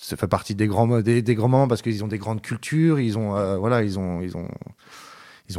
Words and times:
ça 0.00 0.16
fait 0.16 0.28
partie 0.28 0.54
des 0.54 0.66
grands, 0.66 1.00
des, 1.00 1.22
des 1.22 1.34
grands 1.34 1.68
parce 1.68 1.82
qu'ils 1.82 2.02
ont 2.04 2.08
des 2.08 2.18
grandes 2.18 2.42
cultures, 2.42 3.00
ils 3.00 3.18
ont, 3.18 3.36
euh, 3.36 3.56
voilà, 3.56 3.82
ils 3.82 3.98
ont 3.98 4.20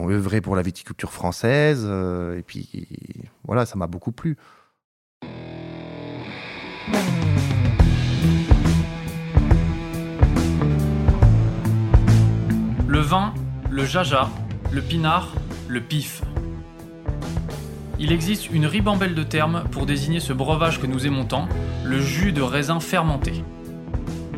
œuvré 0.10 0.42
pour 0.42 0.56
la 0.56 0.62
viticulture 0.62 1.12
française, 1.12 1.86
euh, 1.88 2.38
et 2.38 2.42
puis 2.42 2.88
voilà, 3.46 3.66
ça 3.66 3.76
m'a 3.76 3.88
beaucoup 3.88 4.12
plu. 4.12 4.38
Le 12.88 13.00
vin, 13.00 13.34
le 13.70 13.86
jaja, 13.86 14.30
le 14.72 14.82
pinard, 14.82 15.34
le 15.68 15.82
pif. 15.82 16.22
Il 18.00 18.12
existe 18.12 18.52
une 18.52 18.66
ribambelle 18.66 19.16
de 19.16 19.24
termes 19.24 19.64
pour 19.72 19.86
désigner 19.86 20.20
ce 20.20 20.34
breuvage 20.34 20.82
que 20.82 20.88
nous 20.88 21.08
aimons 21.08 21.26
tant, 21.26 21.48
le 21.86 22.02
jus 22.02 22.34
de 22.34 22.42
raisin 22.42 22.80
fermenté. 22.80 23.44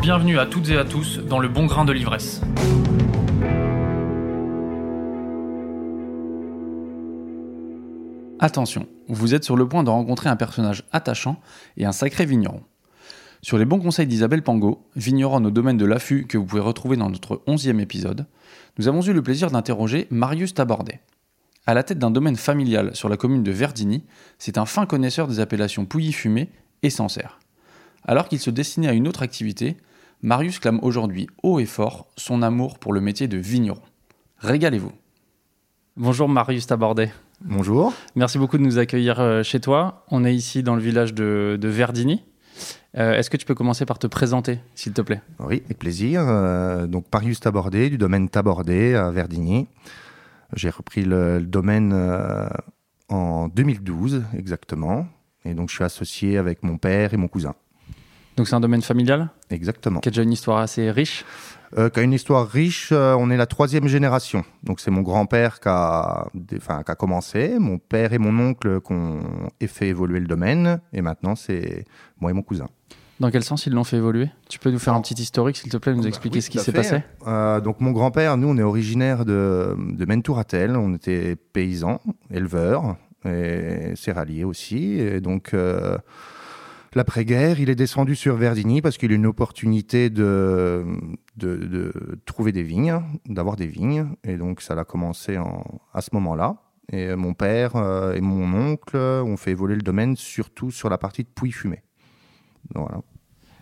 Bienvenue 0.00 0.38
à 0.38 0.46
toutes 0.46 0.68
et 0.68 0.76
à 0.76 0.84
tous 0.84 1.18
dans 1.18 1.38
le 1.38 1.48
bon 1.48 1.66
grain 1.66 1.84
de 1.84 1.92
l'ivresse. 1.92 2.40
Attention, 8.38 8.86
vous 9.08 9.34
êtes 9.34 9.44
sur 9.44 9.56
le 9.56 9.66
point 9.66 9.82
de 9.82 9.90
rencontrer 9.90 10.28
un 10.28 10.36
personnage 10.36 10.84
attachant 10.92 11.40
et 11.76 11.86
un 11.86 11.92
sacré 11.92 12.26
vigneron. 12.26 12.62
Sur 13.42 13.58
les 13.58 13.64
bons 13.64 13.80
conseils 13.80 14.06
d'Isabelle 14.06 14.42
Pango, 14.42 14.86
vigneronne 14.94 15.46
au 15.46 15.50
domaine 15.50 15.78
de 15.78 15.86
l'affût 15.86 16.26
que 16.26 16.38
vous 16.38 16.44
pouvez 16.44 16.62
retrouver 16.62 16.96
dans 16.96 17.10
notre 17.10 17.42
onzième 17.46 17.80
épisode, 17.80 18.26
nous 18.78 18.88
avons 18.88 19.02
eu 19.02 19.12
le 19.12 19.22
plaisir 19.22 19.50
d'interroger 19.50 20.06
Marius 20.10 20.54
Tabordet. 20.54 21.00
À 21.66 21.74
la 21.74 21.82
tête 21.82 21.98
d'un 21.98 22.10
domaine 22.10 22.36
familial 22.36 22.94
sur 22.94 23.08
la 23.08 23.16
commune 23.16 23.42
de 23.42 23.50
Verdigny, 23.50 24.04
c'est 24.38 24.58
un 24.58 24.66
fin 24.66 24.86
connaisseur 24.86 25.26
des 25.26 25.40
appellations 25.40 25.84
Pouilly-Fumé 25.84 26.50
et 26.82 26.90
Sancerre. 26.90 27.40
Alors 28.06 28.28
qu'il 28.28 28.38
se 28.38 28.50
destinait 28.50 28.88
à 28.88 28.92
une 28.92 29.08
autre 29.08 29.22
activité, 29.22 29.76
Marius 30.22 30.60
clame 30.60 30.78
aujourd'hui 30.82 31.26
haut 31.42 31.58
et 31.58 31.66
fort 31.66 32.06
son 32.16 32.40
amour 32.42 32.78
pour 32.78 32.92
le 32.92 33.00
métier 33.00 33.26
de 33.28 33.36
vigneron. 33.36 33.82
Régalez-vous. 34.38 34.92
Bonjour 35.96 36.28
Marius 36.28 36.66
Tabordet. 36.68 37.12
Bonjour. 37.40 37.92
Merci 38.14 38.38
beaucoup 38.38 38.58
de 38.58 38.62
nous 38.62 38.78
accueillir 38.78 39.18
euh, 39.20 39.42
chez 39.42 39.60
toi. 39.60 40.04
On 40.10 40.24
est 40.24 40.34
ici 40.34 40.62
dans 40.62 40.76
le 40.76 40.80
village 40.80 41.14
de, 41.14 41.58
de 41.60 41.68
Verdigny. 41.68 42.22
Euh, 42.96 43.14
Est-ce 43.14 43.28
que 43.28 43.36
tu 43.36 43.44
peux 43.44 43.54
commencer 43.56 43.84
par 43.84 43.98
te 43.98 44.06
présenter, 44.06 44.60
s'il 44.74 44.92
te 44.92 45.02
plaît? 45.02 45.20
Oui, 45.40 45.62
avec 45.64 45.78
plaisir. 45.78 46.22
Euh, 46.26 46.86
donc, 46.86 47.08
Parius 47.08 47.40
Tabordé, 47.40 47.90
du 47.90 47.98
domaine 47.98 48.28
Tabordé 48.28 48.94
à 48.94 49.10
Verdigny. 49.10 49.66
J'ai 50.54 50.70
repris 50.70 51.02
le, 51.04 51.38
le 51.40 51.46
domaine 51.46 51.92
euh, 51.92 52.48
en 53.08 53.48
2012, 53.48 54.22
exactement. 54.38 55.06
Et 55.44 55.52
donc, 55.54 55.68
je 55.70 55.74
suis 55.74 55.84
associé 55.84 56.38
avec 56.38 56.62
mon 56.62 56.78
père 56.78 57.12
et 57.12 57.16
mon 57.18 57.28
cousin. 57.28 57.54
Donc 58.36 58.48
c'est 58.48 58.54
un 58.54 58.60
domaine 58.60 58.82
familial 58.82 59.30
Exactement. 59.50 60.00
qui 60.00 60.08
a 60.08 60.10
déjà 60.10 60.22
une 60.22 60.32
histoire 60.32 60.58
assez 60.58 60.90
riche. 60.90 61.24
Euh, 61.76 61.90
qui 61.90 61.98
a 62.00 62.02
une 62.02 62.12
histoire 62.12 62.46
riche, 62.46 62.90
euh, 62.92 63.16
on 63.18 63.28
est 63.30 63.36
la 63.36 63.46
troisième 63.46 63.88
génération. 63.88 64.44
Donc, 64.62 64.78
c'est 64.78 64.92
mon 64.92 65.02
grand-père 65.02 65.58
qui 65.58 65.68
a, 65.68 66.28
enfin, 66.56 66.82
qui 66.84 66.92
a 66.92 66.94
commencé, 66.94 67.58
mon 67.58 67.78
père 67.78 68.12
et 68.12 68.18
mon 68.18 68.38
oncle 68.38 68.80
qui 68.80 68.92
ont 68.92 69.20
fait 69.66 69.88
évoluer 69.88 70.20
le 70.20 70.26
domaine. 70.26 70.80
Et 70.92 71.02
maintenant, 71.02 71.34
c'est 71.34 71.84
moi 72.20 72.30
et 72.30 72.34
mon 72.34 72.42
cousin. 72.42 72.68
Dans 73.18 73.30
quel 73.30 73.42
sens 73.42 73.66
ils 73.66 73.72
l'ont 73.72 73.82
fait 73.84 73.96
évoluer? 73.96 74.30
Tu 74.48 74.58
peux 74.58 74.70
nous 74.70 74.78
faire 74.78 74.94
un 74.94 75.00
petit 75.00 75.14
historique, 75.20 75.56
s'il 75.56 75.72
te 75.72 75.76
plaît, 75.78 75.94
nous 75.94 76.02
Bah 76.02 76.08
expliquer 76.08 76.36
oui, 76.36 76.42
ce 76.42 76.50
qui 76.50 76.58
s'est 76.58 76.70
passé? 76.72 77.02
Euh, 77.26 77.60
donc 77.60 77.80
mon 77.80 77.90
grand-père, 77.90 78.36
nous, 78.36 78.48
on 78.48 78.56
est 78.58 78.62
originaire 78.62 79.24
de, 79.24 79.74
de 79.76 80.04
Mentouratel. 80.04 80.76
On 80.76 80.94
était 80.94 81.34
paysans, 81.34 82.00
éleveurs 82.30 82.96
et 83.24 83.96
céréaliers 83.96 84.44
aussi. 84.44 84.98
Et 85.00 85.20
donc 85.20 85.52
euh, 85.52 85.96
l'après-guerre, 86.96 87.60
il 87.60 87.70
est 87.70 87.74
descendu 87.74 88.16
sur 88.16 88.36
Verdigny 88.36 88.80
parce 88.80 88.96
qu'il 88.96 89.12
a 89.12 89.14
une 89.14 89.26
opportunité 89.26 90.10
de, 90.10 90.84
trouver 92.24 92.52
des 92.52 92.62
vignes, 92.62 93.00
d'avoir 93.26 93.56
des 93.56 93.66
vignes. 93.66 94.08
Et 94.24 94.36
donc 94.36 94.62
ça 94.62 94.74
a 94.74 94.84
commencé 94.84 95.38
en, 95.38 95.62
à 95.92 96.00
ce 96.00 96.10
moment-là. 96.14 96.56
Et 96.90 97.14
mon 97.14 97.34
père 97.34 97.76
euh, 97.76 98.14
et 98.14 98.20
mon 98.20 98.52
oncle 98.54 98.96
ont 98.96 99.36
fait 99.36 99.50
évoluer 99.50 99.74
le 99.74 99.82
domaine 99.82 100.16
surtout 100.16 100.70
sur 100.70 100.88
la 100.88 100.98
partie 100.98 101.24
de 101.24 101.28
Pouilly-Fumé. 101.28 101.82
Donc, 102.74 102.88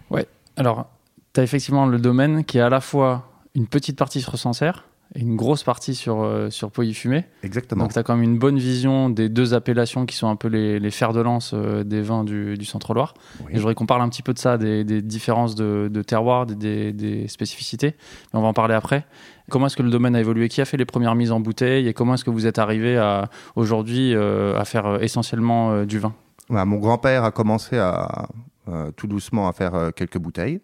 Voilà. 0.09 0.27
Alors, 0.56 0.91
tu 1.33 1.41
as 1.41 1.43
effectivement 1.43 1.87
le 1.87 1.99
domaine 1.99 2.45
qui 2.45 2.59
est 2.59 2.61
à 2.61 2.69
la 2.69 2.81
fois 2.81 3.28
une 3.55 3.66
petite 3.66 3.99
partie 3.99 4.21
sur 4.21 4.39
Sancerre 4.39 4.87
une 5.17 5.37
grosse 5.37 5.63
partie 5.63 5.95
sur, 5.95 6.23
euh, 6.23 6.51
sur 6.51 6.71
Pouilly-Fumé. 6.73 7.25
Exactement. 7.45 7.85
Donc 7.85 7.93
tu 7.93 7.99
as 7.99 8.03
quand 8.03 8.15
même 8.17 8.25
une 8.25 8.39
bonne 8.39 8.59
vision 8.59 9.11
des 9.11 9.29
deux 9.29 9.55
appellations 9.55 10.07
qui 10.07 10.17
sont 10.17 10.29
un 10.29 10.35
peu 10.37 10.49
les, 10.49 10.81
les 10.81 10.91
fers 10.91 11.13
de 11.13 11.21
lance 11.21 11.53
euh, 11.55 11.85
des 11.85 12.03
vins 12.03 12.25
du, 12.25 12.57
du 12.59 12.65
Centre-Loire. 12.65 13.15
Oui. 13.41 13.47
Et 13.51 13.55
je 13.55 13.61
voudrais 13.61 13.75
qu'on 13.77 13.87
parle 13.87 14.03
un 14.03 14.09
petit 14.09 14.23
peu 14.23 14.33
de 14.35 14.39
ça, 14.39 14.59
des, 14.59 14.83
des 14.83 15.03
différences 15.03 15.55
de, 15.55 15.89
de 15.93 16.03
terroir, 16.03 16.47
des, 16.47 16.55
des- 16.57 16.93
des 16.93 17.29
spécificités. 17.29 17.95
Mais 18.33 18.39
on 18.41 18.43
va 18.43 18.49
en 18.49 18.53
parler 18.55 18.75
après. 18.75 19.07
Comment 19.51 19.67
est-ce 19.67 19.77
que 19.77 19.83
le 19.85 19.91
domaine 19.91 20.17
a 20.17 20.21
évolué? 20.21 20.49
Qui 20.49 20.61
a 20.61 20.65
fait 20.65 20.77
les 20.79 20.85
premières 20.87 21.15
mises 21.15 21.31
en 21.31 21.39
bouteille? 21.39 21.87
Et 21.87 21.93
comment 21.95 22.15
est-ce 22.15 22.25
que 22.25 22.31
vous 22.31 22.47
êtes 22.47 22.59
arrivé 22.59 22.97
à 22.97 23.29
aujourd'hui 23.57 24.15
euh, 24.15 24.59
à 24.59 24.65
faire 24.65 25.03
essentiellement 25.03 25.71
euh, 25.73 25.85
du 25.85 25.99
vin? 25.99 26.15
Ouais, 26.51 26.65
mon 26.65 26.77
grand-père 26.79 27.25
a 27.25 27.31
commencé 27.31 27.79
à 27.79 28.27
euh, 28.69 28.91
tout 28.97 29.07
doucement 29.07 29.47
à 29.49 29.53
faire 29.53 29.91
quelques 29.95 30.19
bouteilles, 30.19 30.61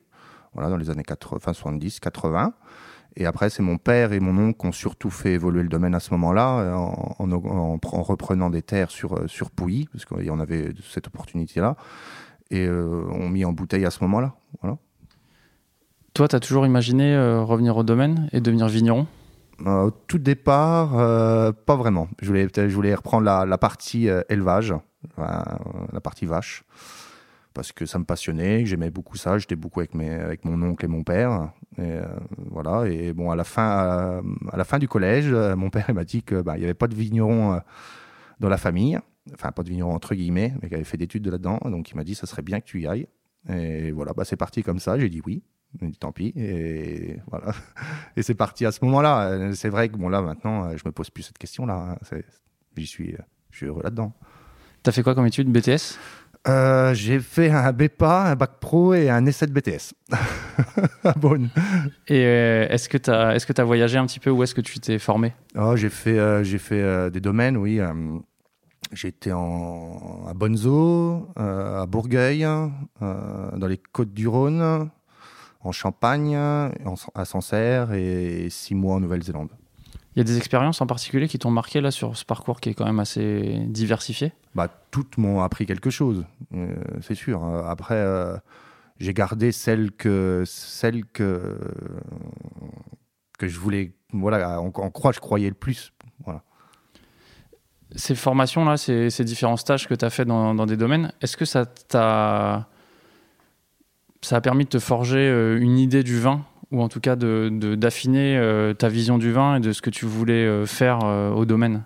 voilà, 0.55 0.71
dans 0.71 0.77
les 0.77 0.91
années 0.91 1.05
80, 1.05 1.39
fin 1.41 1.53
70, 1.53 2.01
80. 2.01 2.53
Et 3.17 3.27
après, 3.27 3.51
c'est 3.51 3.63
mon 3.63 3.77
père 3.77 4.13
et 4.13 4.21
mon 4.21 4.37
oncle 4.39 4.59
qui 4.61 4.67
ont 4.67 4.73
surtout 4.73 5.11
fait 5.11 5.33
évoluer 5.33 5.63
le 5.63 5.69
domaine 5.69 5.95
à 5.95 6.01
ce 6.01 6.13
moment-là, 6.13 6.61
euh, 6.61 6.75
en, 6.75 7.17
en, 7.19 7.33
en 7.33 7.77
pr- 7.77 7.97
en 7.97 8.03
reprenant 8.03 8.51
des 8.51 8.63
terres 8.63 8.91
sur, 8.91 9.15
euh, 9.17 9.27
sur 9.27 9.51
Pouilly, 9.51 9.89
parce 9.93 10.05
qu'il 10.05 10.25
y 10.25 10.31
en 10.31 10.39
avait 10.39 10.73
cette 10.89 11.09
opportunité-là, 11.09 11.77
et 12.51 12.67
euh, 12.67 13.05
ont 13.11 13.29
mis 13.29 13.45
en 13.45 13.53
bouteille 13.53 13.85
à 13.85 13.91
ce 13.91 14.03
moment-là. 14.05 14.35
Voilà. 14.63 14.79
Toi, 16.15 16.29
tu 16.29 16.37
as 16.37 16.41
toujours 16.41 16.67
imaginé 16.67 17.15
euh, 17.15 17.43
revenir 17.43 17.77
au 17.77 17.83
domaine 17.83 18.29
et 18.33 18.41
devenir 18.41 18.69
vigneron? 18.69 19.07
Euh, 19.67 19.87
au 19.87 19.91
tout 19.91 20.19
départ, 20.19 20.93
pas 21.67 21.77
vraiment. 21.77 22.09
Je 22.23 22.29
voulais, 22.29 22.47
peut-être- 22.47 22.69
je 22.69 22.75
voulais 22.75 22.95
reprendre 22.95 23.25
la, 23.25 23.45
la 23.45 23.59
partie 23.59 24.09
élevage, 24.29 24.73
euh, 25.19 25.43
la 25.93 26.01
partie 26.01 26.27
vache, 26.27 26.65
parce 27.55 27.73
que 27.73 27.87
ça 27.87 27.99
me 27.99 28.05
passionnait, 28.05 28.65
j'aimais 28.67 28.91
beaucoup 28.91 29.17
ça. 29.17 29.37
J'étais 29.37 29.57
beaucoup 29.57 29.81
avec, 29.81 29.95
mes, 29.95 30.11
avec 30.11 30.45
mon 30.45 30.63
oncle 30.63 30.85
et 30.85 30.89
mon 30.89 31.03
père. 31.03 31.51
Et, 31.79 31.83
euh, 31.83 32.05
voilà. 32.51 32.89
Et 32.89 33.13
bon, 33.13 33.31
à 33.31 33.37
la 33.37 33.45
fin, 33.45 34.23
à, 34.53 34.57
la 34.57 34.65
fin 34.65 34.79
du 34.79 34.89
collège, 34.89 35.29
euh, 35.33 35.57
mon 35.57 35.71
père 35.71 35.93
m'a 35.95 36.05
dit 36.05 36.23
que 36.23 36.43
bah, 36.43 36.57
n'y 36.59 36.65
avait 36.65 36.75
pas 36.75 36.89
de 36.89 36.95
vigneron 36.95 37.55
euh, 37.55 37.59
dans 38.41 38.49
la 38.49 38.57
famille, 38.57 38.99
enfin 39.35 39.53
pas 39.53 39.63
de 39.63 39.69
vigneron 39.69 39.95
entre 39.95 40.15
guillemets, 40.15 40.55
mais 40.63 40.69
qui 40.69 40.75
avait 40.75 40.85
fait 40.85 40.97
d'études 40.97 41.23
de 41.23 41.31
là-dedans. 41.31 41.61
Donc 41.67 41.91
il 41.91 41.97
m'a 41.97 42.05
dit 42.05 42.15
ça 42.15 42.27
serait 42.27 42.43
bien 42.43 42.61
que 42.61 42.67
tu 42.67 42.81
y 42.81 42.87
ailles. 42.87 43.07
Et 43.49 43.91
voilà, 43.93 44.13
bah, 44.13 44.25
c'est 44.25 44.37
parti 44.37 44.63
comme 44.63 44.79
ça. 44.79 44.99
J'ai 44.99 45.09
dit 45.09 45.23
oui. 45.25 45.43
Tant 46.01 46.11
pis. 46.11 46.33
Et 46.35 47.21
voilà. 47.29 47.53
Et 48.17 48.23
c'est 48.23 48.35
parti 48.35 48.67
à 48.67 48.73
ce 48.73 48.85
moment-là. 48.85 49.53
C'est 49.55 49.69
vrai 49.69 49.89
que 49.89 49.97
bon 49.97 50.09
là 50.09 50.21
maintenant, 50.21 50.77
je 50.77 50.83
me 50.85 50.91
pose 50.91 51.11
plus 51.11 51.23
cette 51.23 51.39
question-là. 51.39 51.97
hein. 52.13 52.19
J'y 52.77 52.87
suis, 52.87 53.15
je 53.51 53.57
suis 53.57 53.67
heureux 53.67 53.83
là-dedans. 53.83 54.13
Tu 54.83 54.89
as 54.89 54.93
fait 54.93 55.03
quoi 55.03 55.15
comme 55.15 55.27
étude? 55.27 55.49
BTS 55.53 55.99
Euh, 56.49 56.95
j'ai 56.95 57.21
fait 57.21 57.51
un 57.51 57.71
BEPA, 57.73 58.23
un 58.31 58.35
bac 58.35 58.53
pro 58.61 58.95
et 58.95 59.11
un 59.11 59.27
essai 59.27 59.47
de 59.47 59.53
BTS. 59.53 59.93
à 61.05 61.13
Beaune. 61.19 61.51
Et 62.09 62.25
euh, 62.25 62.67
est-ce 62.71 62.89
que 62.89 62.97
tu 62.97 63.11
as, 63.11 63.35
est 63.37 63.59
as 63.61 63.65
voyagé 63.65 63.99
un 63.99 64.07
petit 64.07 64.21
peu 64.21 64.31
Où 64.31 64.43
est-ce 64.43 64.55
que 64.55 64.63
tu 64.63 64.81
t'es 64.81 64.99
formé? 64.99 65.35
Oh, 65.59 65.77
j'ai 65.77 65.91
fait, 65.91 66.19
euh, 66.19 66.43
j'ai 66.43 66.59
fait 66.59 67.11
des 67.11 67.21
domaines, 67.21 67.57
oui. 67.59 67.79
J'étais 68.93 69.33
en, 69.33 70.25
à 70.29 70.35
Bonzo, 70.35 71.29
à 71.37 71.85
Bourgueil, 71.87 72.43
dans 73.01 73.67
les 73.69 73.77
Côtes 73.93 74.13
du 74.15 74.27
Rhône, 74.27 74.91
en 75.63 75.73
Champagne, 75.73 76.37
en- 76.37 76.95
à 77.15 77.25
Sancerre 77.27 77.93
et 77.93 78.49
six 78.51 78.75
mois 78.75 78.95
en 78.97 79.01
Nouvelle-Zélande. 79.01 79.51
Il 80.15 80.19
y 80.19 80.21
a 80.21 80.25
des 80.25 80.37
expériences 80.37 80.81
en 80.81 80.87
particulier 80.87 81.29
qui 81.29 81.39
t'ont 81.39 81.53
marqué 81.53 81.81
là 81.81 81.91
sur 81.91 82.17
ce 82.17 82.25
parcours 82.25 82.61
qui 82.61 82.71
est 82.71 82.75
quand 82.75 82.85
même 82.85 82.99
assez 82.99 83.63
diversifié? 83.67 84.33
Bah, 84.57 84.69
toutes 84.91 85.19
m'ont 85.19 85.41
appris 85.41 85.67
quelque 85.67 85.91
chose, 85.91 86.25
euh, 86.53 86.75
c'est 87.01 87.15
sûr. 87.15 87.45
Après, 87.45 87.95
euh, 87.95 88.37
j'ai 88.99 89.15
gardé 89.15 89.53
celle 89.53 89.93
que, 89.93 90.43
celle 90.47 91.05
que, 91.05 91.59
que 93.39 93.47
je 93.47 93.59
voulais, 93.59 93.93
voilà, 94.13 94.61
en, 94.61 94.67
en 94.67 94.91
quoi 94.91 95.13
je 95.13 95.21
croyais 95.21 95.49
le 95.49 95.55
plus. 95.55 95.93
Voilà. 96.25 96.43
Ces 97.95 98.15
formations-là, 98.15 98.77
ces, 98.77 99.11
ces 99.11 99.25
différents 99.25 99.57
stages 99.57 99.89
que 99.89 99.95
tu 99.95 100.05
as 100.05 100.11
fait 100.11 100.25
dans, 100.25 100.55
dans 100.55 100.67
des 100.67 100.77
domaines, 100.77 101.13
est-ce 101.21 101.37
que 101.37 101.45
ça 101.45 101.67
t'a 101.67 102.69
ça 104.23 104.37
a 104.37 104.41
permis 104.43 104.65
de 104.65 104.69
te 104.69 104.79
forger 104.79 105.19
euh, 105.19 105.59
une 105.59 105.79
idée 105.79 106.03
du 106.03 106.21
vin? 106.21 106.45
Ou 106.71 106.83
en 106.83 106.89
tout 106.89 107.01
cas 107.01 107.17
d'affiner 107.17 107.51
de, 107.51 107.75
d'affiner 107.75 108.73
ta 108.79 108.89
vision 108.89 109.19
du 109.19 109.33
vin 109.33 109.57
et 109.57 109.61
de 109.61 109.73
ce 109.73 109.83
que 109.83 109.91
tu 109.91 110.07
voulais 110.07 110.67
faire 110.67 111.01
au 111.35 111.45
domaine 111.45 111.85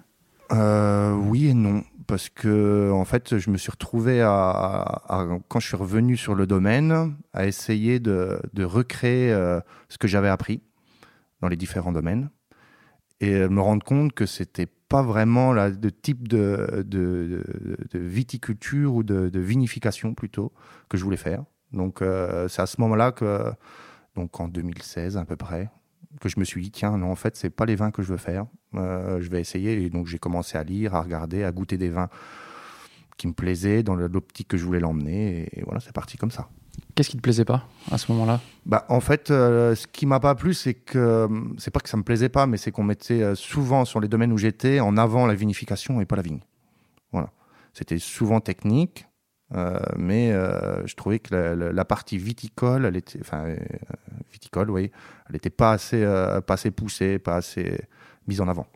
Oui 0.51 1.49
et 1.49 1.55
non 1.55 1.83
parce 2.07 2.29
que 2.29 2.91
en 2.93 3.05
fait, 3.05 3.39
je 3.39 3.51
me 3.51 3.57
suis 3.57 3.71
retrouvé 3.71 4.21
à, 4.23 5.03
quand 5.49 5.61
je 5.61 5.69
suis 5.69 5.77
revenu 5.77 6.17
sur 6.17 6.35
le 6.35 6.47
domaine, 6.47 7.15
à 7.33 7.47
essayer 7.47 8.01
de, 8.01 8.41
recréer 8.59 9.33
euh, 9.33 9.61
ce 9.89 9.99
que 9.99 10.09
j'avais 10.09 10.29
appris 10.29 10.63
dans 11.41 11.49
les 11.49 11.57
différents 11.57 11.93
domaines 11.93 12.31
et 13.21 13.49
me 13.49 13.61
rendre 13.61 13.85
compte 13.85 14.13
que 14.13 14.27
c'était 14.27 14.67
pas 14.67 15.03
vraiment 15.03 15.53
le 15.53 15.91
type 15.91 16.29
de, 16.29 16.85
viticulture 17.95 18.95
ou 18.95 19.03
de, 19.03 19.39
vinification 19.39 20.15
plutôt 20.15 20.53
que 20.89 20.97
je 20.97 21.05
voulais 21.05 21.17
faire. 21.17 21.45
Donc 21.73 22.03
euh, 22.03 22.49
c'est 22.49 22.63
à 22.63 22.67
ce 22.67 22.81
moment-là 22.81 23.13
que, 23.13 23.51
donc 24.17 24.41
en 24.41 24.49
2016 24.49 25.17
à 25.17 25.25
peu 25.25 25.37
près, 25.37 25.71
que 26.21 26.29
je 26.29 26.39
me 26.39 26.45
suis 26.45 26.63
dit 26.63 26.71
tiens 26.71 26.97
non 26.97 27.11
en 27.11 27.17
fait 27.17 27.37
c'est 27.37 27.51
pas 27.51 27.67
les 27.67 27.77
vins 27.77 27.91
que 27.91 28.03
je 28.03 28.09
veux 28.09 28.19
faire. 28.19 28.47
Euh, 28.75 29.21
je 29.21 29.31
vais 29.31 29.41
essayer. 29.41 29.83
Et 29.83 29.91
donc 29.91 30.07
j'ai 30.07 30.19
commencé 30.19 30.59
à 30.59 30.65
lire 30.65 30.95
à 30.95 31.03
regarder 31.03 31.45
à 31.45 31.53
goûter 31.53 31.79
des 31.79 31.91
vins 31.91 32.09
qui 33.17 33.29
me 33.29 33.33
plaisaient 33.33 33.83
dans 33.83 33.95
l'optique 33.95 34.49
que 34.49 34.57
je 34.57 34.65
voulais 34.65 34.81
l'emmener. 34.81 35.49
Et 35.53 35.63
voilà 35.65 35.81
c'est 35.81 35.93
parti 35.93 36.17
comme 36.17 36.31
ça. 36.31 36.49
Qu'est-ce 36.95 37.11
qui 37.11 37.17
te 37.17 37.23
plaisait 37.23 37.45
pas 37.45 37.69
à 37.91 37.99
ce 37.99 38.11
moment-là? 38.13 38.41
Bah 38.67 38.85
en 38.89 39.01
fait 39.01 39.31
euh, 39.31 39.75
ce 39.75 39.87
qui 39.87 40.07
m'a 40.07 40.21
pas 40.21 40.35
plu 40.35 40.55
c'est 40.55 40.75
que 40.75 41.29
c'est 41.59 41.71
pas 41.71 41.81
que 41.81 41.89
ça 41.89 41.97
me 41.97 42.03
plaisait 42.03 42.29
pas 42.29 42.47
mais 42.47 42.57
c'est 42.57 42.71
qu'on 42.71 42.85
mettait 42.85 43.23
euh, 43.23 43.35
souvent 43.35 43.85
sur 43.85 44.01
les 44.01 44.09
domaines 44.09 44.33
où 44.33 44.39
j'étais 44.39 44.81
en 44.81 44.97
avant 44.97 45.27
la 45.27 45.35
vinification 45.35 46.01
et 46.01 46.07
pas 46.07 46.17
la 46.17 46.23
vigne. 46.23 46.41
Voilà. 47.13 47.31
C'était 47.73 47.99
souvent 47.99 48.41
technique 48.41 49.07
euh, 49.55 49.79
mais 49.97 50.33
euh, 50.33 50.85
je 50.87 50.95
trouvais 50.97 51.21
que 51.21 51.35
la, 51.35 51.85
partie 51.85 52.19
viticole, 52.19 52.87
elle 52.87 52.97
était, 52.97 53.21
enfin, 53.21 53.45
euh, 53.45 53.57
viticole, 54.33 54.71
oui, 54.71 54.91
elle 55.29 55.35
n'était 55.35 55.51
pas 55.51 55.73
assez, 55.73 56.05
pas 56.47 56.55
assez 56.55 56.71
poussée, 56.71 57.19
pas 57.19 57.37
assez 57.37 57.79
mise 58.27 58.41
en 58.41 58.49
avant. 58.49 58.67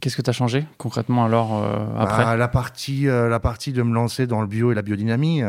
Qu'est-ce 0.00 0.16
que 0.16 0.22
tu 0.22 0.30
as 0.30 0.32
changé 0.32 0.66
concrètement 0.78 1.24
alors 1.24 1.62
après 1.96 2.24
bah, 2.24 2.36
la, 2.36 2.48
partie, 2.48 3.04
la 3.04 3.38
partie 3.38 3.72
de 3.72 3.82
me 3.82 3.94
lancer 3.94 4.26
dans 4.26 4.40
le 4.40 4.48
bio 4.48 4.72
et 4.72 4.74
la 4.74 4.82
biodynamie, 4.82 5.42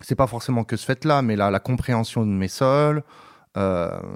c'est 0.00 0.14
pas 0.14 0.26
forcément 0.26 0.64
que 0.64 0.76
ce 0.76 0.86
fait-là, 0.86 1.20
mais 1.20 1.36
la, 1.36 1.50
la, 1.50 1.60
compréhension 1.60 2.24
de 2.24 2.30
mes 2.30 2.48
sols, 2.48 3.02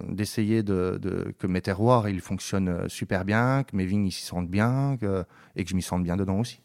d'essayer 0.09 0.63
de, 0.63 0.99
de, 1.03 1.35
que 1.39 1.47
mes 1.47 1.61
terroirs 1.61 2.09
ils 2.09 2.23
fonctionnent 2.23 2.89
super 2.89 3.27
bien, 3.27 3.65
que 3.65 3.77
mes 3.77 3.85
vignes 3.85 4.11
s'y 4.11 4.23
sentent 4.23 4.49
bien 4.49 4.97
et 5.57 5.65
que 5.65 5.69
je 5.71 5.77
m'y 5.77 5.83
sente 5.83 6.03
bien 6.03 6.17
dedans 6.17 6.39
aussi. 6.39 6.63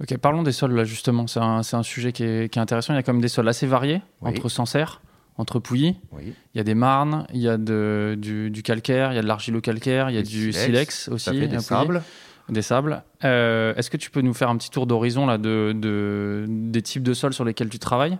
Ok, 0.00 0.16
parlons 0.18 0.42
des 0.42 0.52
sols 0.52 0.74
là 0.74 0.84
justement. 0.84 1.26
C'est 1.26 1.40
un, 1.40 1.60
un, 1.72 1.82
sujet 1.82 2.12
qui 2.12 2.24
est, 2.24 2.52
qui 2.52 2.58
est, 2.58 2.62
intéressant. 2.62 2.92
Il 2.92 2.96
y 2.96 2.98
a 2.98 3.02
quand 3.02 3.12
même 3.12 3.22
des 3.22 3.28
sols 3.28 3.48
assez 3.48 3.66
variés 3.66 4.00
entre 4.20 4.48
Sancerre, 4.48 5.00
entre 5.36 5.58
Pouilly. 5.58 5.96
Il 6.20 6.34
y 6.54 6.60
a 6.60 6.64
des 6.64 6.74
marnes, 6.74 7.26
il 7.32 7.40
y 7.40 7.48
a 7.48 7.56
de, 7.56 8.16
du, 8.18 8.50
du, 8.50 8.62
calcaire, 8.62 9.12
il 9.12 9.16
y 9.16 9.18
a 9.18 9.22
de 9.22 9.26
l'argilo-calcaire, 9.26 10.10
il 10.10 10.16
y 10.16 10.18
a 10.18 10.22
du 10.22 10.52
silex, 10.52 11.08
aussi. 11.08 11.46
des 11.46 11.60
sables. 11.60 12.02
Des 12.48 12.62
sables. 12.62 13.02
Euh, 13.24 13.74
est-ce 13.76 13.90
que 13.90 13.98
tu 13.98 14.10
peux 14.10 14.22
nous 14.22 14.32
faire 14.32 14.48
un 14.48 14.56
petit 14.56 14.70
tour 14.70 14.86
d'horizon 14.86 15.26
là 15.26 15.36
de, 15.36 15.74
de, 15.76 16.46
des 16.48 16.80
types 16.80 17.02
de 17.02 17.12
sols 17.12 17.34
sur 17.34 17.44
lesquels 17.44 17.68
tu 17.68 17.78
travailles 17.78 18.18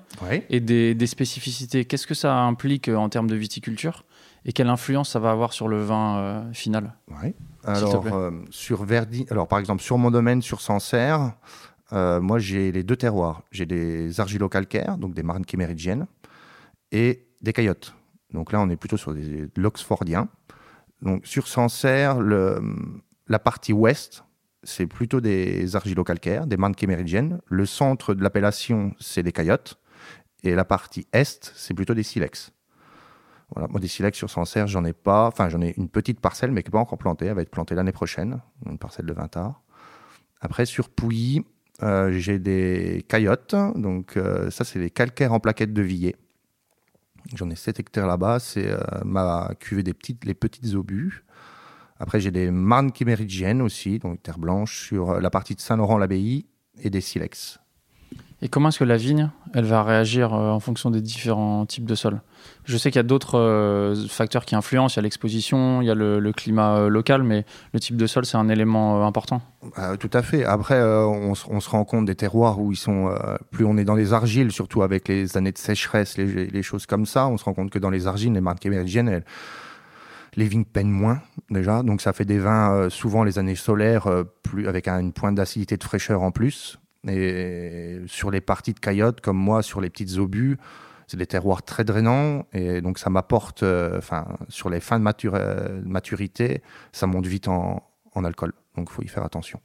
et 0.50 0.60
des, 0.60 0.94
des 0.94 1.06
spécificités? 1.06 1.86
Qu'est-ce 1.86 2.06
que 2.06 2.14
ça 2.14 2.34
implique 2.36 2.88
euh, 2.88 2.96
en 2.96 3.08
termes 3.08 3.28
de 3.30 3.36
viticulture? 3.36 4.04
Et 4.44 4.52
quelle 4.52 4.68
influence 4.68 5.10
ça 5.10 5.18
va 5.18 5.30
avoir 5.30 5.52
sur 5.52 5.68
le 5.68 5.82
vin 5.82 6.18
euh, 6.18 6.52
final. 6.52 6.94
Alors, 7.64 8.04
sur 8.50 8.84
Verdi, 8.84 9.26
alors 9.30 9.48
par 9.48 9.58
exemple, 9.58 9.82
sur 9.82 9.98
mon 9.98 10.10
domaine, 10.10 10.42
sur 10.42 10.60
Sancerre, 10.60 11.32
euh, 11.92 12.20
moi, 12.20 12.38
j'ai 12.38 12.72
les 12.72 12.82
deux 12.82 12.96
terroirs. 12.96 13.42
J'ai 13.50 13.66
des 13.66 14.20
argilo-calcaires, 14.20 14.98
donc 14.98 15.14
des 15.14 15.22
marnes 15.22 15.44
chimérigiennes, 15.48 16.06
et 16.92 17.26
des 17.40 17.52
caillottes. 17.52 17.94
Donc 18.32 18.52
là, 18.52 18.60
on 18.60 18.68
est 18.68 18.76
plutôt 18.76 18.96
sur 18.96 19.14
des, 19.14 19.48
l'oxfordien. 19.56 20.28
Donc 21.00 21.26
sur 21.26 21.48
Sancerre, 21.48 22.20
le, 22.20 22.60
la 23.26 23.38
partie 23.38 23.72
ouest, 23.72 24.24
c'est 24.62 24.86
plutôt 24.86 25.20
des 25.20 25.76
argilo-calcaires, 25.76 26.46
des 26.46 26.56
marnes 26.56 26.74
chimérigiennes. 26.78 27.40
Le 27.46 27.64
centre 27.64 28.14
de 28.14 28.22
l'appellation, 28.22 28.94
c'est 28.98 29.22
des 29.22 29.32
caillottes. 29.32 29.78
Et 30.42 30.54
la 30.54 30.64
partie 30.64 31.06
est, 31.12 31.52
c'est 31.54 31.74
plutôt 31.74 31.94
des 31.94 32.02
silex. 32.02 32.52
Voilà, 33.54 33.68
des 33.78 33.88
silex 33.88 34.16
sur 34.18 34.28
Sancerre, 34.28 34.66
j'en 34.66 34.84
ai 34.84 34.92
pas. 34.92 35.26
Enfin, 35.26 35.48
j'en 35.48 35.62
ai 35.62 35.74
une 35.76 35.88
petite 35.88 36.20
parcelle, 36.20 36.52
mais 36.52 36.62
qui 36.62 36.68
n'est 36.68 36.72
pas 36.72 36.78
encore 36.78 36.98
plantée. 36.98 37.26
Elle 37.26 37.34
va 37.34 37.42
être 37.42 37.50
plantée 37.50 37.74
l'année 37.74 37.92
prochaine, 37.92 38.40
une 38.66 38.78
parcelle 38.78 39.06
de 39.06 39.12
20 39.12 39.36
arts. 39.36 39.62
Après, 40.40 40.66
sur 40.66 40.88
Pouilly, 40.90 41.44
euh, 41.82 42.12
j'ai 42.12 42.38
des 42.38 43.04
caillottes, 43.08 43.54
donc 43.76 44.16
euh, 44.16 44.50
ça 44.50 44.64
c'est 44.64 44.80
des 44.80 44.90
calcaires 44.90 45.32
en 45.32 45.38
plaquettes 45.38 45.72
de 45.72 45.82
Villiers. 45.82 46.16
J'en 47.34 47.50
ai 47.50 47.56
7 47.56 47.78
hectares 47.78 48.06
là-bas, 48.06 48.40
c'est 48.40 48.68
euh, 48.68 48.80
ma 49.04 49.52
cuvée 49.60 49.84
des 49.84 49.94
petites, 49.94 50.24
petites 50.38 50.74
obus. 50.74 51.24
Après 52.00 52.20
j'ai 52.20 52.32
des 52.32 52.50
marnes 52.50 52.92
chimérigiennes 52.92 53.62
aussi, 53.62 53.98
donc 53.98 54.22
terre 54.22 54.38
blanche 54.38 54.86
sur 54.86 55.20
la 55.20 55.30
partie 55.30 55.54
de 55.54 55.60
Saint-Laurent-l'Abbaye 55.60 56.46
et 56.80 56.90
des 56.90 57.00
silex. 57.00 57.60
Et 58.40 58.48
comment 58.48 58.68
est-ce 58.68 58.78
que 58.78 58.84
la 58.84 58.96
vigne, 58.96 59.30
elle 59.52 59.64
va 59.64 59.82
réagir 59.82 60.32
euh, 60.32 60.50
en 60.50 60.60
fonction 60.60 60.90
des 60.90 61.00
différents 61.00 61.66
types 61.66 61.86
de 61.86 61.96
sols? 61.96 62.20
Je 62.64 62.76
sais 62.76 62.90
qu'il 62.92 62.98
y 62.98 63.00
a 63.00 63.04
d'autres 63.04 63.36
euh, 63.36 63.96
facteurs 64.08 64.44
qui 64.44 64.54
influencent. 64.54 64.94
Il 64.94 64.98
y 64.98 65.00
a 65.00 65.02
l'exposition, 65.02 65.82
il 65.82 65.86
y 65.86 65.90
a 65.90 65.94
le, 65.94 66.32
climat 66.32 66.76
euh, 66.76 66.88
local, 66.88 67.24
mais 67.24 67.44
le 67.72 67.80
type 67.80 67.96
de 67.96 68.06
sol, 68.06 68.24
c'est 68.24 68.36
un 68.36 68.48
élément 68.48 69.04
important. 69.04 69.42
tout 69.98 70.10
à 70.12 70.22
fait. 70.22 70.44
Après, 70.44 70.80
on, 70.80 71.34
se 71.34 71.68
rend 71.68 71.84
compte 71.84 72.04
des 72.04 72.14
terroirs 72.14 72.60
où 72.60 72.70
ils 72.70 72.76
sont. 72.76 73.12
plus 73.50 73.64
on 73.64 73.76
est 73.76 73.84
dans 73.84 73.96
les 73.96 74.12
argiles, 74.12 74.52
surtout 74.52 74.82
avec 74.82 75.08
les 75.08 75.36
années 75.36 75.52
de 75.52 75.58
sécheresse, 75.58 76.16
les, 76.16 76.62
choses 76.62 76.86
comme 76.86 77.06
ça, 77.06 77.26
on 77.26 77.38
se 77.38 77.44
rend 77.44 77.54
compte 77.54 77.70
que 77.70 77.78
dans 77.78 77.90
les 77.90 78.06
argiles, 78.06 78.32
les 78.32 78.40
marques 78.40 78.66
américaines, 78.66 79.22
les 80.36 80.46
vignes 80.46 80.64
peinent 80.64 80.90
moins 80.90 81.20
déjà, 81.50 81.82
donc 81.82 82.00
ça 82.02 82.12
fait 82.12 82.24
des 82.24 82.38
vins 82.38 82.88
souvent 82.88 83.24
les 83.24 83.38
années 83.38 83.56
solaires 83.56 84.08
plus 84.44 84.68
avec 84.68 84.86
une 84.86 85.12
pointe 85.12 85.34
d'acidité 85.34 85.76
de 85.76 85.82
fraîcheur 85.82 86.22
en 86.22 86.30
plus. 86.30 86.78
Et 87.06 88.00
sur 88.06 88.30
les 88.30 88.40
parties 88.40 88.74
de 88.74 88.80
caillotte, 88.80 89.20
comme 89.20 89.36
moi, 89.36 89.62
sur 89.62 89.80
les 89.80 89.90
petites 89.90 90.18
obus, 90.18 90.58
c'est 91.06 91.16
des 91.16 91.26
terroirs 91.26 91.62
très 91.62 91.84
drainants. 91.84 92.46
Et 92.52 92.80
donc, 92.80 92.98
ça 92.98 93.10
m'apporte, 93.10 93.62
euh, 93.62 93.98
enfin, 93.98 94.26
sur 94.48 94.68
les 94.68 94.80
fins 94.80 94.98
de 94.98 95.04
euh, 95.26 95.80
maturité, 95.84 96.62
ça 96.92 97.06
monte 97.06 97.26
vite 97.26 97.48
en, 97.48 97.82
alcool. 98.24 98.52
Donc, 98.76 98.88
il 98.90 98.92
faut 98.92 99.02
y 99.02 99.08
faire 99.08 99.24
attention. 99.24 99.60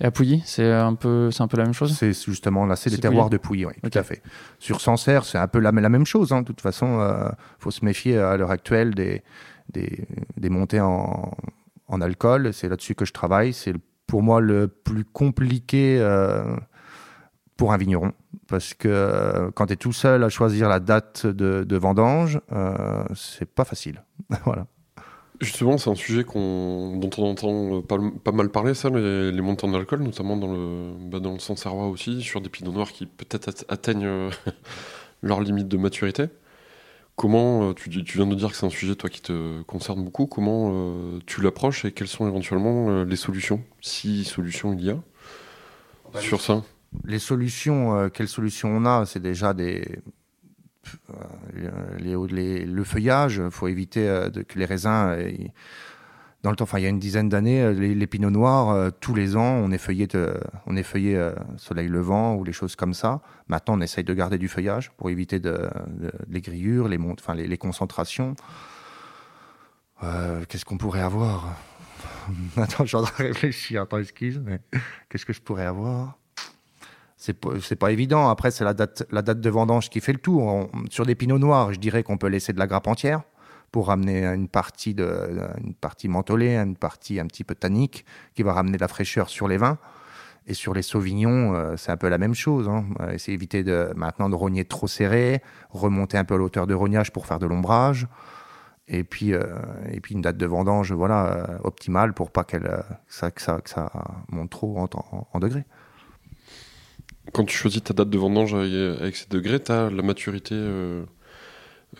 Et 0.00 0.04
à 0.04 0.10
Pouilly, 0.10 0.42
c'est 0.44 0.72
un 0.72 0.94
peu, 0.94 1.30
c'est 1.30 1.42
un 1.42 1.48
peu 1.48 1.56
la 1.56 1.64
même 1.64 1.72
chose? 1.72 1.96
C'est 1.96 2.12
justement 2.12 2.66
là, 2.66 2.74
c'est 2.74 2.90
des 2.90 2.98
terroirs 2.98 3.30
de 3.30 3.36
Pouilly, 3.36 3.66
oui, 3.66 3.72
tout 3.82 3.96
à 3.96 4.02
fait. 4.02 4.20
Sur 4.58 4.80
Sancerre, 4.80 5.24
c'est 5.24 5.38
un 5.38 5.46
peu 5.46 5.60
la, 5.60 5.70
la 5.70 5.88
même 5.88 6.06
chose. 6.06 6.32
Hein. 6.32 6.42
De 6.42 6.46
toute 6.46 6.60
façon, 6.60 6.98
il 6.98 7.02
euh, 7.02 7.30
faut 7.60 7.70
se 7.70 7.84
méfier 7.84 8.18
à 8.18 8.36
l'heure 8.36 8.50
actuelle 8.50 8.94
des, 8.94 9.22
des, 9.70 10.06
des 10.36 10.50
montées 10.50 10.80
en, 10.80 11.32
en 11.86 12.00
alcool. 12.00 12.52
C'est 12.52 12.68
là-dessus 12.68 12.94
que 12.94 13.04
je 13.04 13.12
travaille. 13.12 13.52
C'est 13.52 13.72
le 13.72 13.80
pour 14.08 14.22
moi 14.22 14.40
le 14.40 14.66
plus 14.66 15.04
compliqué 15.04 15.98
euh, 16.00 16.56
pour 17.56 17.72
un 17.72 17.76
vigneron. 17.76 18.12
Parce 18.48 18.74
que 18.74 18.88
euh, 18.88 19.50
quand 19.54 19.66
tu 19.66 19.74
es 19.74 19.76
tout 19.76 19.92
seul 19.92 20.24
à 20.24 20.30
choisir 20.30 20.68
la 20.68 20.80
date 20.80 21.26
de, 21.26 21.76
vendange, 21.76 22.40
euh, 22.50 23.04
c'est 23.14 23.48
pas 23.48 23.64
facile. 23.64 24.02
voilà. 24.44 24.66
Justement, 25.40 25.78
c'est 25.78 25.90
un 25.90 25.94
sujet 25.94 26.24
dont 26.24 27.10
on 27.18 27.22
entend 27.22 27.82
pas, 27.82 28.32
mal 28.32 28.48
parler, 28.48 28.74
ça, 28.74 28.90
les, 28.90 29.40
montants 29.40 29.68
d'alcool, 29.68 30.02
notamment 30.02 30.36
dans 30.36 30.52
le, 30.52 30.94
bah, 31.10 31.20
dans 31.20 31.34
le 31.34 31.38
Sancerrois 31.38 31.86
aussi, 31.86 32.22
sur 32.22 32.40
des 32.40 32.48
pinots 32.48 32.72
noirs 32.72 32.90
qui 32.90 33.06
peut-être 33.06 33.64
atteignent 33.68 34.30
leur 35.22 35.40
limite 35.40 35.68
de 35.68 35.76
maturité. 35.76 36.24
Comment, 37.18 37.70
euh, 37.70 37.74
tu, 37.74 37.90
viens 37.90 38.28
de 38.28 38.34
dire 38.36 38.50
que 38.50 38.56
c'est 38.56 38.64
un 38.64 38.70
sujet 38.70 38.94
toi 38.94 39.10
qui 39.10 39.20
te 39.20 39.62
concerne 39.62 40.04
beaucoup, 40.04 40.26
comment 40.26 40.70
euh, 40.72 41.18
tu 41.26 41.42
l'approches 41.42 41.84
et 41.84 41.90
quelles 41.90 42.06
sont 42.06 42.28
éventuellement 42.28 42.90
euh, 42.90 43.04
les 43.04 43.16
solutions, 43.16 43.60
si 43.80 44.24
solutions 44.24 44.72
il 44.72 44.84
y 44.84 44.90
a, 44.90 44.98
bah, 46.14 46.20
sur 46.20 46.40
ça? 46.40 46.62
Les 47.04 47.18
solutions, 47.18 48.08
quelles 48.10 48.28
solutions 48.28 48.68
on 48.68 48.86
a 48.86 49.04
C'est 49.04 49.18
déjà 49.18 49.52
des, 49.52 49.98
les, 51.98 52.64
le 52.64 52.84
feuillage, 52.84 53.42
il 53.44 53.50
faut 53.50 53.66
éviter 53.66 54.04
que 54.46 54.56
les 54.56 54.64
raisins 54.64 55.12
dans 56.42 56.50
le 56.50 56.56
temps, 56.56 56.64
enfin 56.64 56.78
il 56.78 56.82
y 56.82 56.86
a 56.86 56.88
une 56.88 57.00
dizaine 57.00 57.28
d'années, 57.28 57.62
euh, 57.62 57.72
les, 57.72 58.06
pinots 58.06 58.30
noirs, 58.30 58.70
euh, 58.70 58.90
tous 59.00 59.14
les 59.14 59.36
ans, 59.36 59.42
on 59.42 59.72
est 59.72 59.78
feuillé, 59.78 60.06
on 60.66 60.76
est 60.76 60.84
feuillé 60.84 61.16
euh, 61.16 61.32
soleil 61.56 61.88
levant 61.88 62.36
ou 62.36 62.44
les 62.44 62.52
choses 62.52 62.76
comme 62.76 62.94
ça. 62.94 63.20
Maintenant, 63.48 63.76
on 63.76 63.80
essaye 63.80 64.04
de 64.04 64.14
garder 64.14 64.38
du 64.38 64.48
feuillage 64.48 64.90
pour 64.92 65.10
éviter 65.10 65.40
les 66.28 66.40
grillures, 66.40 66.88
les, 66.88 67.58
concentrations. 67.58 68.36
qu'est-ce 70.00 70.64
qu'on 70.64 70.78
pourrait 70.78 71.00
avoir? 71.00 71.56
Attends, 72.56 72.84
je 72.84 72.96
suis 72.96 73.22
réfléchir. 73.22 73.82
Attends, 73.82 73.98
excuse, 73.98 74.40
mais 74.44 74.60
qu'est-ce 75.08 75.26
que 75.26 75.32
je 75.32 75.40
pourrais 75.40 75.66
avoir? 75.66 76.18
C'est 77.16 77.32
pas, 77.32 77.50
pas 77.80 77.90
évident. 77.90 78.28
Après, 78.28 78.52
c'est 78.52 78.62
la 78.62 78.74
date, 78.74 79.02
de 79.10 79.50
vendange 79.50 79.90
qui 79.90 80.00
fait 80.00 80.12
le 80.12 80.20
tout. 80.20 80.68
sur 80.90 81.04
des 81.04 81.16
pinots 81.16 81.40
noirs, 81.40 81.72
je 81.72 81.80
dirais 81.80 82.04
qu'on 82.04 82.16
peut 82.16 82.28
laisser 82.28 82.52
de 82.52 82.60
la 82.60 82.68
grappe 82.68 82.86
entière 82.86 83.22
pour 83.70 83.88
ramener 83.88 84.24
une 84.24 84.48
partie, 84.48 84.94
de, 84.94 85.08
une 85.62 85.74
partie 85.74 86.08
mentholée, 86.08 86.56
une 86.56 86.76
partie 86.76 87.20
un 87.20 87.26
petit 87.26 87.44
peu 87.44 87.54
tannique 87.54 88.04
qui 88.34 88.42
va 88.42 88.52
ramener 88.52 88.76
de 88.76 88.80
la 88.82 88.88
fraîcheur 88.88 89.28
sur 89.28 89.48
les 89.48 89.56
vins. 89.58 89.78
Et 90.50 90.54
sur 90.54 90.72
les 90.72 90.80
sauvignons, 90.80 91.54
euh, 91.54 91.76
c'est 91.76 91.92
un 91.92 91.98
peu 91.98 92.08
la 92.08 92.16
même 92.16 92.34
chose. 92.34 92.70
Hein. 92.70 92.86
Euh, 93.00 93.10
essayer 93.10 93.36
d'éviter 93.36 93.62
de, 93.62 93.92
maintenant 93.94 94.30
de 94.30 94.34
rogner 94.34 94.64
trop 94.64 94.88
serré, 94.88 95.42
remonter 95.68 96.16
un 96.16 96.24
peu 96.24 96.36
à 96.36 96.38
l'auteur 96.38 96.66
de 96.66 96.72
rognage 96.72 97.12
pour 97.12 97.26
faire 97.26 97.38
de 97.38 97.46
l'ombrage. 97.46 98.06
Et 98.88 99.04
puis, 99.04 99.34
euh, 99.34 99.42
et 99.92 100.00
puis 100.00 100.14
une 100.14 100.22
date 100.22 100.38
de 100.38 100.46
vendange 100.46 100.92
voilà, 100.92 101.60
optimale 101.64 102.14
pour 102.14 102.30
pas 102.30 102.44
qu'elle, 102.44 102.82
ça, 103.06 103.30
que, 103.30 103.42
ça, 103.42 103.60
que 103.60 103.68
ça 103.68 103.92
monte 104.30 104.48
trop 104.48 104.78
en, 104.78 104.88
en- 105.34 105.38
degrés. 105.38 105.66
Quand 107.34 107.44
tu 107.44 107.54
choisis 107.54 107.84
ta 107.84 107.92
date 107.92 108.08
de 108.08 108.16
vendange 108.16 108.54
avec, 108.54 109.16
ces 109.16 109.28
degrés, 109.28 109.62
tu 109.62 109.70
as 109.70 109.90
la 109.90 110.02
maturité 110.02 110.54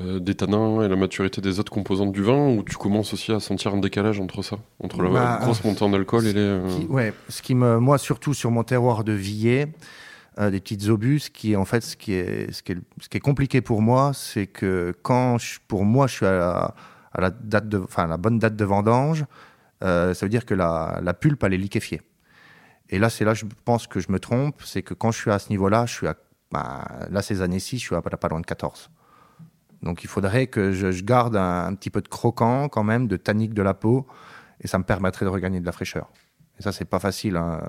euh, 0.00 0.20
des 0.20 0.34
tanins 0.34 0.82
et 0.82 0.88
la 0.88 0.96
maturité 0.96 1.40
des 1.40 1.58
autres 1.60 1.72
composantes 1.72 2.12
du 2.12 2.22
vin, 2.22 2.48
ou 2.56 2.62
tu 2.62 2.76
commences 2.76 3.12
aussi 3.14 3.32
à 3.32 3.40
sentir 3.40 3.74
un 3.74 3.78
décalage 3.78 4.20
entre 4.20 4.42
ça, 4.42 4.58
entre 4.82 5.02
la 5.02 5.10
Bah, 5.10 5.38
grosse 5.42 5.64
montée 5.64 5.82
en 5.82 5.92
alcool 5.92 6.26
et 6.26 6.32
les. 6.32 6.40
euh, 6.40 6.68
Qui- 6.68 6.86
ouais, 6.86 7.12
ce 7.28 7.42
qui 7.42 7.54
me, 7.54 7.78
moi 7.78 7.98
surtout 7.98 8.34
sur 8.34 8.50
mon 8.50 8.64
terroir 8.64 9.02
de 9.04 9.12
Villiers, 9.12 9.66
euh, 10.38 10.50
des 10.50 10.60
petites 10.60 10.86
obus, 10.88 11.30
qui 11.32 11.52
est 11.52 11.56
en 11.56 11.64
fait 11.64 11.80
ce 11.82 11.96
qui 11.96 12.12
est, 12.12 12.52
ce 12.52 12.62
qui 12.62 12.72
est, 12.72 12.78
ce 13.00 13.08
qui 13.08 13.16
est 13.16 13.20
compliqué 13.20 13.60
pour 13.60 13.80
moi, 13.82 14.12
c'est 14.14 14.46
que 14.46 14.94
quand 15.02 15.38
je- 15.38 15.58
pour 15.66 15.84
moi 15.84 16.06
je 16.06 16.14
suis 16.14 16.26
à 16.26 16.32
la, 16.32 16.74
à 17.12 17.20
la 17.20 17.30
date 17.30 17.68
de, 17.68 17.78
enfin 17.78 18.06
la 18.06 18.18
bonne 18.18 18.38
date 18.38 18.54
de 18.56 18.64
vendange, 18.64 19.24
euh, 19.82 20.12
ça 20.14 20.26
veut 20.26 20.30
dire 20.30 20.44
que 20.44 20.54
la, 20.54 21.00
la 21.02 21.14
pulpe 21.14 21.42
elle 21.44 21.54
est 21.54 21.58
liquéfiée. 21.58 22.02
Et 22.90 22.98
là 22.98 23.10
c'est 23.10 23.24
là 23.24 23.34
je 23.34 23.46
pense 23.64 23.86
que 23.86 24.00
je 24.00 24.12
me 24.12 24.20
trompe, 24.20 24.62
c'est 24.64 24.82
que 24.82 24.94
quand 24.94 25.10
je 25.10 25.18
suis 25.18 25.30
à 25.30 25.38
ce 25.38 25.48
niveau-là, 25.50 25.86
je 25.86 25.94
suis 25.94 26.06
à, 26.06 26.14
bah, 26.52 26.84
là 27.10 27.20
ces 27.22 27.42
années-ci, 27.42 27.78
je 27.78 27.86
suis 27.86 27.94
à 27.96 28.02
pas 28.02 28.28
loin 28.28 28.40
de 28.40 28.46
14. 28.46 28.90
Donc 29.82 30.02
il 30.04 30.08
faudrait 30.08 30.46
que 30.48 30.72
je, 30.72 30.90
je 30.90 31.04
garde 31.04 31.36
un, 31.36 31.66
un 31.66 31.74
petit 31.74 31.90
peu 31.90 32.00
de 32.00 32.08
croquant 32.08 32.68
quand 32.68 32.82
même, 32.84 33.06
de 33.06 33.16
tannique 33.16 33.54
de 33.54 33.62
la 33.62 33.74
peau, 33.74 34.06
et 34.60 34.66
ça 34.66 34.78
me 34.78 34.84
permettrait 34.84 35.24
de 35.24 35.30
regagner 35.30 35.60
de 35.60 35.66
la 35.66 35.72
fraîcheur. 35.72 36.08
Et 36.58 36.62
ça, 36.62 36.72
c'est 36.72 36.84
pas 36.84 36.98
facile 36.98 37.36
hein, 37.36 37.60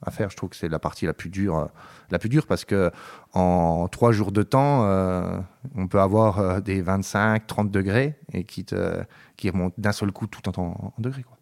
à 0.00 0.10
faire. 0.10 0.30
Je 0.30 0.36
trouve 0.36 0.48
que 0.48 0.56
c'est 0.56 0.70
la 0.70 0.78
partie 0.78 1.04
la 1.04 1.12
plus 1.12 1.28
dure, 1.28 1.58
euh, 1.58 1.64
la 2.10 2.18
plus 2.18 2.30
dure 2.30 2.46
parce 2.46 2.64
que 2.64 2.90
en 3.34 3.86
trois 3.88 4.12
jours 4.12 4.32
de 4.32 4.42
temps, 4.42 4.84
euh, 4.84 5.38
on 5.74 5.86
peut 5.88 6.00
avoir 6.00 6.38
euh, 6.38 6.60
des 6.60 6.80
25, 6.80 7.46
30 7.46 7.70
degrés 7.70 8.18
et 8.32 8.44
qui 8.44 8.64
te, 8.64 9.02
qui 9.36 9.50
remontent 9.50 9.74
d'un 9.76 9.92
seul 9.92 10.10
coup 10.10 10.26
tout 10.26 10.48
en, 10.48 10.62
en, 10.62 10.66
en 10.70 10.92
degrés. 10.98 11.22
Quoi. 11.24 11.36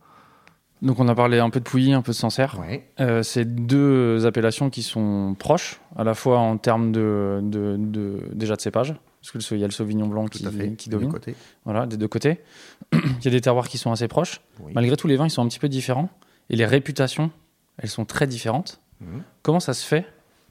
Donc 0.82 0.98
on 0.98 1.06
a 1.06 1.14
parlé 1.14 1.38
un 1.38 1.50
peu 1.50 1.60
de 1.60 1.64
Pouilly, 1.64 1.92
un 1.92 2.02
peu 2.02 2.10
de 2.10 2.16
Sancerre. 2.16 2.58
Ouais. 2.58 2.90
Euh, 2.98 3.22
c'est 3.22 3.44
deux 3.44 4.26
appellations 4.26 4.68
qui 4.68 4.82
sont 4.82 5.36
proches, 5.38 5.80
à 5.94 6.02
la 6.02 6.14
fois 6.14 6.38
en 6.40 6.56
termes 6.56 6.90
de, 6.90 7.38
de, 7.44 7.76
de- 7.78 8.28
déjà 8.32 8.56
de 8.56 8.60
cépage, 8.60 8.96
parce 9.22 9.30
que 9.30 9.38
le- 9.38 9.56
il 9.58 9.60
y 9.60 9.64
a 9.64 9.68
le 9.68 9.72
Sauvignon 9.72 10.06
blanc 10.08 10.26
qui, 10.26 10.42
fait. 10.44 10.50
qui 10.76 10.88
des 10.90 10.96
deux 10.96 10.98
domine, 10.98 11.12
côtés. 11.12 11.34
voilà, 11.64 11.86
des 11.86 11.96
deux 11.96 12.08
côtés. 12.08 12.40
il 12.92 13.24
y 13.24 13.28
a 13.28 13.30
des 13.30 13.40
terroirs 13.40 13.68
qui 13.68 13.78
sont 13.78 13.92
assez 13.92 14.08
proches. 14.08 14.40
Oui. 14.60 14.72
Malgré 14.74 14.96
tout, 14.96 15.06
les 15.08 15.16
vins 15.16 15.26
ils 15.26 15.30
sont 15.30 15.42
un 15.42 15.48
petit 15.48 15.58
peu 15.60 15.68
différents 15.68 16.10
et 16.50 16.56
les 16.56 16.66
réputations, 16.66 17.30
elles 17.78 17.88
sont 17.88 18.04
très 18.04 18.26
différentes. 18.26 18.80
Mhm. 19.00 19.22
Comment 19.42 19.60
ça 19.60 19.72
se 19.74 19.86
fait 19.86 20.04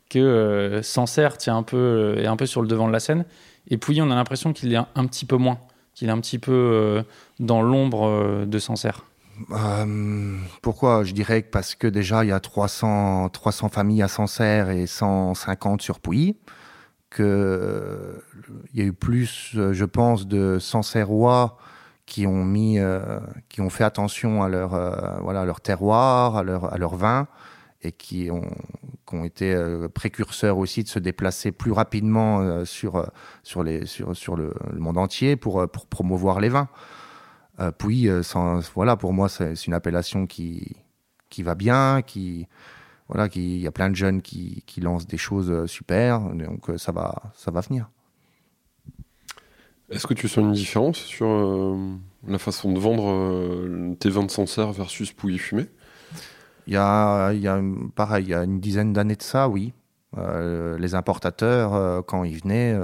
que 0.09 0.19
euh, 0.19 0.81
Sancerre 0.81 1.37
tient 1.37 1.55
un 1.57 1.63
peu, 1.63 1.77
euh, 1.77 2.21
est 2.23 2.27
un 2.27 2.35
peu 2.37 2.45
sur 2.45 2.61
le 2.61 2.67
devant 2.67 2.87
de 2.87 2.93
la 2.93 2.99
scène 2.99 3.25
et 3.67 3.77
Pouilly, 3.77 4.01
on 4.01 4.09
a 4.09 4.15
l'impression 4.15 4.53
qu'il 4.53 4.73
est 4.73 4.77
un, 4.77 4.87
un 4.95 5.05
petit 5.05 5.25
peu 5.25 5.35
moins, 5.37 5.59
qu'il 5.93 6.07
est 6.07 6.11
un 6.11 6.19
petit 6.19 6.39
peu 6.39 6.51
euh, 6.51 7.03
dans 7.39 7.61
l'ombre 7.61 8.45
de 8.45 8.59
Sancerre? 8.59 9.05
Euh, 9.51 10.37
pourquoi? 10.61 11.03
Je 11.03 11.13
dirais 11.13 11.41
que 11.43 11.49
parce 11.49 11.75
que 11.75 11.87
déjà, 11.87 12.23
il 12.23 12.27
y 12.29 12.31
a 12.31 12.39
300, 12.39 13.29
300 13.29 13.69
familles 13.69 14.01
à 14.03 14.07
Sancerre 14.07 14.69
et 14.69 14.85
150 14.87 15.81
sur 15.81 15.99
Pouilly. 15.99 16.37
Que 17.11 17.23
euh, 17.23 18.23
il 18.73 18.79
y 18.79 18.81
a 18.81 18.85
eu 18.85 18.93
plus, 18.93 19.51
euh, 19.55 19.73
je 19.73 19.83
pense, 19.83 20.27
de 20.27 20.59
Sancerrois 20.59 21.57
qui 22.05 22.25
ont 22.25 22.45
mis, 22.45 22.79
euh, 22.79 23.19
qui 23.49 23.59
ont 23.59 23.69
fait 23.69 23.83
attention 23.83 24.41
à 24.41 24.47
leur, 24.47 24.73
euh, 24.73 25.19
voilà, 25.19 25.43
leur 25.43 25.59
terroir, 25.59 26.37
à 26.37 26.43
leur, 26.43 26.73
à 26.73 26.77
leur 26.77 26.95
vin, 26.95 27.27
et 27.81 27.91
qui 27.91 28.31
ont, 28.31 28.49
qui 29.05 29.15
ont 29.15 29.25
été 29.25 29.53
précurseurs 29.93 30.57
aussi 30.57 30.83
de 30.83 30.87
se 30.87 30.99
déplacer 30.99 31.51
plus 31.51 31.73
rapidement 31.73 32.63
sur, 32.63 33.05
sur, 33.43 33.61
les, 33.61 33.85
sur, 33.85 34.15
sur 34.15 34.37
le, 34.37 34.53
monde 34.73 34.97
entier 34.97 35.35
pour, 35.35 35.67
promouvoir 35.89 36.39
les 36.39 36.49
vins. 36.49 36.69
Sans- 38.23 38.71
voilà, 38.73 38.95
pour 38.95 39.13
moi, 39.13 39.29
c'est 39.29 39.67
une 39.67 39.73
appellation 39.73 40.27
qui, 40.27 40.77
qui 41.29 41.43
va 41.43 41.55
bien, 41.55 42.01
qui, 42.01 42.47
voilà, 43.11 43.29
il 43.35 43.59
y 43.59 43.67
a 43.67 43.71
plein 43.71 43.89
de 43.89 43.95
jeunes 43.95 44.21
qui, 44.21 44.63
qui 44.65 44.81
lancent 44.81 45.05
des 45.05 45.17
choses 45.17 45.51
euh, 45.51 45.67
super, 45.67 46.21
donc 46.21 46.69
euh, 46.69 46.77
ça 46.77 46.91
va, 46.91 47.33
ça 47.35 47.51
va 47.51 47.61
venir. 47.61 47.89
Est-ce 49.91 50.07
que 50.07 50.13
tu 50.13 50.29
sens 50.29 50.37
une 50.37 50.53
différence 50.53 50.97
sur 50.97 51.27
euh, 51.27 51.75
la 52.25 52.39
façon 52.39 52.71
de 52.71 52.79
vendre 52.79 53.11
euh, 53.11 53.93
tes 53.99 54.09
vins 54.09 54.23
de 54.23 54.31
Sancerre 54.31 54.71
versus 54.71 55.11
Pouilly 55.11 55.37
fumé? 55.37 55.67
Il 56.65 56.73
y 56.73 56.77
a, 56.77 57.33
il 57.33 57.41
y 57.41 57.47
a, 57.49 57.61
pareil, 57.93 58.25
il 58.25 58.29
y 58.29 58.33
a 58.33 58.43
une 58.43 58.61
dizaine 58.61 58.93
d'années 58.93 59.17
de 59.17 59.21
ça, 59.21 59.49
oui. 59.49 59.73
Euh, 60.17 60.77
les 60.77 60.95
importateurs, 60.95 62.05
quand 62.05 62.23
ils 62.23 62.37
venaient, 62.37 62.77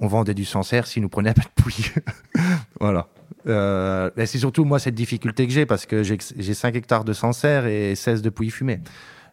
on 0.00 0.08
vendait 0.08 0.34
du 0.34 0.44
Sancerre 0.44 0.86
s'ils 0.86 1.02
nous 1.02 1.08
prenaient 1.08 1.34
peu 1.34 1.42
de 1.42 1.62
Pouilly. 1.62 1.92
voilà. 2.80 3.08
Euh, 3.48 4.10
mais 4.16 4.26
c'est 4.26 4.38
surtout 4.38 4.64
moi 4.64 4.78
cette 4.78 4.94
difficulté 4.94 5.46
que 5.46 5.52
j'ai 5.52 5.66
parce 5.66 5.86
que 5.86 6.02
j'ai 6.02 6.18
j'ai 6.36 6.54
5 6.54 6.74
hectares 6.74 7.04
de 7.04 7.12
Sancerre 7.12 7.66
et 7.66 7.94
16 7.94 8.22
de 8.22 8.30
Pouilly 8.30 8.50
fumé. 8.50 8.80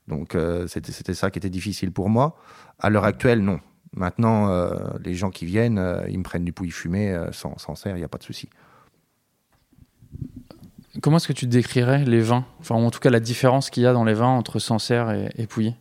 Donc 0.07 0.35
euh, 0.35 0.67
c'était 0.67 1.13
ça 1.13 1.31
qui 1.31 1.39
était 1.39 1.49
difficile 1.49 1.91
pour 1.91 2.09
moi. 2.09 2.37
À 2.79 2.89
l'heure 2.89 3.05
actuelle, 3.05 3.41
non. 3.41 3.59
Maintenant, 3.95 4.49
euh, 4.49 4.75
les 5.03 5.13
gens 5.13 5.29
qui 5.29 5.45
viennent, 5.45 5.81
ils 6.09 6.17
me 6.17 6.23
prennent 6.23 6.43
du 6.43 6.51
Pouilly 6.53 6.71
fumé 6.71 7.15
sans 7.31 7.57
Sancerre, 7.57 7.95
il 7.95 7.99
n'y 7.99 8.05
a 8.05 8.09
pas 8.09 8.17
de 8.17 8.23
souci. 8.23 8.49
Comment 11.01 11.17
est-ce 11.17 11.27
que 11.27 11.33
tu 11.33 11.47
décrirais 11.47 12.03
les 12.05 12.21
vins 12.21 12.45
Enfin, 12.59 12.75
en 12.75 12.91
tout 12.91 12.99
cas, 12.99 13.09
la 13.09 13.19
différence 13.19 13.69
qu'il 13.69 13.83
y 13.83 13.87
a 13.87 13.93
dans 13.93 14.03
les 14.03 14.13
vins 14.13 14.27
entre 14.27 14.59
Sancerre 14.59 15.11
et, 15.11 15.29
et 15.37 15.47
Pouilly? 15.47 15.75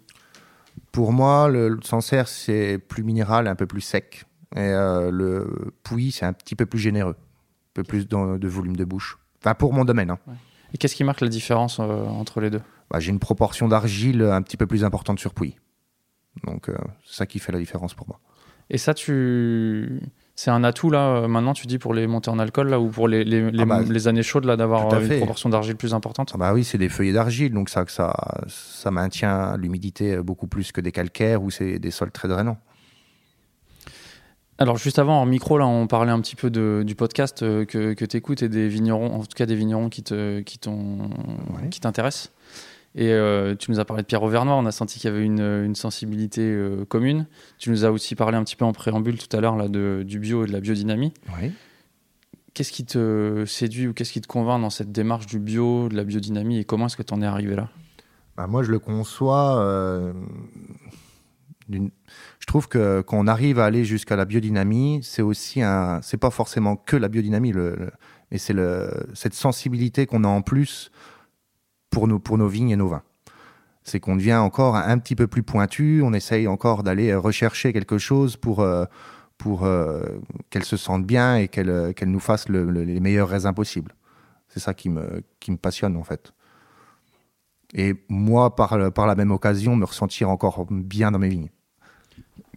Pour 0.91 1.13
moi, 1.13 1.49
le, 1.49 1.69
le 1.69 1.83
Sancerre, 1.83 2.29
c'est 2.29 2.79
plus 2.79 3.03
minéral, 3.03 3.47
un 3.47 3.55
peu 3.55 3.67
plus 3.67 3.83
sec. 3.83 4.25
Et 4.57 4.71
le 4.71 5.73
Pouilly, 5.83 6.13
c'est 6.13 6.27
un 6.27 6.33
petit 6.35 6.55
peu 6.55 6.67
plus 6.67 6.79
généreux, 6.79 7.17
peu 7.75 7.83
plus 7.83 8.09
de 8.09 8.49
volume 8.49 8.77
de 8.77 8.85
bouche. 8.85 9.19
Enfin, 9.43 9.55
pour 9.55 9.73
mon 9.73 9.85
domaine. 9.85 10.11
hein. 10.11 10.19
Et 10.75 10.79
qu'est-ce 10.79 10.95
qui 10.95 11.05
marque 11.05 11.21
la 11.21 11.29
différence 11.29 11.79
euh, 11.81 11.85
entre 12.07 12.41
les 12.41 12.51
deux? 12.51 12.63
Bah, 12.91 12.99
J'ai 13.01 13.11
une 13.11 13.19
proportion 13.19 13.69
d'argile 13.69 14.23
un 14.23 14.41
petit 14.43 14.57
peu 14.57 14.67
plus 14.67 14.85
importante 14.85 15.19
sur 15.21 15.35
Pouilly. 15.35 15.57
Donc, 16.45 16.69
euh, 16.69 16.77
c'est 17.05 17.17
ça 17.17 17.27
qui 17.27 17.39
fait 17.39 17.53
la 17.53 17.59
différence 17.59 17.93
pour 17.95 18.09
moi. 18.09 18.19
Et 18.71 18.79
ça, 18.79 18.95
tu... 18.95 20.01
c'est 20.35 20.51
un 20.51 20.65
atout, 20.65 20.89
là, 20.89 21.17
euh, 21.17 21.29
maintenant, 21.29 21.53
tu 21.53 21.67
dis, 21.67 21.79
pour 21.79 21.93
les 21.93 22.07
montées 22.07 22.31
en 22.31 22.39
alcool, 22.39 22.71
là, 22.71 22.81
ou 22.81 22.89
pour 22.89 23.07
les, 23.07 23.23
les, 23.23 23.51
les- 23.51 23.63
Ah 23.63 23.67
bah, 23.67 23.83
les 23.83 24.09
années 24.09 24.23
chaudes, 24.23 24.47
là, 24.47 24.57
d'avoir 24.57 24.99
une 24.99 25.19
proportion 25.19 25.51
d'argile 25.51 25.77
plus 25.77 25.93
importante? 25.93 26.31
Ah 26.35 26.39
bah 26.39 26.55
oui, 26.55 26.65
c'est 26.65 26.79
des 26.79 26.89
feuillets 26.89 27.13
d'argile, 27.13 27.53
donc 27.53 27.69
ça, 27.69 27.85
ça, 27.89 28.15
ça 28.49 28.91
maintient 28.91 29.57
l'humidité 29.59 30.17
beaucoup 30.23 30.47
plus 30.47 30.73
que 30.73 30.81
des 30.81 30.93
calcaires 30.93 31.43
ou 31.43 31.51
c'est 31.51 31.79
des 31.79 31.91
sols 31.91 32.13
très 32.13 32.29
drainants. 32.29 32.57
Alors, 34.63 34.77
juste 34.77 35.01
avant, 35.01 35.21
en 35.21 35.27
micro, 35.27 35.59
là, 35.59 35.67
on 35.67 35.89
parlait 35.89 36.13
un 36.13 36.21
petit 36.21 36.37
peu 36.37 36.49
de, 36.49 36.85
du 36.87 36.95
podcast 36.95 37.43
euh, 37.43 37.65
que, 37.65 37.95
que 37.95 38.05
tu 38.05 38.17
écoutes 38.17 38.43
et 38.45 38.49
des 38.49 38.69
vignerons, 38.69 39.13
en 39.15 39.19
tout 39.21 39.35
cas 39.37 39.45
des 39.45 39.57
vignerons 39.57 39.89
qui 39.89 40.05
te- 40.05 40.41
qui 40.41 40.59
Ouais. 40.69 41.69
t'intéressent. 41.81 42.31
Et 42.95 43.09
euh, 43.13 43.57
tu 43.57 43.73
nous 43.73 43.81
as 43.81 43.85
parlé 43.85 44.03
de 44.05 44.07
Pierre 44.07 44.23
Auvernois, 44.23 44.55
on 44.55 44.65
a 44.67 44.71
senti 44.71 45.01
qu'il 45.01 45.11
y 45.11 45.13
avait 45.13 45.25
une, 45.25 45.41
une 45.41 45.75
sensibilité 45.75 46.43
euh, 46.43 46.85
commune. 46.85 47.27
Tu 47.59 47.71
nous 47.71 47.85
as 47.85 47.91
aussi 47.91 48.15
parlé 48.15 48.37
un 48.37 48.45
petit 48.45 48.55
peu 48.55 48.65
en 48.65 48.73
préambule 48.73 49.19
tout 49.19 49.35
à 49.37 49.41
l'heure 49.41 49.57
là, 49.57 49.67
de, 49.67 50.05
du 50.07 50.21
bio 50.21 50.45
et 50.45 50.47
de 50.47 50.53
la 50.53 50.61
biodynamie. 50.61 51.13
Oui. 51.41 51.51
Qu'est-ce 52.55 52.71
qui 52.71 52.85
te 52.85 53.45
séduit 53.47 53.89
ou 53.89 53.95
qu'est-ce 53.95 54.13
qui 54.13 54.21
te 54.21 54.29
convainc 54.29 54.61
dans 54.61 54.71
cette 54.71 54.93
démarche 54.93 55.27
du 55.27 55.41
bio, 55.41 55.89
de 55.89 55.97
la 55.97 56.05
biodynamie 56.05 56.59
et 56.59 56.65
comment 56.65 56.87
est-ce 56.87 56.97
que 56.99 57.03
tu 57.03 57.15
en 57.15 57.21
es 57.23 57.27
arrivé 57.27 57.57
là? 57.57 57.69
Bah, 58.37 58.47
moi, 58.47 58.63
je 58.63 58.71
le 58.71 58.79
conçois. 58.79 59.59
euh, 59.59 60.13
je 61.71 62.47
trouve 62.47 62.69
que 62.69 63.01
qu'on 63.03 63.27
arrive 63.27 63.59
à 63.59 63.65
aller 63.65 63.85
jusqu'à 63.85 64.17
la 64.17 64.25
biodynamie, 64.25 65.01
c'est 65.03 65.23
aussi 65.23 65.63
un. 65.63 66.01
C'est 66.03 66.17
pas 66.17 66.31
forcément 66.31 66.77
que 66.77 66.97
la 66.97 67.09
biodynamie, 67.09 67.53
mais 68.31 68.39
c'est 68.39 68.53
le, 68.53 68.91
cette 69.15 69.35
sensibilité 69.35 70.07
qu'on 70.07 70.25
a 70.25 70.29
en 70.29 70.43
plus 70.43 70.91
pour 71.91 72.09
nos, 72.09 72.19
pour 72.19 72.39
nos 72.39 72.49
vignes 72.49 72.71
et 72.71 72.77
nos 72.77 72.89
vins. 72.89 73.03
C'est 73.85 74.01
qu'on 74.01 74.17
devient 74.17 74.35
encore 74.35 74.77
un, 74.77 74.99
petit 74.99 75.17
peu 75.17 75.27
plus 75.27 75.43
pointu, 75.43 76.03
on 76.05 76.13
essaye 76.13 76.47
encore 76.47 76.83
d'aller 76.85 77.15
rechercher 77.15 77.73
quelque 77.73 77.99
chose 77.99 78.37
pour, 78.37 78.61
euh, 78.61 78.85
pour 79.39 79.65
euh, 79.65 80.03
qu'elles 80.51 80.65
se 80.65 80.77
sentent 80.77 81.05
bien 81.07 81.37
et 81.37 81.49
qu'elles 81.49 81.93
qu'elles 81.95 82.11
nous 82.11 82.21
fassent 82.21 82.49
le- 82.49 82.71
les 82.71 83.01
meilleurs 83.01 83.29
raisins 83.29 83.53
possibles. 83.53 83.95
C'est 84.49 84.61
ça 84.61 84.73
qui 84.75 84.89
me, 84.89 85.23
qui 85.41 85.51
me 85.51 85.57
passionne 85.57 85.97
en 85.97 86.05
fait. 86.05 86.33
Et 87.75 87.95
moi, 88.09 88.55
par, 88.55 88.77
la 88.77 89.15
même 89.15 89.31
occasion, 89.31 89.77
me 89.77 89.85
ressentir 89.85 90.29
encore 90.29 90.67
bien 90.71 91.11
dans 91.11 91.19
mes 91.19 91.29
vignes. 91.29 91.51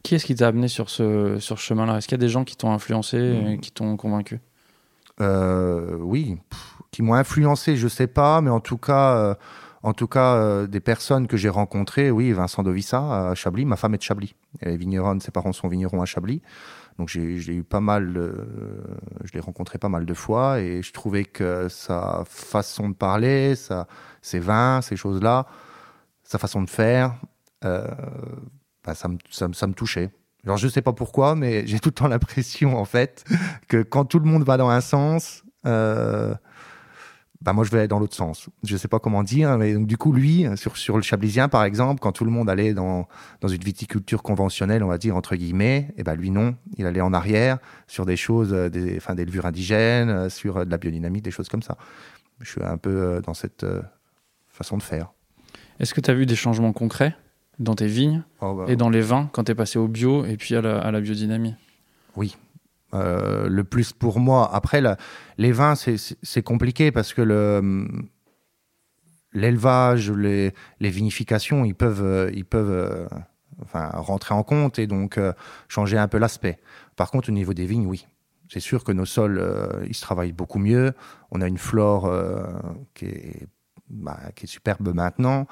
Qui 0.04 0.16
est-ce 0.16 0.26
qui 0.26 0.36
t'a 0.36 0.48
amené 0.48 0.68
sur 0.68 0.90
ce, 0.90 1.40
sur 1.40 1.58
ce 1.58 1.64
chemin-là? 1.64 1.98
Est-ce 1.98 2.08
qu'il 2.08 2.18
y 2.18 2.22
a 2.22 2.26
des 2.26 2.30
gens 2.30 2.44
qui 2.44 2.56
t'ont 2.56 2.72
influencé 2.72 3.18
et 3.18 3.58
qui 3.58 3.72
t'ont 3.72 3.98
convaincu? 3.98 4.40
Euh, 5.22 5.98
oui, 6.00 6.38
pff, 6.50 6.78
qui 6.92 7.02
m'ont 7.02 7.14
influencé, 7.14 7.78
je 7.78 7.88
sais 7.88 8.08
pas, 8.08 8.42
mais 8.42 8.50
en 8.50 8.60
tout 8.60 8.78
cas, 8.78 9.16
euh, 9.16 9.36
en 9.84 9.94
tout 9.94 10.08
cas, 10.08 10.36
euh, 10.36 10.68
des 10.68 10.80
personnes 10.80 11.28
que 11.28 11.38
j'ai 11.38 11.50
rencontrées, 11.50 12.12
oui, 12.12 12.32
Vincent 12.34 12.64
Dovissa 12.64 13.30
à 13.30 13.36
Chablis, 13.36 13.66
ma 13.66 13.78
femme 13.78 13.94
est 13.96 13.98
de 13.98 14.04
Chablis. 14.04 14.36
Elle 14.60 14.74
est 14.74 14.78
vigneronne, 14.78 15.22
ses 15.22 15.32
parents 15.32 15.54
sont 15.54 15.68
vignerons 15.68 16.02
à 16.02 16.06
Chablis. 16.06 16.42
Donc 16.98 17.10
j'ai 17.10 17.22
eu 17.54 17.64
pas 17.64 17.82
mal, 17.82 18.14
de- 18.14 18.48
je 19.26 19.34
l'ai 19.34 19.42
rencontré 19.42 19.78
pas 19.78 19.90
mal 19.90 20.06
de 20.06 20.14
fois 20.14 20.60
et 20.62 20.82
je 20.82 20.94
trouvais 20.94 21.26
que 21.26 21.68
sa 21.68 22.24
façon 22.26 22.90
de 22.90 22.96
parler, 22.96 23.56
sa, 23.56 23.88
ses 24.22 24.40
vins, 24.40 24.82
ces 24.82 24.96
choses-là, 24.96 25.46
sa 26.24 26.38
façon 26.38 26.62
de 26.62 26.70
faire, 26.70 27.16
euh, 27.66 27.86
bah, 28.86 28.96
ça, 28.96 29.08
me, 29.10 29.18
ça, 29.30 29.48
ça 29.54 29.68
me 29.68 29.74
touchait. 29.74 30.12
Alors 30.46 30.58
je 30.58 30.68
sais 30.68 30.82
pas 30.82 30.94
pourquoi, 30.94 31.36
mais 31.36 31.68
j'ai 31.68 31.80
tout 31.80 31.90
le 31.90 31.96
temps 31.96 32.08
l'impression 32.08 32.78
en 32.78 32.86
fait 32.86 33.26
que 33.68 33.82
quand 33.84 34.06
tout 34.06 34.20
le 34.20 34.26
monde 34.26 34.44
va 34.44 34.58
dans 34.58 34.70
un 34.70 34.82
sens, 34.82 35.44
euh, 35.66 36.34
bah 37.46 37.54
moi 37.54 37.64
je 37.64 37.70
vais 37.70 37.88
dans 37.88 38.00
l'autre 38.00 38.16
sens. 38.16 38.50
Je 38.64 38.76
sais 38.76 38.88
pas 38.88 38.98
comment 38.98 39.22
dire, 39.22 39.56
mais 39.60 39.76
donc, 39.76 39.86
du 39.86 39.98
coup 39.98 40.12
lui 40.12 40.46
sur 40.56 40.78
sur 40.78 40.98
le 40.98 41.04
Chablisien 41.04 41.48
par 41.48 41.64
exemple, 41.64 42.00
quand 42.02 42.12
tout 42.12 42.26
le 42.26 42.32
monde 42.32 42.50
allait 42.50 42.74
dans 42.74 43.08
dans 43.40 43.48
une 43.48 43.62
viticulture 43.62 44.24
conventionnelle, 44.24 44.84
on 44.84 44.88
va 44.88 44.98
dire 44.98 45.16
entre 45.16 45.36
guillemets, 45.36 45.94
et 45.96 46.04
ben 46.04 46.16
lui 46.16 46.32
non, 46.32 46.56
il 46.78 46.88
allait 46.88 47.02
en 47.02 47.14
arrière 47.14 47.60
sur 47.88 48.08
des 48.08 48.18
choses, 48.18 48.52
euh, 48.52 48.70
des 48.70 48.98
enfin 48.98 49.14
des 49.14 49.26
levures 49.26 49.46
indigènes, 49.46 50.10
euh, 50.10 50.30
sur 50.30 50.58
euh, 50.58 50.66
de 50.66 50.72
la 50.72 50.78
biodynamie, 50.78 51.22
des 51.22 51.30
choses 51.30 51.48
comme 51.48 51.62
ça. 51.62 51.78
Je 52.42 52.50
suis 52.50 52.64
un 52.64 52.78
peu 52.78 53.22
dans 53.24 53.34
cette 53.34 53.66
façon 54.50 54.76
de 54.78 54.84
faire. 54.84 55.14
Est-ce 55.80 55.94
que 55.94 56.02
tu 56.02 56.12
as 56.12 56.14
vu 56.14 56.26
des 56.26 56.36
changements 56.36 56.74
concrets 56.74 57.16
dans 57.60 57.76
tes 57.76 57.88
vignes 57.88 58.24
Oh, 58.42 58.56
bah, 58.56 58.66
et 58.68 58.76
dans 58.76 58.90
les 58.90 59.02
vins 59.02 59.30
quand 59.32 59.46
tu 59.46 59.52
es 59.52 59.56
passé 59.56 59.80
au 59.80 59.88
bio 59.88 60.26
et 60.26 60.36
puis 60.36 60.56
à 60.56 60.62
la, 60.62 60.80
à 60.80 60.92
la 60.92 61.00
biodynamie? 61.00 61.56
Euh, 62.96 63.48
le 63.50 63.64
plus 63.64 63.94
pour 63.94 64.20
moi. 64.20 64.50
Après, 64.54 64.82
les 65.38 65.52
vins, 65.52 65.76
c'est- 65.76 66.42
compliqué 66.42 66.92
parce 66.92 67.14
que 67.14 67.22
le 67.22 67.88
l'élevage, 69.34 70.12
les, 70.12 70.54
vinifications, 70.80 71.66
ils 71.66 71.76
peuvent, 71.76 72.04
euh, 72.04 72.32
ils 72.34 72.46
peuvent 72.46 72.72
euh, 72.72 73.06
rentrer 73.74 74.34
en 74.34 74.44
compte 74.44 74.80
et 74.80 74.88
donc 74.88 75.20
changer 75.68 75.98
un 75.98 76.08
peu 76.08 76.18
l'aspect. 76.18 76.58
Par 76.96 77.12
contre, 77.12 77.30
au 77.30 77.34
niveau 77.34 77.54
des 77.54 77.66
vignes, 77.66 77.86
oui. 77.86 78.08
C'est 78.48 78.60
sûr 78.62 78.84
que 78.84 78.92
nos 78.92 79.06
sols, 79.06 79.44
ils 79.88 79.96
se 79.96 80.02
travaillent 80.02 80.32
beaucoup 80.32 80.60
mieux. 80.60 80.94
On 81.32 81.42
a 81.42 81.48
une 81.48 81.58
flore 81.58 82.04
bah, 83.90 84.20
qui 84.36 84.46
est 84.46 84.48
superbe 84.48 84.94
maintenant. 84.94 85.48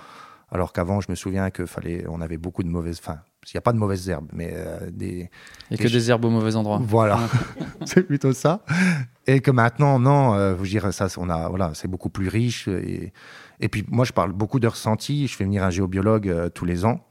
Alors 0.53 0.71
qu'avant, 0.71 1.01
je 1.01 1.07
me 1.09 1.15
souviens 1.15 1.49
que 1.49 1.65
fallait, 1.65 2.05
on 2.07 2.21
avait 2.21 2.37
beaucoup 2.37 2.61
de 2.61 2.69
mauvaises. 2.69 2.99
Enfin, 2.99 3.17
il 3.47 3.51
n'y 3.55 3.57
a 3.57 3.61
pas 3.61 3.73
de 3.73 3.79
mauvaises 3.79 4.07
herbes, 4.07 4.29
mais 4.31 4.51
euh, 4.53 4.91
des, 4.91 5.31
Et 5.71 5.77
que 5.77 5.87
des 5.87 6.11
herbes 6.11 6.25
au 6.25 6.29
mauvais 6.29 6.55
endroit. 6.55 6.79
voilà, 6.83 7.19
c'est 7.85 8.03
plutôt 8.03 8.33
ça. 8.33 8.63
Et 9.25 9.39
que 9.39 9.49
maintenant, 9.49 9.97
non, 9.97 10.35
euh, 10.35 10.53
veux 10.53 10.67
dire, 10.67 10.93
ça, 10.93 11.07
on 11.17 11.27
a, 11.29 11.49
voilà, 11.49 11.71
c'est 11.73 11.87
beaucoup 11.87 12.09
plus 12.09 12.27
riche. 12.27 12.67
Et, 12.67 13.13
et 13.59 13.67
puis, 13.67 13.83
moi, 13.89 14.05
je 14.05 14.13
parle 14.13 14.31
beaucoup 14.31 14.59
de 14.59 14.67
ressenti. 14.67 15.25
Je 15.27 15.35
fais 15.35 15.43
venir 15.43 15.63
un 15.63 15.71
géobiologue 15.71 16.29
euh, 16.29 16.49
tous 16.49 16.65
les 16.65 16.85
ans 16.85 17.03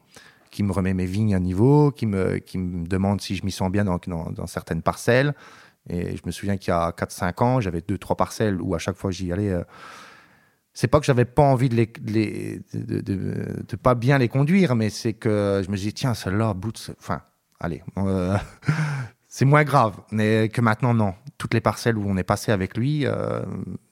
qui 0.53 0.63
me 0.63 0.71
remet 0.71 0.95
mes 0.95 1.07
vignes 1.07 1.35
à 1.35 1.41
niveau, 1.41 1.91
qui 1.91 2.07
me, 2.07 2.37
qui 2.39 2.59
me 2.59 2.87
demande 2.87 3.21
si 3.21 3.35
je 3.35 3.45
m'y 3.45 3.51
sens 3.51 3.73
bien 3.73 3.85
dans, 3.85 3.99
dans, 4.07 4.31
dans 4.31 4.47
certaines 4.47 4.83
parcelles. 4.83 5.35
Et 5.89 6.17
je 6.17 6.23
me 6.25 6.31
souviens 6.31 6.59
qu'il 6.59 6.71
y 6.71 6.75
a 6.75 6.91
4-5 6.91 7.43
ans, 7.43 7.61
j'avais 7.61 7.81
deux, 7.81 7.99
trois 7.99 8.17
parcelles 8.17 8.61
où 8.63 8.75
à 8.75 8.79
chaque 8.79 8.97
fois 8.97 9.11
j'y 9.11 9.33
allais. 9.33 9.51
euh, 9.51 9.65
c'est 10.75 10.88
pas 10.88 11.00
que 11.00 11.07
j'avais 11.07 11.25
pas 11.25 11.43
envie 11.43 11.69
de 11.69 11.76
les, 11.76 12.61
de, 12.73 13.76
pas 13.76 13.95
bien 13.95 14.19
les 14.19 14.29
conduire, 14.29 14.75
mais 14.75 14.91
c'est 14.91 15.12
que 15.12 15.62
je 15.64 15.71
me 15.71 15.76
dis 15.76 15.93
tiens 15.93 16.14
celle-là, 16.14 16.55
ce- 16.75 16.93
enfin, 16.99 17.23
allez, 17.61 17.83
euh, 17.99 18.37
c'est 19.29 19.45
moins 19.45 19.64
grave. 19.64 20.00
Mais 20.11 20.49
que 20.49 20.61
maintenant 20.62 20.95
non, 20.95 21.14
toutes 21.37 21.52
les 21.52 21.61
parcelles 21.61 21.99
où 21.99 22.05
on 22.07 22.17
est 22.17 22.23
passé 22.23 22.52
avec 22.52 22.76
lui, 22.76 23.07
euh, 23.07 23.43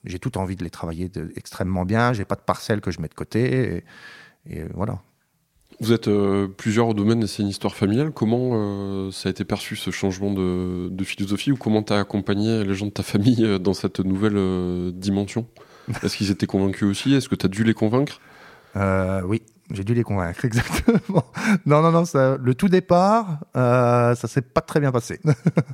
j'ai 0.05 0.19
tout 0.19 0.39
envie 0.39 0.57
de 0.57 0.65
les 0.65 0.71
travailler 0.71 1.11
extrêmement 1.37 1.85
bien. 1.85 2.15
J'ai 2.15 2.25
pas 2.25 2.37
de 2.37 2.41
parcelles 2.41 2.81
que 2.81 2.91
je 2.91 3.01
mets 3.01 3.09
de 3.09 3.15
côté, 3.15 3.85
et, 4.47 4.65
voilà. 4.75 5.01
Vous 5.81 5.93
êtes 5.93 6.09
euh, 6.09 6.47
plusieurs 6.49 6.89
au 6.89 6.95
domaine 6.95 7.27
c'est 7.27 7.43
une 7.43 7.49
histoire 7.49 7.75
familiale. 7.75 8.11
Comment 8.11 9.11
ça 9.11 9.29
a 9.29 9.31
été 9.31 9.45
perçu 9.45 9.77
ce 9.77 9.91
changement 9.91 10.33
de, 10.33 11.05
philosophie 11.05 11.53
ou 11.53 11.57
comment 11.57 11.83
tu 11.83 11.93
as 11.93 11.99
accompagné 11.99 12.65
les 12.65 12.75
gens 12.75 12.87
de 12.87 12.91
ta 12.91 13.03
famille 13.03 13.59
dans 13.61 13.75
cette 13.75 14.01
nouvelle 14.01 14.93
dimension? 14.93 15.47
Est-ce 16.03 16.17
qu'ils 16.17 16.31
étaient 16.31 16.47
convaincus 16.47 16.89
aussi? 16.89 17.15
Est-ce 17.15 17.29
que 17.29 17.35
tu 17.35 17.47
as 17.47 17.49
dû 17.49 17.65
les 17.65 17.75
convaincre? 17.75 18.21
Euh, 18.77 19.21
oui, 19.25 19.43
j'ai 19.73 19.83
dû 19.83 19.95
les 19.95 20.05
convaincre, 20.05 20.45
exactement. 20.45 21.25
Non, 21.67 21.83
non, 21.83 21.91
non, 21.91 22.05
ça- 22.05 22.37
le 22.41 22.55
tout 22.55 22.69
départ, 22.69 23.39
euh, 23.57 24.15
ça 24.15 24.29
s'est 24.29 24.43
pas 24.43 24.61
très 24.61 24.79
bien 24.79 24.93
passé. 24.93 25.19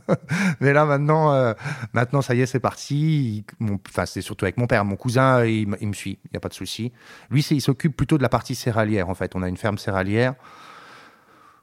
Mais 0.61 0.73
là, 0.73 0.87
maintenant, 0.87 1.33
euh, 1.35 1.53
maintenant, 1.93 2.23
ça 2.23 2.35
y 2.35 2.41
est, 2.41 2.47
c'est 2.47 2.61
parti. 2.61 3.45
Enfin, 3.89 4.07
c'est 4.07 4.23
surtout 4.23 4.47
avec 4.47 4.57
mon 4.57 4.67
père. 4.67 4.85
Mon 4.87 4.97
cousin, 4.97 5.45
il, 5.45 5.69
il 5.81 5.89
me 5.89 5.93
suit, 5.93 6.19
il 6.25 6.31
n'y 6.33 6.37
a 6.39 6.41
pas 6.41 6.49
de 6.49 6.55
souci. 6.55 6.93
Lui, 7.31 7.47
il 7.51 7.61
s'occupe 7.61 7.95
plutôt 7.97 8.17
de 8.17 8.23
la 8.23 8.31
partie 8.31 8.55
céréalière, 8.55 9.11
en 9.11 9.15
fait. 9.15 9.35
On 9.35 9.43
a 9.43 9.49
une 9.49 9.59
ferme 9.59 9.77
céréalière. 9.77 10.35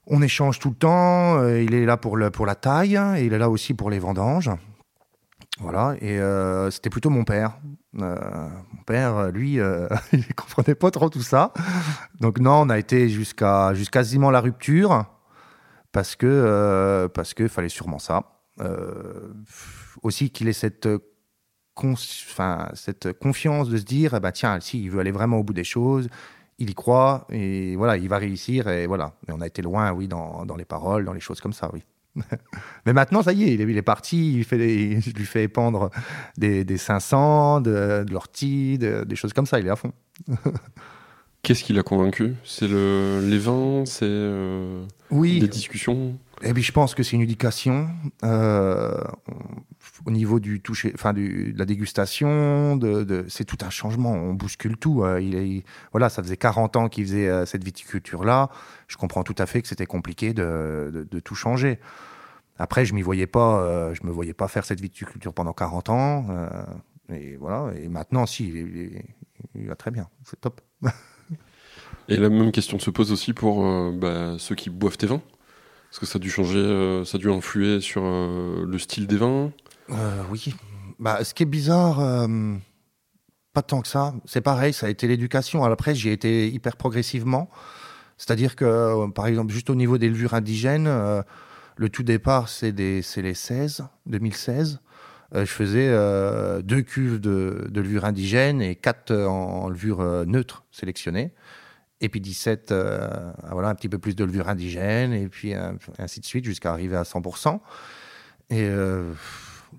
On 0.06 0.22
échange 0.22 0.60
tout 0.60 0.70
le 0.70 0.76
temps. 0.76 1.38
euh, 1.40 1.64
il 1.64 1.74
est 1.74 1.86
là 1.86 1.98
pour, 1.98 2.18
le, 2.18 2.30
pour 2.30 2.46
la 2.46 2.56
taille 2.56 2.96
et 3.18 3.24
il 3.26 3.34
est 3.34 3.38
là 3.40 3.50
aussi 3.50 3.74
pour 3.74 3.90
les 3.90 4.00
vendanges. 4.00 4.52
Voilà, 5.64 5.96
et 6.02 6.20
euh, 6.20 6.70
c'était 6.72 6.90
plutôt 6.90 7.10
mon 7.10 7.24
père. 7.24 7.58
Euh, 8.02 8.50
mon 8.74 8.84
père, 8.84 9.32
lui, 9.32 9.62
euh, 9.62 9.88
il 10.12 10.36
comprenait 10.36 10.76
pas 10.76 10.92
trop 10.92 11.10
tout 11.10 11.22
ça. 11.22 11.54
Donc 12.20 12.40
non, 12.40 12.64
on 12.64 12.70
a 12.70 12.78
été 12.78 13.08
jusqu'à 13.08 13.74
jusqu'à 13.74 14.02
quasiment 14.02 14.30
la 14.30 14.42
rupture 14.42 15.06
parce 15.94 16.18
que 16.18 16.28
euh, 16.28 17.08
parce 17.08 17.34
que 17.34 17.48
fallait 17.48 17.70
sûrement 17.70 18.00
ça. 18.00 18.24
Aussi 20.02 20.32
qu'il 20.32 20.50
ait 20.50 20.54
cette 20.54 20.88
cette 22.76 23.14
confiance 23.14 23.70
de 23.70 23.78
se 23.78 23.84
dire, 23.84 24.14
eh 24.16 24.20
ben, 24.20 24.32
tiens, 24.32 24.60
si 24.60 24.84
il 24.84 24.92
veut 24.92 25.00
aller 25.00 25.12
vraiment 25.12 25.38
au 25.38 25.44
bout 25.44 25.54
des 25.54 25.64
choses, 25.64 26.10
il 26.60 26.70
y 26.70 26.76
croit 26.76 27.26
et 27.30 27.76
voilà, 27.78 27.96
il 27.98 28.10
va 28.10 28.18
réussir 28.18 28.68
et 28.68 28.86
voilà. 28.86 29.14
Mais 29.28 29.34
on 29.34 29.40
a 29.40 29.48
été 29.48 29.62
loin, 29.62 29.92
oui, 29.94 30.10
dans, 30.10 30.46
dans 30.46 30.58
les 30.58 30.66
paroles, 30.66 31.06
dans 31.06 31.14
les 31.14 31.22
choses 31.22 31.40
comme 31.40 31.54
ça, 31.54 31.70
oui. 31.74 31.84
Mais 32.86 32.94
maintenant, 32.94 33.24
ça 33.24 33.34
y 33.34 33.44
est, 33.44 33.54
il 33.54 33.62
est, 33.62 33.64
il 33.64 33.78
est 33.78 33.82
parti. 33.82 34.34
Il 34.38 34.44
fait 34.44 34.58
lui 35.16 35.26
fais 35.26 35.44
épandre 35.44 35.90
des, 36.38 36.64
des 36.64 36.78
500, 36.78 37.62
de, 37.62 38.04
de 38.08 38.12
l'ortie, 38.14 38.78
de- 38.78 39.04
des 39.04 39.16
choses 39.16 39.34
comme 39.34 39.46
ça. 39.46 39.60
Il 39.60 39.68
est 39.68 39.72
à 39.72 39.76
fond. 39.76 39.92
Qu'est-ce 41.42 41.64
qui 41.64 41.74
l'a 41.74 41.84
convaincu? 41.84 42.36
C'est 42.46 42.68
le, 42.70 43.20
les 43.28 43.38
vins 43.38 43.84
C'est 43.86 44.06
euh, 44.06 44.86
Oui. 45.12 45.40
des 45.40 45.48
discussions? 45.50 46.18
Et 46.42 46.54
puis 46.54 46.64
je 46.64 46.72
pense 46.72 46.96
que 46.96 47.04
c'est 47.04 47.18
une 47.18 47.22
éducation 47.22 47.90
euh, 48.24 48.98
au 50.06 50.12
niveau 50.12 50.40
du 50.40 50.62
toucher, 50.62 50.92
enfin 50.96 51.14
du, 51.14 51.54
de 51.54 51.60
la 51.60 51.66
dégustation. 51.66 52.76
De, 52.78 53.04
de- 53.04 53.26
c'est 53.30 53.46
tout 53.46 53.58
un 53.66 53.70
changement. 53.70 54.12
On 54.14 54.34
bouscule 54.34 54.78
tout. 54.78 55.04
euh, 55.04 55.22
il 55.22 55.36
est, 55.36 55.64
voilà, 55.92 56.10
ça 56.10 56.24
faisait 56.24 56.38
40 56.38 56.76
ans 56.76 56.90
qu'il 56.90 57.06
faisait 57.06 57.28
euh, 57.30 57.46
cette 57.46 57.64
viticulture 57.64 58.24
là. 58.24 58.50
Je 58.88 58.98
comprends 58.98 59.24
tout 59.24 59.36
à 59.38 59.46
fait 59.46 59.62
que 59.62 59.68
c'était 59.68 59.86
compliqué 59.86 60.34
de, 60.34 60.90
de, 60.94 61.04
de 61.10 61.20
tout 61.20 61.36
changer. 61.36 61.80
Après, 62.58 62.86
je 62.86 62.94
m'y 62.94 63.02
voyais 63.02 63.28
pas. 63.28 63.62
euh, 63.64 63.94
je 63.96 64.06
me 64.06 64.12
voyais 64.12 64.34
pas 64.34 64.48
faire 64.48 64.66
cette 64.66 64.82
viticulture 64.82 65.34
pendant 65.34 65.54
40 65.54 65.90
ans. 65.90 66.26
euh, 66.30 66.50
et 67.14 67.36
voilà. 67.38 67.74
Et 67.78 67.88
maintenant, 67.90 68.26
si, 68.26 68.48
il, 68.50 68.58
il 68.58 69.04
il 69.56 69.68
va 69.68 69.76
très 69.76 69.92
bien. 69.92 70.10
C'est 70.26 70.40
top. 70.42 70.62
Et 72.10 72.18
la 72.18 72.30
même 72.30 72.52
question 72.52 72.80
se 72.80 72.90
pose 72.90 73.12
aussi 73.12 73.34
pour 73.34 73.66
euh, 73.66 73.92
bah, 73.94 74.36
ceux 74.38 74.56
qui 74.56 74.70
boivent 74.70 74.98
tes 74.98 75.08
vins. 75.08 75.22
Est-ce 75.92 76.00
que 76.00 76.06
ça 76.06 76.18
a 76.18 76.20
dû 76.20 76.30
changer, 76.30 77.04
ça 77.06 77.18
a 77.18 77.20
dû 77.20 77.32
influer 77.32 77.80
sur 77.80 78.02
le 78.04 78.78
style 78.80 79.06
des 79.08 79.18
vins 79.18 79.52
Euh, 79.94 80.24
oui. 80.30 80.54
Bah, 81.00 81.24
ce 81.24 81.34
qui 81.34 81.44
est 81.44 81.48
bizarre, 81.48 82.00
euh, 82.00 82.56
pas 83.54 83.62
tant 83.62 83.82
que 83.82 83.88
ça. 83.88 84.14
C'est 84.26 84.42
pareil, 84.42 84.74
ça 84.74 84.88
a 84.88 84.90
été 84.90 85.08
l'éducation. 85.08 85.64
Après, 85.64 85.96
j'y 85.96 86.10
ai 86.10 86.14
été 86.14 86.50
hyper 86.50 86.78
progressivement. 86.78 87.50
C'est-à-dire 88.18 88.56
que, 88.56 88.66
euh, 88.66 89.08
par 89.08 89.28
exemple, 89.28 89.54
juste 89.54 89.70
au 89.70 89.76
niveau 89.76 89.98
des 89.98 90.10
levures 90.10 90.34
indigènes, 90.34 90.88
le 91.76 91.90
tout 91.90 92.04
départ, 92.04 92.50
c'est 92.50 92.72
les 92.72 93.02
16, 93.02 93.86
2016. 94.06 94.80
Euh, 95.36 95.46
je 95.46 95.52
faisais 95.52 95.90
deux 96.64 96.82
cuves 96.82 97.20
de, 97.20 97.68
de 97.70 97.82
levure 97.82 98.06
indigène 98.06 98.62
et 98.62 98.76
quatre 98.76 99.14
en, 99.14 99.64
en 99.64 99.70
levure 99.70 100.26
neutre 100.26 100.64
sélectionnée. 100.72 101.34
Et 102.02 102.10
puis 102.10 102.20
17, 102.20 102.72
euh, 102.72 103.32
voilà, 103.52 103.70
un 103.70 103.76
petit 103.76 103.88
peu 103.88 103.98
plus 103.98 104.14
de 104.14 104.26
levure 104.26 104.50
indigène, 104.50 105.14
et 105.14 105.30
puis 105.30 105.54
ainsi 105.98 106.20
de 106.20 106.26
suite, 106.26 106.44
jusqu'à 106.44 106.72
arriver 106.72 106.98
à 106.98 107.04
100%. 107.04 107.62
Et 108.50 108.70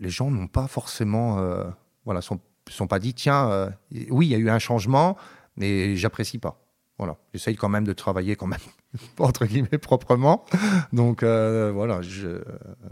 les 0.00 0.10
gens 0.10 0.30
n'ont 0.30 0.46
pas 0.46 0.66
forcément, 0.66 1.38
euh, 1.38 1.64
voilà, 2.04 2.20
sont, 2.20 2.40
pas 2.88 2.98
dit, 2.98 3.14
tiens, 3.14 3.48
euh, 3.50 3.70
oui, 4.10 4.26
il 4.26 4.30
y 4.30 4.34
a 4.34 4.38
eu 4.38 4.50
un 4.50 4.58
changement, 4.58 5.16
mais 5.56 5.96
j'apprécie 5.96 6.38
pas. 6.38 6.60
Voilà, 6.98 7.16
j'essaye 7.32 7.56
quand 7.56 7.68
même 7.68 7.84
de 7.84 7.92
travailler 7.92 8.36
quand 8.36 8.46
même 8.46 8.60
entre 9.18 9.46
guillemets 9.46 9.78
proprement. 9.78 10.44
Donc 10.92 11.22
euh, 11.22 11.72
voilà, 11.72 12.02
je... 12.02 12.40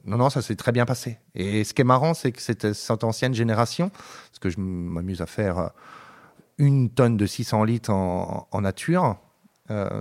non 0.04 0.16
non, 0.16 0.28
ça 0.28 0.42
s'est 0.42 0.56
très 0.56 0.72
bien 0.72 0.84
passé. 0.86 1.18
Et 1.36 1.62
ce 1.62 1.72
qui 1.72 1.82
est 1.82 1.84
marrant, 1.84 2.12
c'est 2.12 2.32
que 2.32 2.42
cette, 2.42 2.72
cette 2.72 3.04
ancienne 3.04 3.32
génération, 3.32 3.90
parce 3.90 4.38
que 4.40 4.50
je 4.50 4.58
m'amuse 4.58 5.22
à 5.22 5.26
faire 5.26 5.70
une 6.58 6.90
tonne 6.90 7.16
de 7.16 7.26
600 7.26 7.62
litres 7.64 7.90
en, 7.90 8.48
en 8.50 8.60
nature 8.60 9.18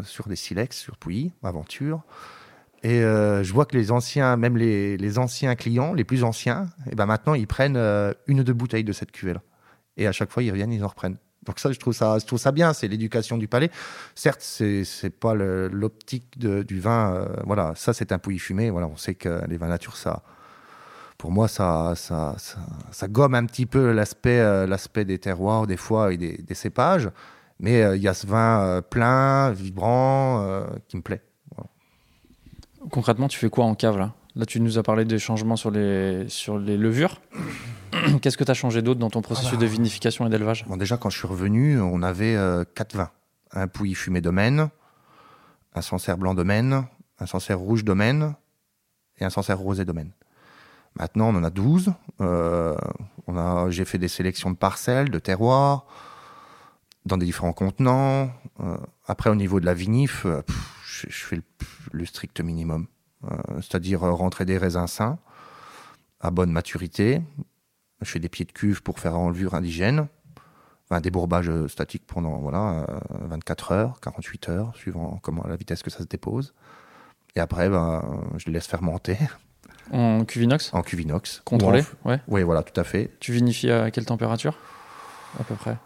sur 0.04 0.28
des 0.28 0.36
silex, 0.36 0.78
sur 0.78 0.98
Pouilly, 0.98 1.32
aventure. 1.44 2.02
Et 2.84 3.04
euh, 3.04 3.44
je 3.44 3.54
vois 3.54 3.66
que 3.66 3.78
les 3.78 3.92
anciens, 3.92 4.38
même 4.38 4.58
les, 4.58 4.98
les 4.98 5.20
anciens 5.20 5.56
clients, 5.56 5.94
les 5.94 6.04
plus 6.04 6.24
anciens, 6.24 6.70
et 6.92 6.96
ben 6.96 7.06
maintenant 7.06 7.36
ils 7.36 7.48
prennent 7.48 7.78
euh, 7.78 8.14
une 8.28 8.40
ou 8.40 8.44
deux 8.44 8.54
bouteilles 8.54 8.84
de 8.84 8.94
cette 8.94 9.12
cuvée-là. 9.12 9.42
Et 9.98 10.08
à 10.08 10.12
chaque 10.12 10.32
fois 10.32 10.42
ils 10.42 10.50
reviennent, 10.50 10.74
ils 10.74 10.84
en 10.84 10.88
reprennent. 10.88 11.18
Donc 11.46 11.60
ça, 11.60 11.72
je 11.72 11.80
trouve 11.80 11.94
ça, 11.94 12.20
je 12.20 12.26
trouve 12.26 12.40
ça 12.40 12.52
bien. 12.52 12.74
C'est 12.74 12.88
l'éducation 12.88 13.38
du 13.38 13.48
palais. 13.48 13.72
Certes, 14.16 14.42
c'est 14.42 14.84
c'est 14.84 15.10
pas 15.10 15.34
l'optique 15.34 16.38
du 16.38 16.80
vin. 16.80 17.16
euh, 17.16 17.26
voilà, 17.46 17.74
ça 17.76 17.94
c'est 17.94 18.12
un 18.12 18.20
pouilly 18.20 18.40
fumé. 18.40 18.70
Voilà, 18.70 18.88
on 18.88 18.98
sait 18.98 19.16
que 19.16 19.42
les 19.48 19.58
vins 19.58 19.68
nature, 19.68 19.96
ça, 19.96 20.24
pour 21.22 21.32
moi, 21.32 21.48
ça, 21.48 21.94
ça, 21.96 22.36
ça, 22.92 23.08
gomme 23.08 23.36
un 23.36 23.46
petit 23.46 23.68
peu 23.68 23.92
l'aspect, 23.92 24.40
euh, 24.40 24.66
l'aspect 24.66 25.06
des 25.06 25.20
terroirs 25.20 25.68
des 25.68 25.78
fois 25.78 26.12
et 26.14 26.18
des, 26.18 26.38
des 26.38 26.56
cépages. 26.56 27.12
Mais 27.60 27.84
euh, 27.84 27.96
il 27.96 28.02
y 28.02 28.08
a 28.08 28.16
ce 28.16 28.26
vin 28.26 28.62
euh, 28.62 28.82
plein, 28.82 29.52
vibrant, 29.52 30.66
qui 30.88 30.98
me 30.98 31.04
plaît. 31.04 31.22
Concrètement, 32.92 33.28
tu 33.28 33.40
fais 33.40 33.50
quoi 33.50 33.66
en 33.66 33.76
cave 33.76 33.98
là? 33.98 34.14
Là, 34.36 34.46
tu 34.46 34.62
nous 34.62 34.78
as 34.78 34.84
parlé 34.84 35.04
des 35.04 35.20
changements 35.20 35.58
sur 35.58 35.72
les, 35.72 36.28
sur 36.30 36.58
les 36.58 36.78
levures. 36.78 37.20
Qu'est-ce 38.22 38.38
que 38.38 38.44
tu 38.44 38.52
as 38.52 38.56
changé 38.56 38.82
d'autre 38.82 39.00
dans 39.00 39.10
ton 39.10 39.22
processus 39.22 39.52
Ah 39.54 39.58
bah. 39.58 39.62
de 39.64 39.68
vinification 39.68 40.26
et 40.26 40.30
d'élevage? 40.30 40.66
Bon, 40.68 40.78
déjà, 40.78 40.98
quand 40.98 41.10
je 41.10 41.18
suis 41.18 41.28
revenu, 41.28 41.82
on 41.82 42.02
avait 42.02 42.36
euh, 42.36 42.64
quatre 42.76 42.96
vins. 42.96 43.12
Un 43.52 43.68
pouilly 43.68 43.96
fumé 43.96 44.22
domaine, 44.22 44.70
un 45.76 45.82
Sancerre 45.82 46.18
blanc 46.18 46.34
domaine, 46.34 46.86
un 47.20 47.26
Sancerre 47.26 47.60
rouge 47.60 47.84
domaine 47.84 48.36
et 49.20 49.26
un 49.26 49.30
Sancerre 49.30 49.60
rosé 49.60 49.84
domaine. 49.84 50.12
Maintenant, 50.96 51.30
on 51.30 51.36
en 51.36 51.44
a 51.44 51.50
12. 51.50 51.94
Euh, 52.22 52.76
on 53.28 53.38
a, 53.38 53.70
j'ai 53.70 53.86
fait 53.86 53.98
des 53.98 54.08
sélections 54.08 54.52
de 54.52 54.56
parcelles, 54.58 55.10
de 55.10 55.20
terroirs, 55.20 55.86
dans 57.06 57.18
des 57.18 57.26
différents 57.26 57.54
contenants. 57.54 58.32
Euh, 58.62 58.78
après, 59.08 59.30
au 59.30 59.36
niveau 59.36 59.60
de 59.60 59.66
la 59.66 59.74
vinif, 59.74 60.26
euh, 60.26 60.42
pff, 60.42 60.71
je, 61.02 61.08
je 61.10 61.24
fais 61.26 61.36
le, 61.38 61.44
le 61.92 62.06
strict 62.06 62.40
minimum. 62.42 62.88
Euh, 63.26 63.36
c'est-à-dire 63.58 64.04
euh, 64.04 64.12
rentrer 64.12 64.46
des 64.46 64.58
raisins 64.58 64.88
sains 64.88 65.20
à 66.20 66.32
bonne 66.32 66.52
maturité. 66.52 67.22
Je 68.02 68.10
fais 68.10 68.20
des 68.20 68.30
pieds 68.30 68.46
de 68.46 68.52
cuve 68.52 68.82
pour 68.82 69.00
faire 69.00 69.16
enlevure 69.18 69.54
indigène. 69.54 70.08
Enfin, 70.90 71.02
des 71.02 71.12
bourbages 71.12 71.50
euh, 71.50 71.68
statiques 71.68 72.06
pendant 72.08 72.38
voilà, 72.40 72.86
euh, 72.90 73.00
24 73.28 73.72
heures, 73.72 74.00
48 74.02 74.50
heures, 74.50 74.76
suivant 74.76 75.20
comment, 75.22 75.46
la 75.48 75.56
vitesse 75.56 75.84
que 75.84 75.90
ça 75.90 76.00
se 76.00 76.04
dépose. 76.08 76.54
Et 77.36 77.40
après, 77.40 77.70
ben, 77.70 78.04
je 78.38 78.48
les 78.48 78.54
laisse 78.54 78.68
fermenter 78.68 79.18
En 79.92 80.24
cuvinox 80.26 80.74
en 80.74 80.82
cuve 80.84 81.02
inox. 81.02 81.42
Contrôlé 81.44 81.84
en- 82.06 82.10
Ouais. 82.10 82.22
Oui, 82.28 82.44
voilà, 82.44 82.64
tout 82.64 82.78
à 82.80 82.84
fait. 82.84 83.12
Tu 83.20 83.34
vinifies 83.34 83.72
à 83.72 83.92
quelle 83.92 84.06
température 84.06 84.58
À 85.40 85.44
peu 85.44 85.56
près? 85.56 85.78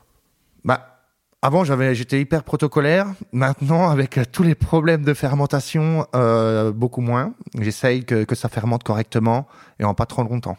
Bah, 0.63 0.94
avant, 1.41 1.63
j'avais, 1.63 1.93
j'étais 1.93 2.19
hyper 2.19 2.43
protocolaire. 2.43 3.08
Maintenant, 3.32 3.89
avec 3.89 4.17
euh, 4.17 4.24
tous 4.30 4.41
les 4.41 4.56
problèmes 4.56 5.04
de 5.04 5.13
fermentation, 5.13 6.08
euh, 6.15 6.71
beaucoup 6.71 7.02
moins. 7.02 7.36
J'essaye 7.60 8.04
que, 8.04 8.26
ça 8.34 8.50
fermente 8.50 8.84
correctement 8.84 9.48
et 9.80 9.84
en 9.84 9.93
pas 9.93 10.08
trop 10.08 10.24
longtemps. 10.24 10.58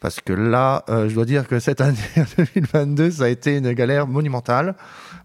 Parce 0.00 0.20
que 0.20 0.32
là, 0.32 0.84
euh, 0.88 1.08
je 1.08 1.14
dois 1.14 1.24
dire 1.24 1.46
que 1.46 1.60
cette 1.60 1.80
année 1.80 1.98
2022, 2.36 3.10
ça 3.12 3.24
a 3.24 3.28
été 3.28 3.58
une 3.58 3.72
galère 3.72 4.06
monumentale. 4.08 4.74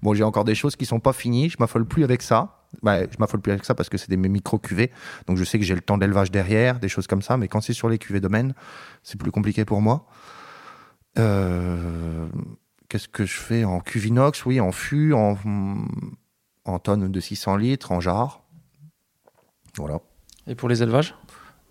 Bon, 0.03 0.13
j'ai 0.13 0.23
encore 0.23 0.43
des 0.43 0.53
choses 0.53 0.75
qui 0.75 0.85
sont 0.85 0.99
pas 0.99 1.13
finies. 1.13 1.49
Je 1.49 1.57
m'affole 1.59 1.85
plus 1.85 2.03
avec 2.03 2.21
ça. 2.21 2.65
Bah, 2.83 3.01
je 3.01 3.17
m'affole 3.19 3.41
plus 3.41 3.53
avec 3.53 3.65
ça 3.65 3.73
parce 3.73 3.89
que 3.89 3.97
c'est 3.97 4.09
des 4.09 4.17
micro 4.17 4.59
cuvées. 4.59 4.91
Donc, 5.27 5.37
je 5.37 5.43
sais 5.43 5.57
que 5.57 5.65
j'ai 5.65 5.75
le 5.75 5.81
temps 5.81 5.97
d'élevage 5.97 6.29
derrière, 6.29 6.79
des 6.79 6.89
choses 6.89 7.07
comme 7.07 7.21
ça. 7.21 7.37
Mais 7.37 7.47
quand 7.47 7.61
c'est 7.61 7.73
sur 7.73 7.89
les 7.89 7.97
cuvées 7.97 8.19
domaines, 8.19 8.53
c'est 9.01 9.19
plus 9.19 9.31
compliqué 9.31 9.65
pour 9.65 9.81
moi. 9.81 10.05
Euh, 11.17 12.27
Qu'est-ce 12.95 13.09
que 13.09 13.25
je 13.25 13.37
fais 13.37 13.65
en 13.65 13.81
cuvinox? 13.81 14.45
Oui, 14.45 14.61
en 14.61 14.71
fût, 14.71 15.11
en, 15.11 15.35
en 16.63 16.79
tonnes 16.79 17.11
de 17.11 17.19
600 17.19 17.57
litres, 17.57 17.91
en 17.91 17.99
jarre. 17.99 18.39
Voilà. 19.75 19.99
Et 20.47 20.55
pour 20.55 20.69
les 20.69 20.81
élevages? 20.81 21.13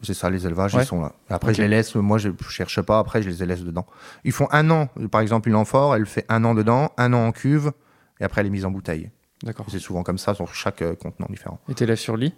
C'est 0.02 0.12
ça, 0.12 0.28
les 0.28 0.46
élevages, 0.46 0.74
Ouais. 0.74 0.82
ils 0.82 0.86
sont 0.86 1.00
là. 1.00 1.12
Après, 1.30 1.54
je 1.54 1.62
les 1.62 1.68
laisse, 1.68 1.94
moi, 1.94 2.18
je 2.18 2.28
cherche 2.50 2.82
pas, 2.82 2.98
après, 2.98 3.22
je 3.22 3.30
les 3.30 3.46
laisse 3.46 3.64
dedans. 3.64 3.86
Ils 4.24 4.32
font 4.32 4.48
un 4.50 4.68
an. 4.70 4.88
Par 5.10 5.22
exemple, 5.22 5.48
une 5.48 5.54
amphore, 5.54 5.96
elle 5.96 6.04
fait 6.04 6.26
un 6.28 6.44
an 6.44 6.54
dedans, 6.54 6.92
un 6.98 7.14
an 7.14 7.28
en 7.28 7.32
cuve, 7.32 7.72
et 8.20 8.24
après, 8.24 8.42
elle 8.42 8.48
est 8.48 8.50
mise 8.50 8.66
en 8.66 8.70
bouteille. 8.70 9.10
D'accord. 9.42 9.64
C'est 9.70 9.78
souvent 9.78 10.02
comme 10.02 10.18
ça 10.18 10.34
sur 10.34 10.54
chaque 10.54 10.82
euh, 10.82 10.94
contenant 10.94 11.28
différent. 11.30 11.58
Et 11.70 11.74
t'élèves 11.74 11.96
sur 11.96 12.18
lit? 12.18 12.34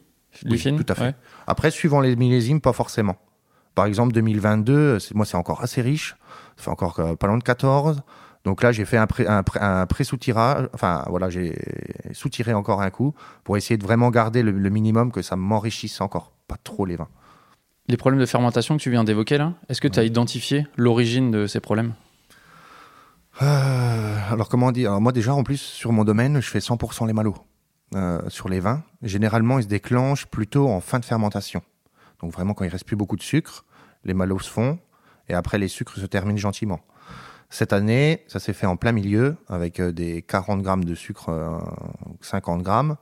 Oui, 0.49 0.59
fine? 0.59 0.77
tout 0.81 0.93
à 0.93 0.95
fait. 0.95 1.03
Ouais. 1.07 1.15
Après, 1.49 1.73
suivant 1.73 1.99
les 2.01 2.15
millésimes, 2.15 2.61
pas 2.61 2.73
forcément. 2.73 3.17
Par 3.75 3.87
exemple, 3.87 4.13
2022, 4.13 5.01
c'est- 5.01 5.17
moi, 5.17 5.27
c'est 5.27 5.37
encore 5.37 5.61
assez 5.63 5.83
riche. 5.83 6.15
Ça 6.57 6.63
fait 6.63 6.71
encore 6.71 7.01
euh, 7.01 7.17
pas 7.17 7.27
loin 7.27 7.37
de 7.39 7.43
14. 7.43 8.03
Donc 8.47 8.63
là, 8.63 8.71
j'ai 8.71 8.85
fait 8.85 8.97
un 8.97 9.09
pré, 9.09 9.27
un 9.27 9.43
pré- 9.43 9.59
un 9.61 9.87
pré-soutirage. 9.87 10.69
Enfin, 10.73 11.05
voilà, 11.09 11.29
j'ai 11.31 11.59
soutiré 12.13 12.55
encore 12.55 12.81
un 12.81 12.91
coup 12.91 13.13
pour 13.43 13.57
essayer 13.57 13.77
de 13.77 13.83
vraiment 13.83 14.09
garder 14.11 14.45
le, 14.45 14.53
le 14.53 14.71
minimum, 14.71 15.11
que 15.11 15.21
ça 15.21 15.35
m'enrichisse 15.35 16.01
encore 16.01 16.31
pas 16.47 16.57
trop 16.63 16.87
les 16.87 16.95
vins. 16.95 17.09
Les 17.89 17.97
problèmes 17.97 18.21
de 18.21 18.27
fermentation 18.27 18.77
que 18.77 18.83
tu 18.83 18.91
viens 18.91 19.03
d'évoquer 19.03 19.37
là, 19.37 19.55
est-ce 19.69 19.81
que 19.81 19.89
tu 19.89 19.99
as 19.99 20.05
identifié 20.05 20.65
l'origine 20.77 21.33
de 21.33 21.49
ces 21.49 21.59
problèmes? 21.59 21.95
Euh, 23.43 24.17
alors, 24.31 24.49
comment 24.49 24.71
dire 24.71 24.91
alors, 24.91 25.01
Moi, 25.01 25.11
déjà, 25.11 25.35
en 25.35 25.43
plus, 25.43 25.61
sur 25.61 25.91
mon 25.93 26.05
domaine, 26.05 26.41
je 26.41 26.49
fais 26.49 26.61
100% 26.61 27.07
les 27.07 27.13
malots. 27.13 27.37
Euh, 27.95 28.21
sur 28.29 28.49
les 28.49 28.61
vins, 28.61 28.83
généralement, 29.03 29.59
ils 29.59 29.65
se 29.65 29.69
déclenchent 29.69 30.27
plutôt 30.27 30.69
en 30.69 30.81
fin 30.81 30.99
de 31.01 31.05
fermentation. 31.05 31.63
Donc, 32.23 32.33
vraiment, 32.33 32.55
quand 32.55 32.65
il 32.65 32.69
reste 32.71 32.85
plus 32.87 32.97
beaucoup 32.97 33.17
de 33.17 33.23
sucre, 33.23 33.65
les 34.05 34.15
malots 34.15 34.39
se 34.39 34.51
font, 34.51 34.79
et 35.29 35.35
après, 35.35 35.59
les 35.59 35.69
sucres 35.69 35.97
se 35.99 36.07
terminent 36.07 36.39
gentiment. 36.39 36.81
Cette 37.49 37.73
année, 37.73 38.25
ça 38.27 38.41
s'est 38.41 38.53
fait 38.53 38.67
en 38.67 38.77
plein 38.77 38.93
milieu, 38.93 39.37
avec 39.49 39.81
euh, 39.81 39.93
des 39.93 40.23
40 40.23 40.63
grammes 40.63 40.85
de 40.85 40.95
sucre, 40.95 41.29
euh, 41.29 41.59
50 42.21 42.63
grammes, 42.63 42.97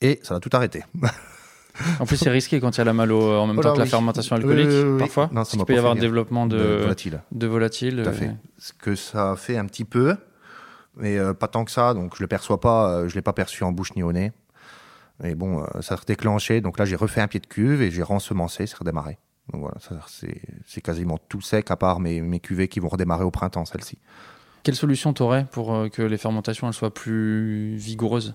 et 0.00 0.20
ça 0.22 0.36
a 0.36 0.40
tout 0.40 0.50
arrêté. 0.52 0.84
En 1.98 2.06
plus, 2.06 2.16
c'est 2.16 2.30
risqué 2.30 2.60
quand 2.60 2.70
il 2.70 2.78
y 2.78 2.80
a 2.82 2.84
la 2.84 2.92
malo 2.92 3.20
euh, 3.20 3.36
en 3.36 3.48
même 3.48 3.56
Voilà, 3.56 3.70
temps 3.70 3.74
que 3.74 3.80
la 3.80 3.86
fermentation 3.86 4.36
alcoolique, 4.36 4.96
parfois. 4.96 5.28
Non, 5.32 5.42
ça 5.42 5.56
m'a 5.56 5.64
peut 5.64 5.74
y 5.74 5.76
avoir 5.76 5.94
un 5.94 5.96
développement 5.96 6.46
de, 6.46 6.56
De 6.56 6.82
volatile. 6.82 7.20
de 7.32 7.46
volatile. 7.48 8.02
Tout 8.04 8.08
à 8.08 8.12
euh, 8.12 8.16
fait. 8.16 8.30
Ce 8.58 8.72
que 8.72 8.94
ça 8.94 9.34
fait 9.36 9.56
un 9.56 9.66
petit 9.66 9.84
peu, 9.84 10.16
mais 10.96 11.18
euh, 11.18 11.34
pas 11.34 11.48
tant 11.48 11.64
que 11.64 11.70
ça, 11.70 11.94
donc 11.94 12.16
je 12.16 12.22
le 12.22 12.28
perçois 12.28 12.60
pas, 12.60 12.90
euh, 12.90 13.08
je 13.08 13.14
l'ai 13.14 13.22
pas 13.22 13.32
perçu 13.32 13.64
en 13.64 13.72
bouche 13.72 13.94
ni 13.96 14.02
au 14.02 14.12
nez. 14.12 14.32
Mais 15.20 15.34
bon, 15.34 15.62
euh, 15.62 15.80
ça 15.80 15.94
a 15.94 15.98
déclenché, 16.06 16.60
donc 16.60 16.78
là 16.78 16.84
j'ai 16.84 16.96
refait 16.96 17.20
un 17.20 17.28
pied 17.28 17.40
de 17.40 17.46
cuve 17.46 17.82
et 17.82 17.90
j'ai 17.90 18.02
rensemencé, 18.02 18.66
c'est 18.66 18.76
redémarré. 18.76 19.18
Donc 19.52 19.62
voilà, 19.62 19.76
c'est 20.66 20.80
quasiment 20.80 21.18
tout 21.28 21.40
sec 21.40 21.70
à 21.70 21.76
part 21.76 22.00
mes, 22.00 22.20
mes 22.20 22.40
cuvées 22.40 22.68
qui 22.68 22.80
vont 22.80 22.88
redémarrer 22.88 23.24
au 23.24 23.30
printemps, 23.30 23.64
celles-ci. 23.64 23.98
Quelle 24.62 24.74
solution 24.74 25.12
t'aurais 25.12 25.44
pour 25.50 25.74
euh, 25.74 25.88
que 25.88 26.00
les 26.00 26.16
fermentations 26.16 26.66
elles 26.66 26.74
soient 26.74 26.94
plus 26.94 27.76
vigoureuses? 27.76 28.34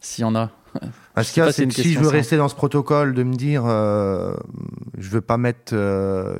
S'il 0.00 0.22
y 0.22 0.24
en 0.24 0.34
a. 0.34 0.50
Parce 1.14 1.28
sais 1.28 1.34
qu'il 1.34 1.40
y 1.40 1.42
a, 1.42 1.46
pas 1.46 1.52
si 1.52 1.62
c'est 1.62 1.70
si 1.70 1.76
question 1.76 1.92
je 1.92 1.98
veux 1.98 2.04
simple. 2.06 2.16
rester 2.16 2.36
dans 2.36 2.48
ce 2.48 2.54
protocole 2.54 3.14
de 3.14 3.22
me 3.22 3.34
dire, 3.34 3.64
euh, 3.64 4.34
je 4.98 5.08
veux 5.08 5.20
pas 5.20 5.38
mettre 5.38 5.72
euh, 5.74 6.38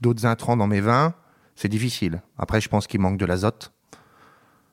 d'autres 0.00 0.26
intrants 0.26 0.56
dans 0.56 0.66
mes 0.66 0.80
vins, 0.80 1.14
c'est 1.54 1.68
difficile. 1.68 2.22
Après, 2.38 2.60
je 2.60 2.68
pense 2.68 2.86
qu'il 2.86 3.00
manque 3.00 3.18
de 3.18 3.26
l'azote, 3.26 3.72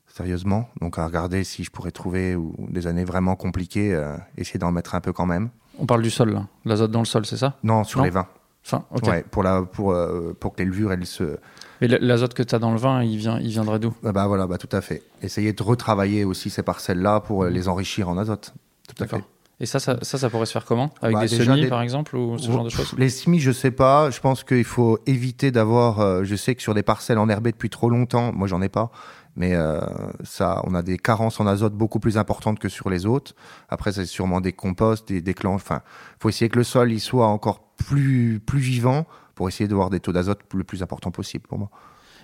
sérieusement. 0.08 0.70
Donc, 0.82 0.98
à 1.00 1.06
regarder 1.06 1.44
si 1.44 1.64
je 1.64 1.72
pourrais 1.72 1.92
trouver 1.92 2.36
ou 2.36 2.56
des 2.70 2.88
années 2.88 3.06
vraiment 3.06 3.36
compliquées, 3.36 3.94
euh, 3.94 4.16
essayer 4.38 4.60
d'en 4.60 4.72
mettre 4.72 4.96
un 4.96 5.02
peu 5.02 5.12
quand 5.12 5.26
même. 5.26 5.50
On 5.80 5.86
parle 5.86 6.02
du 6.02 6.10
sol, 6.10 6.32
là. 6.34 6.46
L'azote 6.66 6.92
dans 6.92 7.00
le 7.00 7.06
sol, 7.06 7.26
c'est 7.26 7.38
ça? 7.38 7.58
Non, 7.64 7.84
sur 7.84 8.00
Non. 8.00 8.06
les 8.06 8.12
vins. 8.12 8.28
Enfin. 8.66 8.84
Ouais, 9.04 9.24
pour 9.30 9.44
la, 9.44 9.62
pour, 9.62 9.92
euh, 9.92 10.36
pour 10.40 10.54
que 10.56 10.60
les 10.60 10.66
levures, 10.66 10.92
elles 10.92 11.06
se, 11.06 11.38
Et 11.82 11.88
l'azote 11.88 12.34
que 12.34 12.42
tu 12.42 12.56
as 12.56 12.60
dans 12.60 12.72
le 12.72 12.78
vin, 12.78 13.04
il, 13.04 13.18
vient, 13.18 13.40
il 13.40 13.50
viendrait 13.50 13.78
d'où? 13.78 13.94
Bah, 14.02 14.12
bah, 14.12 14.26
voilà, 14.26 14.48
bah 14.48 14.58
tout 14.58 14.70
à 14.76 14.82
fait. 14.82 15.04
Essayer 15.22 15.54
de 15.54 15.62
retravailler 15.62 16.24
aussi 16.26 16.50
ces 16.50 16.64
parcelles-là 16.64 17.20
pour 17.20 17.44
euh, 17.44 17.50
les 17.50 17.68
enrichir 17.68 18.10
en 18.10 18.18
azote. 18.18 18.54
Tout 18.88 19.04
à 19.04 19.08
fait. 19.08 19.24
Et 19.60 19.66
ça, 19.68 19.80
ça, 19.80 19.98
ça, 20.02 20.18
ça 20.18 20.30
pourrait 20.30 20.48
se 20.48 20.52
faire 20.52 20.66
comment? 20.66 20.90
Avec 21.02 21.16
Bah, 21.16 21.22
des 21.22 21.28
semis, 21.28 21.68
par 21.68 21.82
exemple, 21.82 22.16
ou 22.18 22.38
ce 22.40 22.52
genre 22.52 22.64
de 22.64 22.70
choses? 22.70 22.94
Les 22.98 23.10
semis, 23.10 23.40
je 23.40 23.52
sais 23.52 23.72
pas. 23.72 24.10
Je 24.10 24.20
pense 24.20 24.44
qu'il 24.44 24.64
faut 24.66 24.98
éviter 25.06 25.52
d'avoir. 25.52 26.00
euh, 26.00 26.24
je 26.24 26.36
sais 26.36 26.56
que 26.56 26.62
sur 26.64 26.74
des 26.74 26.84
parcelles 26.84 27.20
enherbées 27.20 27.52
depuis 27.52 27.70
trop 27.70 27.90
longtemps, 27.90 28.34
moi 28.34 28.48
j'en 28.48 28.62
ai 28.64 28.70
pas, 28.70 28.90
mais 29.36 29.54
euh, 29.56 29.82
ça, 30.24 30.62
on 30.66 30.74
a 30.76 30.82
des 30.82 30.98
carences 30.98 31.40
en 31.40 31.48
azote 31.48 31.74
beaucoup 31.74 32.00
plus 32.00 32.18
importantes 32.18 32.60
que 32.60 32.70
sur 32.70 32.90
les 32.90 33.06
autres. 33.06 33.34
Après, 33.70 33.92
c'est 33.92 34.06
sûrement 34.06 34.40
des 34.42 34.54
composts, 34.54 35.08
des 35.10 35.22
déclenches. 35.22 35.62
Enfin, 35.62 35.82
faut 36.20 36.30
essayer 36.30 36.50
que 36.50 36.58
le 36.58 36.64
sol 36.64 36.92
il 36.92 37.00
soit 37.02 37.28
encore 37.28 37.62
plus 37.76 38.40
plus 38.46 38.60
vivant 38.60 39.06
pour 39.36 39.48
essayer 39.50 39.68
d'avoir 39.68 39.90
des 39.90 40.00
taux 40.00 40.14
d'azote 40.14 40.40
le 40.54 40.64
plus 40.64 40.82
important 40.82 41.12
possible 41.12 41.46
pour 41.48 41.60
moi. 41.60 41.70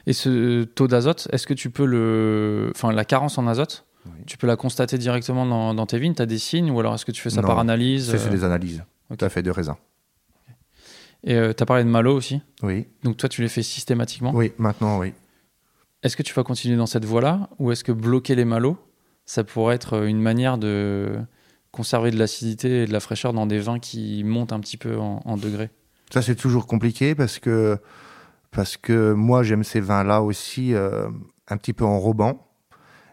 Et 0.08 0.14
ce 0.14 0.64
taux 0.64 0.88
d'azote, 0.88 1.28
est-ce 1.32 1.46
que 1.46 1.54
tu 1.54 1.70
peux 1.70 1.86
le. 1.86 2.72
Enfin, 2.74 2.92
la 2.92 3.06
carence 3.06 3.38
en 3.38 3.46
azote, 3.48 3.86
Oui. 4.06 4.12
tu 4.26 4.38
peux 4.38 4.48
la 4.48 4.56
constater 4.56 4.98
directement 4.98 5.46
dans, 5.46 5.74
dans 5.74 5.86
tes 5.86 6.00
vignes? 6.00 6.16
Tu 6.16 6.22
as 6.22 6.26
des 6.26 6.40
signes 6.40 6.72
ou 6.72 6.80
alors 6.80 6.96
est-ce 6.96 7.06
que 7.06 7.12
tu 7.12 7.22
fais 7.22 7.30
ça 7.30 7.42
Non, 7.42 7.48
par 7.48 7.60
analyse 7.60 8.10
C'est 8.10 8.26
euh, 8.28 8.30
des 8.30 8.44
analyses. 8.44 8.84
ok. 9.12 9.18
Tout 9.18 9.26
à 9.26 9.30
fait 9.30 9.44
de 9.44 9.52
raisin. 9.52 9.78
Et 11.24 11.36
tu 11.56 11.62
as 11.62 11.66
parlé 11.68 11.84
de 11.84 11.90
malo 11.90 12.16
aussi? 12.16 12.42
Oui, 12.64 12.88
Donc 13.04 13.18
toi, 13.18 13.30
tu 13.30 13.42
les 13.44 13.48
fais 13.48 13.62
systématiquement? 13.62 14.32
oui, 14.34 14.54
maintenant 14.58 14.98
oui. 14.98 15.14
Est-ce 16.04 16.18
que 16.18 16.24
tu 16.24 16.34
vas 16.34 16.44
continuer 16.44 16.78
dans 16.78 16.88
cette 16.88 17.06
voie-là 17.06 17.50
ou 17.60 17.72
est-ce 17.72 17.84
que 17.84 17.92
bloquer 17.92 18.34
les 18.34 18.46
malos, 18.46 18.78
ça 19.26 19.44
pourrait 19.44 19.76
être 19.76 20.04
une 20.06 20.20
manière 20.20 20.58
de 20.58 21.20
conserver 21.72 22.10
de 22.10 22.18
l'acidité 22.18 22.84
et 22.84 22.86
de 22.88 22.92
la 22.92 23.00
fraîcheur 23.00 23.34
dans 23.34 23.46
des 23.46 23.60
vins 23.60 23.78
qui 23.78 24.24
montent 24.24 24.52
un 24.52 24.60
petit 24.60 24.78
peu 24.78 24.98
en, 24.98 25.22
en 25.24 25.38
degrés 25.38 25.70
Ça, 26.12 26.24
c'est 26.24 26.36
toujours 26.36 26.66
compliqué 26.66 27.14
parce 27.14 27.38
que, 27.38 27.78
parce 28.50 28.78
que 28.78 29.14
moi, 29.14 29.44
j'aime 29.44 29.64
ces 29.64 29.80
vins-là 29.80 30.24
aussi 30.24 30.74
euh, 30.74 31.08
un 31.48 31.58
petit 31.58 31.74
peu 31.74 31.86
enrobants. 31.86 32.48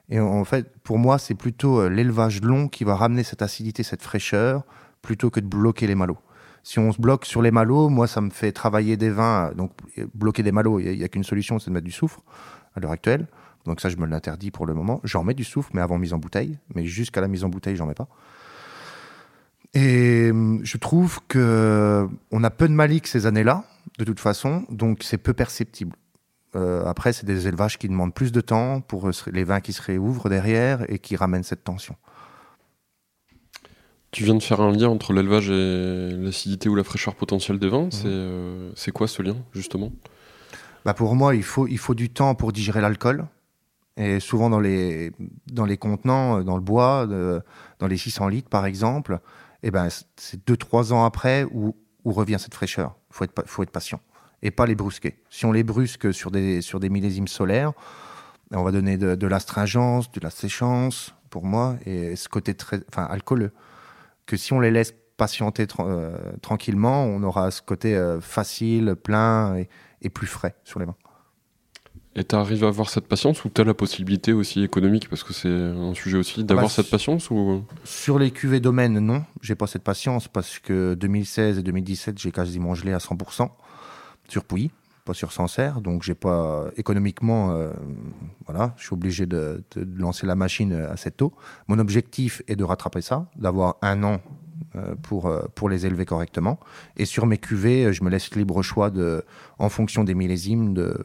Et 0.08 0.18
en 0.18 0.44
fait, 0.44 0.72
pour 0.82 0.98
moi, 0.98 1.18
c'est 1.18 1.34
plutôt 1.34 1.80
euh, 1.80 1.90
l'élevage 1.90 2.40
long 2.40 2.68
qui 2.68 2.84
va 2.84 2.96
ramener 2.96 3.22
cette 3.22 3.42
acidité, 3.42 3.82
cette 3.82 4.02
fraîcheur, 4.02 4.62
plutôt 5.02 5.28
que 5.28 5.40
de 5.40 5.46
bloquer 5.46 5.86
les 5.86 5.94
malots. 5.94 6.18
Si 6.62 6.78
on 6.78 6.90
se 6.90 7.00
bloque 7.00 7.26
sur 7.26 7.42
les 7.42 7.50
malots, 7.50 7.90
moi, 7.90 8.06
ça 8.06 8.22
me 8.22 8.30
fait 8.30 8.52
travailler 8.52 8.96
des 8.96 9.10
vins. 9.10 9.52
Donc, 9.54 9.72
bloquer 10.14 10.42
des 10.42 10.52
malots, 10.52 10.80
il 10.80 10.98
n'y 10.98 11.04
a, 11.04 11.08
qu'une 11.08 11.24
solution, 11.24 11.58
c'est 11.58 11.70
de 11.70 11.74
mettre 11.74 11.84
du 11.84 11.92
soufre 11.92 12.22
à 12.78 12.80
l'heure 12.80 12.92
actuelle. 12.92 13.26
Donc, 13.66 13.80
ça, 13.80 13.88
je 13.88 13.96
me 13.96 14.06
l'interdis 14.06 14.50
pour 14.50 14.66
le 14.66 14.74
moment. 14.74 15.00
J'en 15.04 15.24
mets 15.24 15.34
du 15.34 15.44
soufre, 15.44 15.70
mais 15.74 15.80
avant 15.80 15.98
mise 15.98 16.14
en 16.14 16.18
bouteille. 16.18 16.58
Mais 16.74 16.86
jusqu'à 16.86 17.20
la 17.20 17.28
mise 17.28 17.44
en 17.44 17.48
bouteille, 17.48 17.76
j'en 17.76 17.86
mets 17.86 17.94
pas. 17.94 18.08
Et 19.74 20.30
hum, 20.30 20.60
je 20.62 20.76
trouve 20.78 21.20
que 21.28 22.08
on 22.30 22.44
a 22.44 22.50
peu 22.50 22.68
de 22.68 22.72
malique 22.72 23.06
ces 23.06 23.26
années-là, 23.26 23.64
de 23.98 24.04
toute 24.04 24.20
façon, 24.20 24.64
donc 24.70 25.02
c'est 25.02 25.18
peu 25.18 25.34
perceptible. 25.34 25.94
Euh, 26.56 26.84
après, 26.86 27.12
c'est 27.12 27.26
des 27.26 27.46
élevages 27.46 27.78
qui 27.78 27.88
demandent 27.88 28.14
plus 28.14 28.32
de 28.32 28.40
temps 28.40 28.80
pour 28.80 29.10
les 29.30 29.44
vins 29.44 29.60
qui 29.60 29.72
se 29.72 29.82
réouvrent 29.82 30.30
derrière 30.30 30.90
et 30.90 30.98
qui 30.98 31.16
ramènent 31.16 31.42
cette 31.42 31.64
tension. 31.64 31.96
Tu 34.10 34.24
viens 34.24 34.34
de 34.34 34.42
faire 34.42 34.62
un 34.62 34.72
lien 34.72 34.88
entre 34.88 35.12
l'élevage 35.12 35.50
et 35.50 36.10
l'acidité 36.12 36.70
ou 36.70 36.74
la 36.74 36.84
fraîcheur 36.84 37.14
potentielle 37.14 37.58
des 37.58 37.68
vins. 37.68 37.84
Mhm. 37.84 37.90
Euh, 38.06 38.72
c'est 38.74 38.90
quoi 38.90 39.06
ce 39.06 39.20
lien, 39.20 39.36
justement? 39.52 39.92
Bah 40.84 40.94
Pour 40.94 41.14
moi, 41.14 41.34
il 41.34 41.42
faut, 41.42 41.66
il 41.66 41.78
faut 41.78 41.94
du 41.94 42.10
temps 42.10 42.34
pour 42.34 42.52
digérer 42.52 42.80
l'alcool. 42.80 43.26
Et 43.96 44.20
souvent 44.20 44.48
dans 44.48 44.60
les, 44.60 45.12
dans 45.50 45.64
les 45.64 45.76
contenants, 45.76 46.42
dans 46.44 46.54
le 46.54 46.62
bois, 46.62 47.06
dans 47.06 47.86
les 47.88 47.96
600 47.96 48.28
litres 48.28 48.48
par 48.48 48.64
exemple, 48.64 49.18
et 49.64 49.68
eh 49.68 49.70
ben, 49.72 49.88
c'est 50.14 50.48
2-3 50.48 50.92
ans 50.92 51.04
après 51.04 51.44
où, 51.50 51.74
revient 52.04 52.36
cette 52.38 52.54
fraîcheur. 52.54 52.94
Il 53.10 53.16
faut 53.16 53.24
être, 53.24 53.42
faut 53.46 53.62
être 53.64 53.70
patient 53.70 54.00
et 54.40 54.50
pas 54.52 54.66
les 54.66 54.76
brusquer. 54.76 55.18
Si 55.28 55.44
on 55.46 55.52
les 55.52 55.64
brusque 55.64 56.14
sur 56.14 56.30
des, 56.30 56.62
sur 56.62 56.78
des 56.80 56.88
millésimes 56.88 57.28
solaires, 57.28 57.72
on 58.52 58.62
va 58.62 58.70
donner 58.70 58.96
de, 58.96 59.14
de 59.16 59.26
l'astringence, 59.26 60.10
de 60.12 60.20
la 60.20 60.30
séchance, 60.30 61.12
pour 61.28 61.44
moi, 61.44 61.76
et 61.84 62.16
ce 62.16 62.28
côté 62.28 62.54
très, 62.54 62.80
enfin, 62.88 63.04
alcooleux 63.04 63.52
que 64.28 64.36
si 64.36 64.52
on 64.52 64.60
les 64.60 64.70
laisse 64.70 64.94
patienter 65.16 65.66
euh, 65.80 66.16
tranquillement, 66.42 67.04
on 67.04 67.22
aura 67.24 67.50
ce 67.50 67.62
côté 67.62 67.96
euh, 67.96 68.20
facile, 68.20 68.94
plein 68.94 69.64
plus 70.08 70.26
frais 70.26 70.54
sur 70.64 70.78
les 70.80 70.86
mains. 70.86 70.96
Et 72.18 72.24
tu 72.24 72.34
arrives 72.34 72.64
à 72.64 72.68
avoir 72.68 72.90
cette 72.90 73.06
patience 73.06 73.44
ou 73.44 73.48
tu 73.48 73.60
as 73.60 73.64
la 73.64 73.74
possibilité 73.74 74.32
aussi 74.32 74.64
économique 74.64 75.08
Parce 75.08 75.22
que 75.22 75.32
c'est 75.32 75.48
un 75.48 75.94
sujet 75.94 76.18
aussi 76.18 76.42
d'avoir 76.42 76.66
bah, 76.66 76.70
cette 76.70 76.90
patience 76.90 77.30
ou... 77.30 77.64
Sur 77.84 78.18
les 78.18 78.32
cuvées 78.32 78.60
domaines, 78.60 78.98
non. 78.98 79.24
J'ai 79.40 79.54
pas 79.54 79.68
cette 79.68 79.84
patience 79.84 80.26
parce 80.26 80.58
que 80.58 80.94
2016 80.94 81.58
et 81.58 81.62
2017, 81.62 82.18
j'ai 82.18 82.32
quasiment 82.32 82.74
gelé 82.74 82.92
à 82.92 82.98
100% 82.98 83.50
sur 84.28 84.44
Pouilly, 84.44 84.72
pas 85.04 85.14
sur 85.14 85.30
Sancerre. 85.32 85.80
Donc 85.80 86.02
j'ai 86.02 86.16
pas 86.16 86.66
économiquement, 86.76 87.52
euh, 87.52 87.70
voilà, 88.46 88.74
je 88.78 88.84
suis 88.86 88.94
obligé 88.94 89.26
de, 89.26 89.62
lancer 89.96 90.26
la 90.26 90.34
machine 90.34 90.72
à 90.72 90.96
cette 90.96 91.18
taux. 91.18 91.32
Mon 91.68 91.78
objectif 91.78 92.42
est 92.48 92.56
de 92.56 92.64
rattraper 92.64 93.00
ça, 93.00 93.26
d'avoir 93.36 93.76
un 93.80 94.02
an 94.02 94.14
euh, 94.14 94.18
pour, 95.02 95.26
euh, 95.26 95.42
pour 95.54 95.68
les 95.68 95.86
élever 95.86 96.04
correctement. 96.04 96.58
Et 96.96 97.04
sur 97.04 97.26
mes 97.26 97.38
cuvées, 97.38 97.92
je 97.92 98.02
me 98.04 98.10
laisse 98.10 98.34
libre 98.34 98.62
choix 98.62 98.90
de, 98.90 99.24
en 99.58 99.68
fonction 99.68 100.04
des 100.04 100.14
millésimes 100.14 100.74
de, 100.74 101.04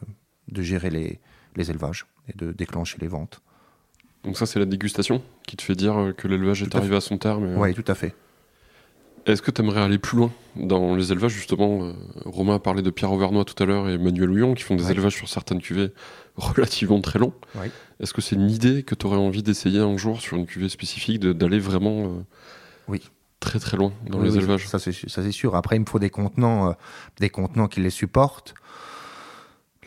de 0.50 0.62
gérer 0.62 0.90
les, 0.90 1.20
les 1.56 1.70
élevages 1.70 2.06
et 2.28 2.38
de 2.38 2.52
déclencher 2.52 2.98
les 3.00 3.08
ventes. 3.08 3.42
Donc 4.24 4.38
ça, 4.38 4.46
c'est 4.46 4.60
la 4.60 4.66
dégustation 4.66 5.22
qui 5.46 5.58
te 5.58 5.62
fait 5.62 5.76
dire 5.76 6.14
que 6.16 6.28
l'élevage 6.28 6.64
est 6.64 6.74
arrivé 6.76 6.96
à 6.96 7.02
son 7.02 7.18
terme. 7.18 7.58
Oui, 7.58 7.74
tout 7.74 7.84
à 7.88 7.96
fait. 7.96 8.16
Est-ce 9.26 9.42
que 9.42 9.52
tu 9.52 9.62
aimerais 9.62 9.82
aller 9.82 9.98
plus 9.98 10.18
loin 10.18 10.32
dans 10.58 10.96
les 10.96 11.12
élevages 11.14 11.32
Justement, 11.32 11.84
euh, 11.84 11.94
Romain 12.26 12.56
a 12.56 12.60
parlé 12.60 12.82
de 12.82 12.90
Pierre 12.90 13.12
Auvernois 13.12 13.46
tout 13.46 13.62
à 13.64 13.66
l'heure 13.66 13.88
et 13.88 13.94
Emmanuel 13.94 14.30
Houillon 14.30 14.54
qui 14.54 14.64
font 14.64 14.76
des 14.76 14.92
élevages 14.92 15.16
sur 15.16 15.30
certaines 15.30 15.62
cuvées 15.62 15.92
relativement 16.36 17.00
très 17.00 17.20
longs. 17.20 17.34
Est-ce 18.02 18.14
que 18.14 18.22
c'est 18.22 18.36
une 18.36 18.50
idée 18.50 18.84
que 18.84 18.96
tu 18.96 19.06
aurais 19.06 19.18
envie 19.18 19.42
d'essayer 19.42 19.80
un 19.80 19.96
jour 19.96 20.20
sur 20.20 20.36
une 20.36 20.46
cuvée 20.46 20.68
spécifique, 20.68 21.22
d'aller 21.22 21.60
vraiment 21.60 22.06
euh, 22.06 22.20
oui. 22.90 23.02
Très 23.44 23.60
très 23.60 23.78
loin 23.78 23.94
dans 24.08 24.22
les 24.22 24.38
élevages 24.38 24.68
Ça 24.68 24.80
c'est 24.80 25.32
sûr. 25.32 25.56
Après, 25.56 25.76
il 25.76 25.82
me 25.82 25.86
faut 25.86 26.00
des 26.00 26.10
contenants, 26.10 26.70
euh, 26.70 26.74
des 27.20 27.30
contenants 27.30 27.68
qui 27.68 27.82
les 27.82 27.90
supportent. 27.90 28.56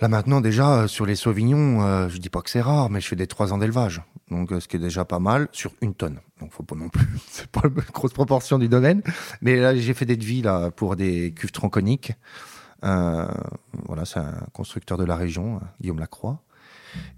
Là 0.00 0.08
maintenant 0.08 0.42
déjà 0.42 0.82
euh, 0.82 0.88
sur 0.88 1.06
les 1.06 1.16
sauvignons, 1.16 1.82
euh, 1.82 2.08
je 2.08 2.18
dis 2.18 2.28
pas 2.28 2.42
que 2.42 2.50
c'est 2.50 2.60
rare, 2.60 2.90
mais 2.90 3.00
je 3.00 3.08
fais 3.08 3.16
des 3.16 3.26
trois 3.26 3.52
ans 3.52 3.58
d'élevage, 3.58 4.02
donc 4.30 4.52
euh, 4.52 4.60
ce 4.60 4.68
qui 4.68 4.76
est 4.76 4.80
déjà 4.80 5.06
pas 5.06 5.18
mal 5.18 5.48
sur 5.52 5.72
une 5.80 5.94
tonne. 5.94 6.20
Donc 6.38 6.52
faut 6.52 6.62
pas 6.62 6.74
non 6.74 6.90
plus, 6.90 7.06
c'est 7.28 7.46
pas 7.46 7.62
une 7.64 7.74
grosse 7.92 8.12
proportion 8.12 8.58
du 8.58 8.68
domaine. 8.68 9.02
Mais 9.40 9.56
là 9.56 9.74
j'ai 9.74 9.94
fait 9.94 10.04
des 10.04 10.16
devis 10.16 10.42
là 10.42 10.70
pour 10.70 10.96
des 10.96 11.32
cuves 11.32 11.52
tronconiques. 11.52 12.12
voilà, 12.82 14.04
c'est 14.04 14.20
un 14.20 14.46
constructeur 14.52 14.98
de 14.98 15.04
la 15.04 15.16
région, 15.16 15.60
Guillaume 15.80 15.98
Lacroix, 15.98 16.42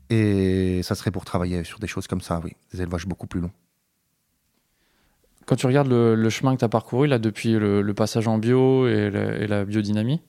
et 0.08 0.80
ça 0.84 0.94
serait 0.94 1.10
pour 1.10 1.24
travailler 1.24 1.64
sur 1.64 1.80
des 1.80 1.88
choses 1.88 2.06
comme 2.06 2.20
ça, 2.20 2.40
oui, 2.44 2.52
des 2.72 2.82
élevages 2.82 3.06
beaucoup 3.06 3.26
plus 3.26 3.40
longs. 3.40 3.52
Quand 5.48 5.56
tu 5.56 5.64
regardes 5.64 5.88
le, 5.88 6.28
chemin 6.28 6.52
que 6.52 6.58
tu 6.58 6.66
as 6.66 6.68
parcouru 6.68 7.06
là 7.06 7.18
depuis 7.18 7.54
le, 7.54 7.94
passage 7.94 8.28
en 8.28 8.36
bio 8.36 8.86
et, 8.86 9.08
la 9.48 9.64
biodynamie, 9.64 10.20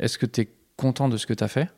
est-ce 0.00 0.18
que 0.18 0.26
tu 0.26 0.40
es 0.40 0.48
content 0.76 1.08
de 1.08 1.16
ce 1.16 1.28
que 1.28 1.32
tu 1.32 1.44
as 1.44 1.48
fait? 1.48 1.70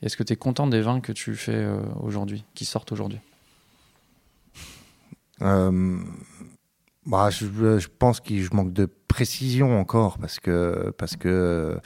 Est-ce 0.00 0.16
que 0.16 0.22
tu 0.22 0.32
es 0.32 0.36
content 0.36 0.66
des 0.66 0.80
vins 0.80 1.00
que 1.00 1.12
tu 1.12 1.34
fais 1.34 1.52
euh, 1.52 1.82
aujourd'hui, 2.00 2.46
qui 2.54 2.64
sortent 2.64 2.90
aujourd'hui? 2.90 3.18
Euh, 5.42 5.98
bah, 7.04 7.28
je, 7.28 7.88
pense 7.98 8.20
que 8.20 8.34
je 8.40 8.54
manque 8.54 8.72
de 8.72 8.88
précision 9.08 9.78
encore 9.78 10.16
parce 10.16 10.40
que, 10.40 10.90
parce 10.96 11.16
que, 11.16 11.78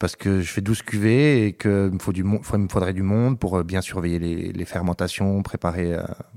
parce 0.00 0.16
que 0.16 0.40
je 0.40 0.50
fais 0.50 0.62
12 0.62 0.82
cuvées 0.82 1.46
et 1.46 1.52
qu'il 1.52 1.70
me, 1.70 1.98
faut 2.00 2.12
du, 2.12 2.24
me 2.24 2.38
faudrait 2.42 2.94
du 2.94 3.02
monde 3.02 3.38
pour 3.38 3.58
euh, 3.58 3.62
bien 3.62 3.82
surveiller 3.82 4.18
les, 4.18 4.64
fermentations, 4.64 5.42
préparer, 5.42 5.94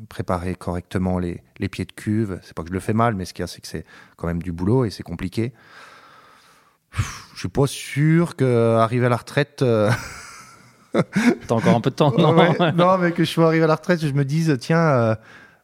préparer 0.10 0.54
correctement 0.54 1.18
les, 1.18 1.42
les, 1.60 1.70
pieds 1.70 1.86
de 1.86 1.94
cuve. 1.94 2.40
C'est 2.44 2.54
pas 2.54 2.64
que 2.64 2.70
je 2.70 2.74
le 2.74 2.82
fais 2.82 2.94
mal, 2.94 3.16
mais 3.16 3.24
ce 3.24 3.34
qu'il 3.34 3.42
y 3.42 3.46
a, 3.46 3.48
c'est 3.48 3.62
que 3.62 3.68
c'est 3.68 3.86
quand 4.18 4.28
même 4.28 4.44
du 4.44 4.52
boulot 4.52 4.84
et 4.84 4.90
c'est 4.90 5.04
compliqué. 5.04 5.54
Je 7.34 7.40
suis 7.40 7.48
pas 7.48 7.66
sûr 7.66 8.36
qu'arriver 8.36 9.06
à 9.06 9.10
la 9.10 9.18
retraite. 9.18 9.64
T'as 11.48 11.56
encore 11.56 11.76
un 11.76 11.82
peu 11.82 11.90
de 11.90 11.96
temps, 11.96 12.14
non? 12.18 12.36
Non, 12.76 12.98
mais 12.98 13.14
que 13.14 13.24
je 13.24 13.30
sois 13.32 13.48
arrivé 13.48 13.64
à 13.64 13.68
la 13.68 13.76
retraite, 13.76 14.06
je 14.06 14.14
me 14.14 14.26
dise, 14.26 14.56
tiens, 14.60 14.78
euh, 14.78 15.16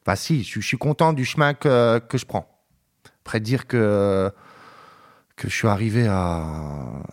bah 0.05 0.15
si, 0.15 0.43
je, 0.43 0.59
suis 0.61 0.77
content 0.77 1.13
du 1.13 1.25
chemin 1.25 1.53
que, 1.53 1.99
que 1.99 2.17
je 2.17 2.25
prends. 2.25 2.49
Après 3.25 3.39
dire 3.39 3.67
que, 3.67 4.31
que 5.35 5.49
je 5.49 5.53
suis 5.53 5.67
arrivé 5.67 6.07
à, 6.07 6.45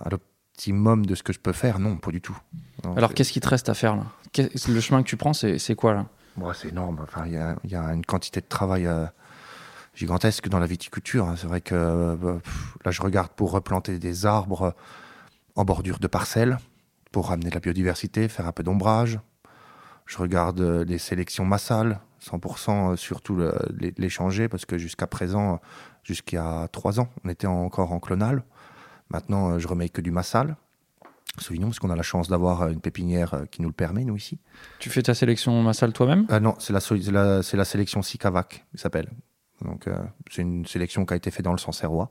à 0.01 0.09
l'optimum 0.57 1.05
de 1.05 1.15
ce 1.15 1.23
que 1.23 1.33
je 1.35 1.39
peux 1.39 1.53
faire, 1.53 1.79
non, 1.79 1.97
pas 1.97 2.11
du 2.11 2.21
tout. 2.21 2.37
Alors, 2.97 3.13
qu'est-ce 3.13 3.33
qui 3.33 3.41
te 3.41 3.49
reste 3.49 3.69
à 3.69 3.75
faire 3.75 3.97
là? 3.97 4.05
Le 4.37 4.81
chemin 4.81 5.03
que 5.03 5.09
tu 5.09 5.17
prends, 5.17 5.33
c'est 5.33 5.75
quoi 5.75 5.95
là? 5.95 6.07
C'est 6.55 6.69
énorme. 6.69 7.01
Enfin, 7.03 7.25
il 7.27 7.33
y, 7.33 7.73
y, 7.73 7.75
a 7.75 7.93
une 7.93 8.05
quantité 8.05 8.41
de 8.41 8.47
travail. 8.47 8.87
Euh, 8.87 9.07
gigantesque 9.97 10.49
dans 10.49 10.59
la 10.59 10.67
viticulture. 10.67 11.27
Hein. 11.27 11.35
C'est 11.37 11.47
vrai 11.47 11.61
que 11.63 11.75
euh, 11.75 12.39
là, 12.85 12.91
je 12.91 13.03
regarde 13.03 13.31
pour 13.31 13.51
replanter 13.51 13.99
des 13.99 14.27
arbres 14.27 14.75
en 15.57 15.65
bordure 15.65 15.99
de 15.99 16.07
parcelles 16.07 16.59
pour 17.13 17.29
ramener 17.29 17.49
de 17.49 17.55
la 17.55 17.61
biodiversité, 17.61 18.29
faire 18.29 18.47
un 18.47 18.53
peu 18.53 18.63
d'ombrage. 18.63 19.19
Je 20.05 20.19
regarde 20.19 20.61
euh, 20.61 20.85
les 20.85 20.99
sélections 20.99 21.47
massales, 21.47 21.99
100% 22.23 22.93
euh, 22.93 22.97
surtout 22.97 23.39
les, 23.77 23.95
les, 23.97 24.09
changer, 24.11 24.49
parce 24.49 24.67
que 24.67 24.77
jusqu'à 24.77 25.07
présent, 25.07 25.61
jusqu'à 26.05 26.69
trois 26.71 27.01
ans, 27.01 27.09
on 27.25 27.31
était 27.31 27.47
encore 27.47 27.93
en 27.93 27.99
clonal. 27.99 28.45
Maintenant, 29.11 29.53
euh, 29.53 29.59
je 29.59 29.69
remets 29.69 29.89
que 29.89 30.01
du 30.01 30.11
massal. 30.11 30.57
Sauvignon, 31.39 31.69
parce 31.69 31.79
qu'on 31.79 31.91
a 31.91 31.97
la 31.97 32.03
chance 32.03 32.29
d'avoir 32.29 32.69
une 32.69 32.81
pépinière 32.81 33.45
qui 33.51 33.61
nous 33.61 33.69
le 33.69 33.75
permet, 33.75 34.05
nous 34.05 34.17
ici. 34.17 34.39
Tu 34.79 34.89
fais 34.89 35.03
ta 35.03 35.13
sélection 35.13 35.63
massale 35.63 35.93
toi-même? 35.93 36.27
Non, 36.41 36.55
c'est 36.59 36.73
la, 36.73 36.81
la, 37.13 37.43
la, 37.53 37.65
sélection 37.67 38.01
Sicavac, 38.01 38.65
il 38.73 38.81
s'appelle. 38.81 39.11
Donc, 39.63 39.87
c'est 40.31 40.41
une 40.41 40.65
sélection 40.65 41.05
qui 41.05 41.13
a 41.13 41.17
été 41.17 41.31
faite 41.31 41.45
dans 41.45 41.53
le 41.53 41.59
Sancerrois, 41.59 42.11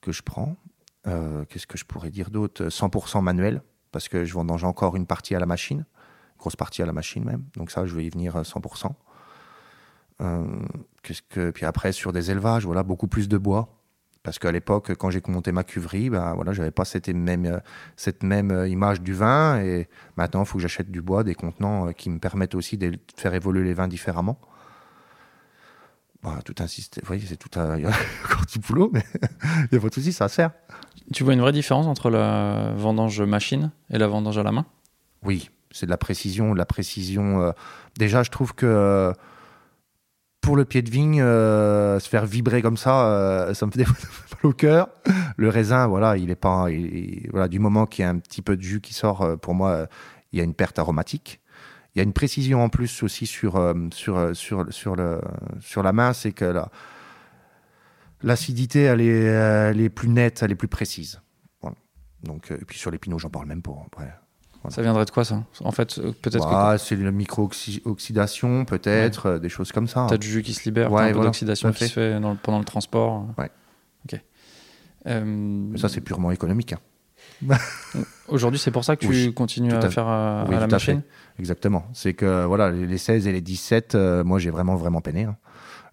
que 0.00 0.10
je 0.10 0.22
prends. 0.22 0.56
Qu'est-ce 1.04 1.68
que 1.68 1.78
je 1.78 1.84
pourrais 1.84 2.10
dire 2.10 2.30
d'autre? 2.30 2.64
100% 2.64 3.22
manuel 3.22 3.62
parce 3.92 4.08
que 4.08 4.24
je 4.24 4.32
vendange 4.32 4.64
encore 4.64 4.96
une 4.96 5.06
partie 5.06 5.36
à 5.36 5.38
la 5.38 5.46
machine, 5.46 5.84
grosse 6.38 6.56
partie 6.56 6.82
à 6.82 6.86
la 6.86 6.92
machine 6.92 7.24
même. 7.24 7.44
Donc 7.56 7.70
ça, 7.70 7.86
je 7.86 7.94
vais 7.94 8.04
y 8.04 8.10
venir 8.10 8.40
100%. 8.40 8.86
Euh, 8.86 8.88
euh, 10.20 10.44
qu'est-ce 11.02 11.22
que 11.22 11.50
puis 11.50 11.66
après 11.66 11.92
sur 11.92 12.12
des 12.12 12.30
élevages, 12.30 12.64
voilà, 12.64 12.82
beaucoup 12.82 13.06
plus 13.06 13.28
de 13.28 13.38
bois. 13.38 13.68
Parce 14.22 14.38
qu'à 14.38 14.52
l'époque, 14.52 14.94
quand 14.94 15.10
j'ai 15.10 15.20
monté 15.26 15.50
ma 15.50 15.64
cuverie, 15.64 16.08
ben 16.08 16.34
voilà, 16.34 16.52
j'avais 16.52 16.70
pas 16.70 16.84
cette 16.84 17.08
même, 17.08 17.46
euh, 17.46 17.58
cette 17.96 18.22
même 18.22 18.66
image 18.68 19.00
du 19.00 19.14
vin. 19.14 19.60
Et 19.60 19.88
maintenant, 20.16 20.42
il 20.42 20.46
faut 20.46 20.58
que 20.58 20.62
j'achète 20.62 20.90
du 20.90 21.02
bois, 21.02 21.24
des 21.24 21.34
contenants 21.34 21.92
qui 21.92 22.08
me 22.08 22.18
permettent 22.18 22.54
aussi 22.54 22.78
de 22.78 22.92
faire 23.16 23.34
évoluer 23.34 23.64
les 23.64 23.74
vins 23.74 23.88
différemment. 23.88 24.38
Bah, 26.22 26.38
tout 26.44 26.54
insister, 26.60 27.00
vous 27.00 27.08
voyez, 27.08 27.24
c'est 27.26 27.36
tout 27.36 27.58
un, 27.58 27.76
il 27.78 27.82
y 27.82 27.86
a 27.86 27.90
encore 28.24 28.46
du 28.46 28.60
boulot, 28.60 28.90
mais 28.92 29.04
il 29.44 29.68
n'y 29.72 29.78
a 29.78 29.80
pas 29.80 29.88
de 29.88 29.94
souci, 29.94 30.12
ça 30.12 30.28
sert. 30.28 30.52
Tu 31.12 31.24
vois 31.24 31.32
une 31.32 31.40
vraie 31.40 31.52
différence 31.52 31.86
entre 31.86 32.10
la 32.10 32.72
vendange 32.76 33.20
machine 33.22 33.72
et 33.90 33.98
la 33.98 34.06
vendange 34.06 34.38
à 34.38 34.44
la 34.44 34.52
main? 34.52 34.64
Oui, 35.24 35.50
c'est 35.72 35.86
de 35.86 35.90
la 35.90 35.96
précision. 35.96 36.52
De 36.52 36.58
la 36.58 36.66
précision. 36.66 37.42
Euh, 37.42 37.50
déjà, 37.98 38.22
je 38.22 38.30
trouve 38.30 38.54
que 38.54 38.66
euh, 38.66 39.12
pour 40.42 40.56
le 40.56 40.66
pied 40.66 40.82
de 40.82 40.90
vigne, 40.90 41.22
euh, 41.22 41.98
se 41.98 42.08
faire 42.08 42.26
vibrer 42.26 42.60
comme 42.60 42.76
ça, 42.76 43.48
ça 43.54 43.64
me 43.64 43.70
fait 43.70 43.78
des 43.78 43.84
mal 43.86 43.96
au 44.42 44.52
cœur. 44.52 44.88
Le 45.36 45.48
raisin, 45.48 45.86
voilà, 45.86 46.18
il 46.18 46.30
est 46.30 46.34
pas. 46.34 46.68
voilà, 47.30 47.48
du 47.48 47.58
moment 47.58 47.86
qu'il 47.86 48.02
y 48.02 48.06
a 48.06 48.10
un 48.10 48.18
petit 48.18 48.42
peu 48.42 48.56
de 48.56 48.62
jus 48.62 48.80
qui 48.80 48.92
sort, 48.92 49.38
pour 49.40 49.54
moi, 49.54 49.88
il 50.32 50.38
y 50.38 50.42
a 50.42 50.44
une 50.44 50.54
perte 50.54 50.78
aromatique. 50.78 51.40
Il 51.94 51.98
y 51.98 52.00
a 52.00 52.04
une 52.04 52.12
précision 52.12 52.62
en 52.62 52.68
plus 52.68 53.02
aussi 53.02 53.26
sur, 53.26 53.74
sur, 53.92 54.36
sur, 54.36 54.66
sur, 54.70 54.96
le, 54.96 55.20
sur 55.60 55.82
la 55.82 55.92
main, 55.92 56.12
c'est 56.12 56.32
que 56.32 56.44
là, 56.44 56.70
L'acidité, 58.22 58.82
elle 58.82 59.00
est, 59.00 59.24
elle 59.24 59.80
est 59.80 59.88
plus 59.88 60.08
nette, 60.08 60.42
elle 60.42 60.52
est 60.52 60.56
plus 60.56 60.68
précise. 60.68 61.20
Donc, 62.22 62.50
euh, 62.50 62.58
et 62.60 62.64
puis 62.64 62.78
sur 62.78 62.90
les 62.90 62.98
pinots, 62.98 63.18
j'en 63.18 63.30
parle 63.30 63.46
même 63.46 63.62
pas. 63.62 63.76
Après. 63.86 64.14
Voilà. 64.62 64.74
Ça 64.74 64.82
viendrait 64.82 65.04
de 65.04 65.10
quoi 65.10 65.24
ça? 65.24 65.42
En 65.64 65.72
fait, 65.72 65.98
euh, 65.98 66.12
peut-être 66.22 66.38
Bah, 66.48 66.76
c'est 66.78 66.94
la 66.96 67.10
micro-oxydation, 67.10 68.64
peut-être, 68.64 69.26
euh, 69.26 69.38
des 69.38 69.48
choses 69.48 69.72
comme 69.72 69.88
ça. 69.88 70.04
que 70.04 70.08
tu 70.08 70.14
as 70.14 70.18
du 70.18 70.28
jus 70.28 70.42
qui 70.42 70.54
se 70.54 70.64
libère, 70.64 70.92
Ouais, 70.92 71.02
un 71.02 71.06
peu 71.08 71.14
voilà, 71.14 71.28
d'oxydation 71.30 71.72
qui 71.72 71.86
se 71.88 71.92
fait 71.92 72.20
dans 72.20 72.30
le- 72.32 72.36
pendant 72.40 72.58
le 72.58 72.64
transport. 72.64 73.26
Ouais. 73.38 73.50
Ok. 74.04 74.20
Euh, 75.08 75.76
ça, 75.76 75.88
c'est 75.88 76.00
purement 76.00 76.30
économique. 76.30 76.74
hein. 76.74 76.78
Aujourd'hui, 78.28 78.58
c'est 78.58 78.70
pour 78.70 78.84
ça 78.84 78.96
que 78.96 79.00
tu 79.04 79.08
Oui, 79.08 79.34
continues 79.34 79.72
à, 79.72 79.78
à- 79.78 79.90
faire 79.90 80.08
euh, 80.08 80.44
oui, 80.48 80.54
à 80.54 80.58
la 80.60 80.64
à 80.64 80.68
fait. 80.68 80.72
machine 80.74 81.02
Exactement. 81.38 81.84
C'est 81.92 82.14
que 82.14 82.44
voilà, 82.44 82.70
les 82.70 82.86
les 82.86 82.98
16 82.98 83.26
et 83.26 83.32
les 83.32 83.40
17, 83.40 83.94
euh, 83.94 84.22
moi 84.24 84.38
j'ai 84.38 84.50
vraiment 84.50 84.76
vraiment 84.76 85.00
peiné. 85.00 85.24
hein. 85.24 85.36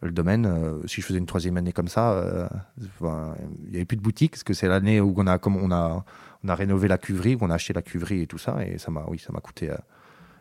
Le 0.02 0.12
domaine, 0.12 0.50
si 0.86 1.02
je 1.02 1.06
faisais 1.06 1.20
une 1.20 1.26
troisième 1.26 1.58
année 1.58 1.74
comme 1.74 1.90
ça, 1.90 2.48
il 2.80 3.70
n'y 3.70 3.76
avait 3.76 3.84
plus 3.86 3.98
de 3.98 4.02
boutique 4.02 4.32
parce 4.32 4.44
que 4.44 4.54
c'est 4.54 4.70
l'année 4.70 5.02
où 5.02 5.14
on 5.18 5.28
a 5.28 5.38
comme 5.40 5.58
on 5.58 5.72
a 5.74 6.06
on 6.44 6.50
a 6.50 6.56
rénové 6.56 6.88
la 6.88 6.98
cuverie, 6.98 7.38
on 7.42 7.50
a 7.50 7.56
acheté 7.56 7.74
la 7.74 7.82
cuverie 7.82 8.22
et 8.22 8.28
tout 8.28 8.38
ça 8.38 8.58
et 8.66 8.78
ça 8.78 8.92
m'a 8.92 9.04
oui 9.08 9.20
ça 9.20 9.32
m'a 9.34 9.40
coûté 9.40 9.70
euh, 9.70 9.76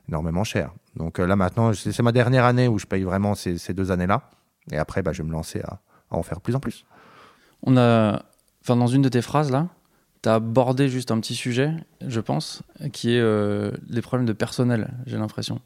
énormément 0.08 0.44
cher. 0.44 0.72
Donc 0.96 1.18
euh, 1.18 1.26
là 1.26 1.36
maintenant 1.36 1.72
c'est 1.72 2.02
ma 2.02 2.12
dernière 2.12 2.44
année 2.44 2.68
où 2.68 2.78
je 2.78 2.86
paye 2.86 3.02
vraiment 3.02 3.34
ces, 3.34 3.74
deux 3.74 3.90
années 3.90 4.06
là 4.06 4.30
et 4.70 4.78
après 4.78 5.02
bah, 5.02 5.12
je 5.12 5.22
vais 5.22 5.28
me 5.28 5.32
lancer 5.32 5.60
à, 5.60 5.80
en 6.10 6.22
faire 6.22 6.40
plus 6.40 6.54
en 6.54 6.60
plus. 6.60 6.84
On 7.62 7.76
a, 7.76 8.22
enfin, 8.62 8.76
dans 8.76 8.86
une 8.86 9.02
de 9.02 9.08
tes 9.08 9.22
phrases 9.22 9.50
là, 9.50 9.68
tu 10.22 10.28
as 10.28 10.34
abordé 10.34 10.88
juste 10.88 11.10
un 11.10 11.20
petit 11.20 11.34
sujet, 11.34 11.72
je 12.06 12.20
pense, 12.20 12.62
qui 12.92 13.14
est 13.14 13.20
euh, 13.20 13.72
les 13.88 14.02
problèmes 14.02 14.26
de 14.26 14.32
personnel, 14.32 14.94
j'ai 15.06 15.16
l'impression. 15.16 15.60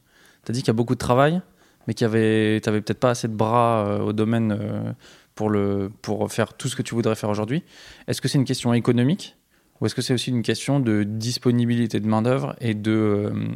Tu 0.45 0.53
as 0.53 0.55
dit 0.55 0.61
qu'il 0.61 0.68
y 0.68 0.71
a 0.71 0.75
beaucoup 0.75 0.95
de 0.95 0.99
travail, 0.99 1.40
mais 1.87 1.95
qu'il 1.95 2.05
y 2.05 2.09
avait, 2.09 2.61
peut-être 2.61 2.99
pas 2.99 3.11
assez 3.11 3.29
de 3.29 3.35
bras 3.35 4.03
au 4.03 4.12
domaine 4.12 4.95
pour, 5.35 5.51
le, 5.51 5.90
pour 6.03 6.31
faire 6.33 6.55
tout 6.55 6.68
ce 6.68 6.77
que 6.77 6.83
tu 6.83 6.95
voudrais 6.95 7.14
faire 7.14 7.31
aujourd'hui. 7.31 7.62
Est-ce 8.07 8.21
que 8.21 8.29
c'est 8.29 8.38
une 8.38 8.45
question 8.45 8.73
économique 8.75 9.37
ou 9.83 9.87
est-ce 9.87 9.95
que 9.97 10.01
c'est 10.03 10.14
aussi 10.14 10.31
une 10.31 10.42
question 10.42 10.79
de 10.81 11.03
disponibilité 11.03 11.99
de 12.01 12.07
main-d'œuvre 12.07 12.55
et 12.61 12.73
de 12.75 12.92
euh, 12.92 13.49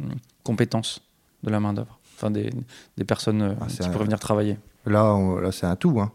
compétences 0.43 1.01
de 1.43 1.49
la 1.49 1.59
main-d'œuvre? 1.61 1.97
Enfin, 2.17 2.29
des, 2.31 2.49
des 2.97 3.03
personnes 3.05 3.41
euh, 3.41 3.53
Ah, 3.61 3.67
qui 3.67 3.81
un- 3.83 3.89
pourraient 3.89 4.03
venir 4.05 4.19
travailler. 4.19 4.57
Là, 4.85 5.13
on- 5.15 5.37
là 5.37 5.51
c'est 5.51 5.65
un 5.65 5.75
tout. 5.77 5.99
Hein. 6.01 6.11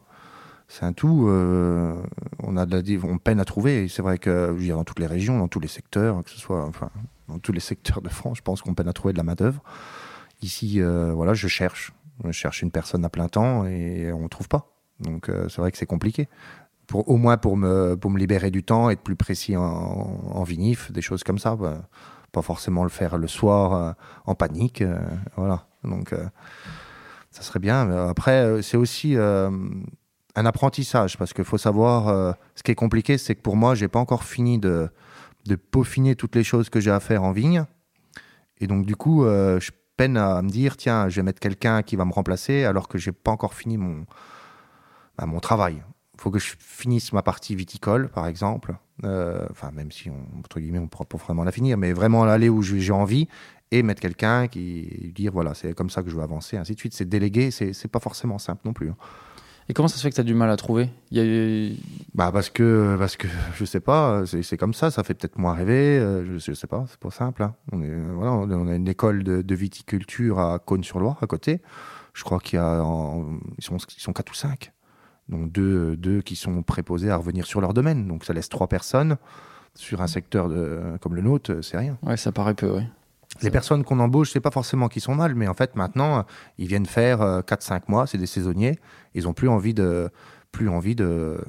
C'est 0.68 0.84
un 0.84 0.92
tout. 0.92 1.26
euh, 1.28 1.94
on, 2.42 2.56
a 2.56 2.66
de 2.66 2.76
la, 2.76 3.06
on 3.08 3.18
peine 3.18 3.40
à 3.40 3.44
trouver. 3.44 3.88
C'est 3.88 4.02
vrai 4.02 4.18
que 4.18 4.48
je 4.48 4.52
veux 4.52 4.60
dire, 4.62 4.76
dans 4.76 4.84
toutes 4.84 4.98
les 5.00 5.06
régions, 5.06 5.38
dans 5.38 5.48
tous 5.48 5.60
les 5.60 5.68
secteurs, 5.68 6.22
que 6.24 6.30
ce 6.30 6.38
soit 6.38 6.64
enfin, 6.64 6.90
dans 7.28 7.38
tous 7.38 7.52
les 7.52 7.60
secteurs 7.60 8.02
de 8.02 8.08
France, 8.08 8.36
je 8.38 8.42
pense 8.42 8.62
qu'on 8.62 8.74
peine 8.74 8.88
à 8.88 8.92
trouver 8.92 9.12
de 9.12 9.18
la 9.18 9.24
main-d'œuvre. 9.24 9.62
Ici, 10.42 10.80
euh, 10.80 11.12
voilà, 11.14 11.34
je 11.34 11.48
cherche. 11.48 11.92
Je 12.24 12.30
cherche 12.32 12.62
une 12.62 12.70
personne 12.70 13.04
à 13.04 13.08
plein 13.08 13.28
temps 13.28 13.64
et 13.66 14.12
on 14.12 14.22
ne 14.24 14.28
trouve 14.28 14.48
pas. 14.48 14.68
Donc, 15.00 15.28
euh, 15.28 15.48
c'est 15.48 15.60
vrai 15.60 15.72
que 15.72 15.78
c'est 15.78 15.86
compliqué. 15.86 16.28
Au 16.94 17.16
moins 17.16 17.36
pour 17.36 17.56
me, 17.56 17.96
pour 17.96 18.10
me 18.10 18.18
libérer 18.18 18.50
du 18.50 18.62
temps, 18.62 18.90
être 18.90 19.02
plus 19.02 19.16
précis 19.16 19.56
en, 19.56 19.62
en 19.62 20.42
vinif, 20.44 20.92
des 20.92 21.02
choses 21.02 21.24
comme 21.24 21.38
ça. 21.38 21.56
bah, 21.56 21.88
pas 22.32 22.42
forcément 22.42 22.82
le 22.82 22.88
faire 22.88 23.18
le 23.18 23.28
soir 23.28 23.74
euh, 23.74 23.92
en 24.24 24.34
panique. 24.34 24.82
euh, 24.82 24.98
voilà. 25.36 25.66
Donc, 25.84 26.12
euh, 26.12 26.24
ça 27.30 27.42
serait 27.42 27.60
bien. 27.60 27.90
Après, 28.08 28.60
c'est 28.62 28.76
aussi 28.76 29.16
un 29.16 30.46
apprentissage 30.46 31.16
parce 31.16 31.32
qu'il 31.32 31.44
faut 31.44 31.56
savoir. 31.56 32.36
ce 32.54 32.62
qui 32.62 32.72
est 32.72 32.74
compliqué, 32.74 33.16
c'est 33.16 33.34
que 33.34 33.40
pour 33.40 33.56
moi, 33.56 33.74
j'ai 33.74 33.88
pas 33.88 33.98
encore 33.98 34.24
fini 34.24 34.58
de, 34.58 34.90
de 35.46 35.56
peaufiner 35.56 36.14
toutes 36.14 36.36
les 36.36 36.44
choses 36.44 36.68
que 36.68 36.78
j'ai 36.78 36.90
à 36.90 37.00
faire 37.00 37.22
en 37.22 37.32
vigne. 37.32 37.64
Et 38.58 38.66
donc, 38.66 38.84
du 38.84 38.96
coup, 38.96 39.24
je 39.24 39.70
peine 39.96 40.18
à 40.18 40.42
me 40.42 40.50
dire 40.50 40.76
tiens, 40.76 41.08
je 41.08 41.16
vais 41.16 41.22
mettre 41.22 41.40
quelqu'un 41.40 41.82
qui 41.82 41.96
va 41.96 42.04
me 42.04 42.12
remplacer 42.12 42.64
alors 42.64 42.86
que 42.86 42.98
j'ai 42.98 43.12
pas 43.12 43.30
encore 43.30 43.54
fini 43.54 43.78
mon, 43.78 44.04
bah, 45.16 45.24
mon 45.24 45.40
travail. 45.40 45.82
Il 46.22 46.26
faut 46.26 46.30
que 46.30 46.38
je 46.38 46.54
finisse 46.60 47.12
ma 47.12 47.22
partie 47.22 47.56
viticole, 47.56 48.08
par 48.08 48.28
exemple. 48.28 48.76
Euh, 49.02 49.44
Enfin, 49.50 49.72
même 49.72 49.90
si, 49.90 50.08
on, 50.08 50.38
entre 50.38 50.60
guillemets, 50.60 50.78
on 50.78 50.82
ne 50.82 50.86
pourra 50.86 51.04
pas 51.04 51.18
vraiment 51.18 51.42
la 51.42 51.50
finir, 51.50 51.76
mais 51.76 51.92
vraiment 51.92 52.22
aller 52.22 52.48
où 52.48 52.62
j'ai 52.62 52.92
envie 52.92 53.26
et 53.72 53.82
mettre 53.82 54.00
quelqu'un 54.00 54.46
qui 54.46 55.10
dire 55.16 55.32
voilà, 55.32 55.54
c'est 55.54 55.74
comme 55.74 55.90
ça 55.90 56.04
que 56.04 56.10
je 56.10 56.14
veux 56.14 56.22
avancer, 56.22 56.56
ainsi 56.56 56.74
de 56.74 56.78
suite. 56.78 56.94
C'est 56.94 57.08
déléguer, 57.08 57.50
c'est 57.50 57.88
pas 57.88 57.98
forcément 57.98 58.38
simple 58.38 58.60
non 58.64 58.72
plus. 58.72 58.90
hein. 58.90 58.96
Et 59.68 59.72
comment 59.74 59.88
ça 59.88 59.96
se 59.96 60.02
fait 60.02 60.10
que 60.10 60.14
tu 60.14 60.20
as 60.20 60.24
du 60.24 60.34
mal 60.34 60.48
à 60.48 60.56
trouver? 60.56 60.90
Il 61.10 61.18
y 61.18 61.72
a- 61.72 61.76
Bah 62.14 62.30
parce 62.32 62.50
que 62.50 62.94
parce 63.00 63.16
que 63.16 63.26
je 63.56 63.64
sais 63.64 63.80
pas, 63.80 64.22
c'est 64.26 64.56
comme 64.56 64.74
ça, 64.74 64.92
ça 64.92 65.02
fait 65.02 65.14
peut-être 65.14 65.38
moins 65.38 65.54
rêver, 65.54 65.98
euh, 65.98 66.24
je, 66.24 66.38
je 66.38 66.52
sais 66.52 66.68
pas, 66.68 66.84
c'est 66.88 67.00
pas 67.00 67.10
simple. 67.10 67.42
hein. 67.42 67.56
On 67.72 67.82
est 67.82 67.96
voilà, 68.14 68.30
on 68.32 68.48
on 68.48 68.68
a 68.68 68.74
une 68.76 68.86
école 68.88 69.24
de, 69.24 69.42
de 69.42 69.54
viticulture 69.56 70.38
à 70.38 70.60
Cône-sur-Loire 70.60 71.18
à 71.20 71.26
côté. 71.26 71.60
Je 72.14 72.22
crois 72.22 72.38
qu'il 72.38 72.58
y 72.58 72.62
a 72.62 72.84
en- 72.84 73.38
ils 73.58 73.64
sont 73.64 73.76
ils 73.96 74.00
sont 74.00 74.12
quatre 74.12 74.30
ou 74.30 74.34
cinq. 74.36 74.72
Donc 75.32 75.50
deux 75.50 75.96
deux 75.96 76.20
qui 76.22 76.36
sont 76.36 76.62
préposés 76.62 77.10
à 77.10 77.16
revenir 77.16 77.44
sur 77.46 77.60
leur 77.60 77.74
domaine. 77.74 78.06
Donc 78.06 78.24
ça 78.24 78.32
laisse 78.32 78.48
trois 78.48 78.68
personnes 78.68 79.16
sur 79.74 80.00
un 80.02 80.06
secteur 80.06 80.48
de, 80.48 80.80
comme 81.00 81.14
le 81.16 81.22
nôtre, 81.22 81.60
c'est 81.62 81.78
rien. 81.78 81.96
Ouais, 82.02 82.16
ça 82.16 82.30
paraît 82.30 82.54
peu, 82.54 82.70
oui. 82.76 82.82
Les 83.40 83.50
personnes 83.50 83.82
qu'on 83.82 83.98
embauche, 83.98 84.30
c'est 84.30 84.40
pas 84.40 84.50
forcément 84.50 84.88
qu'ils 84.88 85.00
sont 85.00 85.14
mal, 85.14 85.34
mais 85.34 85.48
en 85.48 85.54
fait 85.54 85.74
maintenant, 85.74 86.18
euh, 86.18 86.22
ils 86.58 86.68
viennent 86.68 86.84
faire 86.84 87.22
euh, 87.22 87.40
4-5 87.40 87.84
mois, 87.88 88.06
c'est 88.06 88.18
des 88.18 88.26
saisonniers, 88.26 88.78
ils 89.14 89.26
ont 89.26 89.32
plus 89.32 89.48
envie 89.48 89.72
de 89.74 90.10
plus 90.52 90.68
envie 90.68 90.94
de, 90.94 91.40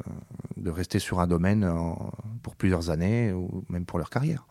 de 0.56 0.72
rester 0.72 0.98
sur 1.00 1.20
un 1.20 1.28
domaine 1.28 1.66
en- 1.66 2.10
pour 2.42 2.56
plusieurs 2.56 2.90
années 2.90 3.34
ou 3.34 3.66
même 3.68 3.86
pour 3.86 4.00
leur 4.00 4.10
carrière. 4.10 4.48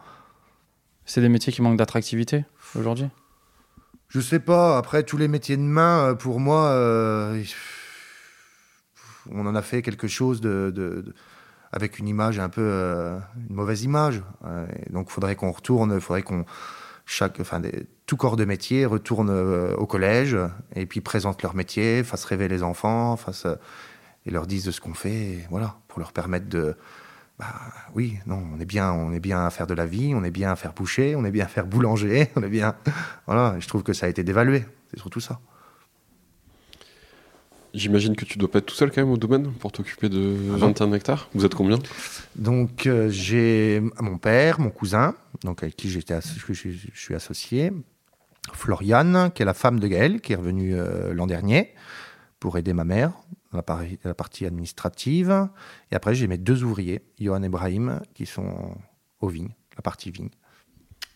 C'est 1.06 1.22
des 1.22 1.30
métiers 1.30 1.54
qui 1.54 1.62
manquent 1.62 1.78
d'attractivité 1.78 2.44
aujourd'hui? 2.78 3.08
Je 4.08 4.20
sais 4.20 4.40
pas, 4.40 4.76
après 4.76 5.02
tous 5.02 5.16
les 5.16 5.26
métiers 5.26 5.56
de 5.56 5.62
main, 5.62 6.08
euh, 6.10 6.14
pour 6.14 6.38
moi, 6.38 6.66
euh, 6.66 7.42
on 9.30 9.46
en 9.46 9.54
a 9.54 9.62
fait 9.62 9.82
quelque 9.82 10.08
chose 10.08 10.40
de, 10.40 11.04
avec 11.72 11.98
une 11.98 12.08
image 12.08 12.38
un 12.38 12.48
peu, 12.48 12.62
euh, 12.62 13.18
une 13.48 13.56
mauvaise 13.56 13.82
image. 13.82 14.22
Euh, 14.44 14.66
donc 14.90 15.06
il 15.08 15.12
faudrait 15.12 15.36
qu'on 15.36 15.50
retourne, 15.50 15.92
il 15.94 16.00
faudrait 16.00 16.22
qu'on, 16.22 16.44
chaque, 17.06 17.40
enfin, 17.40 17.60
tout 18.06 18.16
corps 18.16 18.36
de 18.36 18.44
métier 18.44 18.86
retourne 18.86 19.30
euh, 19.30 19.74
au 19.76 19.86
collège 19.86 20.36
et 20.74 20.86
puis 20.86 21.00
présente 21.00 21.42
leur 21.42 21.54
métier, 21.54 22.04
fasse 22.04 22.24
rêver 22.24 22.48
les 22.48 22.62
enfants, 22.62 23.16
fasse, 23.16 23.46
et 24.26 24.30
leur 24.30 24.46
dise 24.46 24.64
de 24.64 24.70
ce 24.70 24.80
qu'on 24.80 24.94
fait, 24.94 25.46
voilà, 25.50 25.76
pour 25.88 25.98
leur 25.98 26.12
permettre 26.12 26.48
de, 26.48 26.76
bah, 27.38 27.46
oui, 27.94 28.18
non, 28.26 28.42
on 28.54 28.60
est 28.60 28.64
bien, 28.64 28.92
on 28.92 29.12
est 29.12 29.20
bien 29.20 29.44
à 29.44 29.50
faire 29.50 29.66
de 29.66 29.74
la 29.74 29.86
vie, 29.86 30.14
on 30.14 30.22
est 30.22 30.30
bien 30.30 30.52
à 30.52 30.56
faire 30.56 30.72
boucher, 30.72 31.16
on 31.16 31.24
est 31.24 31.30
bien 31.30 31.46
à 31.46 31.48
faire 31.48 31.66
boulanger, 31.72 32.30
on 32.36 32.42
est 32.42 32.48
bien, 32.48 32.76
voilà. 33.26 33.56
Je 33.58 33.66
trouve 33.66 33.82
que 33.82 33.92
ça 33.92 34.06
a 34.06 34.08
été 34.08 34.22
dévalué, 34.22 34.64
c'est 34.90 35.00
surtout 35.00 35.20
ça. 35.20 35.40
J'imagine 37.74 38.14
que 38.16 38.24
tu 38.26 38.38
dois 38.38 38.50
pas 38.50 38.58
être 38.58 38.66
tout 38.66 38.74
seul 38.74 38.90
quand 38.90 39.00
même 39.00 39.10
au 39.12 39.16
domaine 39.16 39.50
pour 39.52 39.72
t'occuper 39.72 40.08
de 40.08 40.36
Ah 40.50 40.52
non. 40.52 40.66
21 40.68 40.92
hectares. 40.92 41.28
Vous 41.34 41.44
êtes 41.46 41.54
combien? 41.54 41.78
Donc 42.36 42.86
euh, 42.86 43.08
j'ai 43.08 43.80
mon 44.00 44.18
père, 44.18 44.60
mon 44.60 44.70
cousin, 44.70 45.14
donc 45.42 45.62
avec 45.62 45.76
qui 45.76 45.88
j'étais, 45.88 46.18
je, 46.20 46.52
je- 46.52 46.68
je 46.70 47.00
suis 47.00 47.14
associé, 47.14 47.72
Floriane, 48.52 49.30
qui 49.34 49.42
est 49.42 49.46
la 49.46 49.54
femme 49.54 49.80
de 49.80 49.86
Gaël, 49.88 50.20
qui 50.20 50.32
est 50.32 50.36
revenue 50.36 50.74
euh, 50.74 51.14
l'an 51.14 51.26
dernier 51.26 51.72
pour 52.40 52.58
aider 52.58 52.72
ma 52.72 52.84
mère 52.84 53.12
dans 53.52 53.62
la, 54.04 54.14
partie 54.14 54.44
administrative. 54.46 55.48
Et 55.90 55.94
après 55.94 56.14
j'ai 56.14 56.26
mes 56.26 56.38
deux 56.38 56.64
ouvriers, 56.64 57.02
Johan 57.20 57.42
et 57.42 57.48
Brahim, 57.48 58.00
qui 58.14 58.26
sont 58.26 58.74
aux 59.20 59.28
vignes, 59.28 59.54
la 59.76 59.82
partie 59.82 60.10
vigne. 60.10 60.30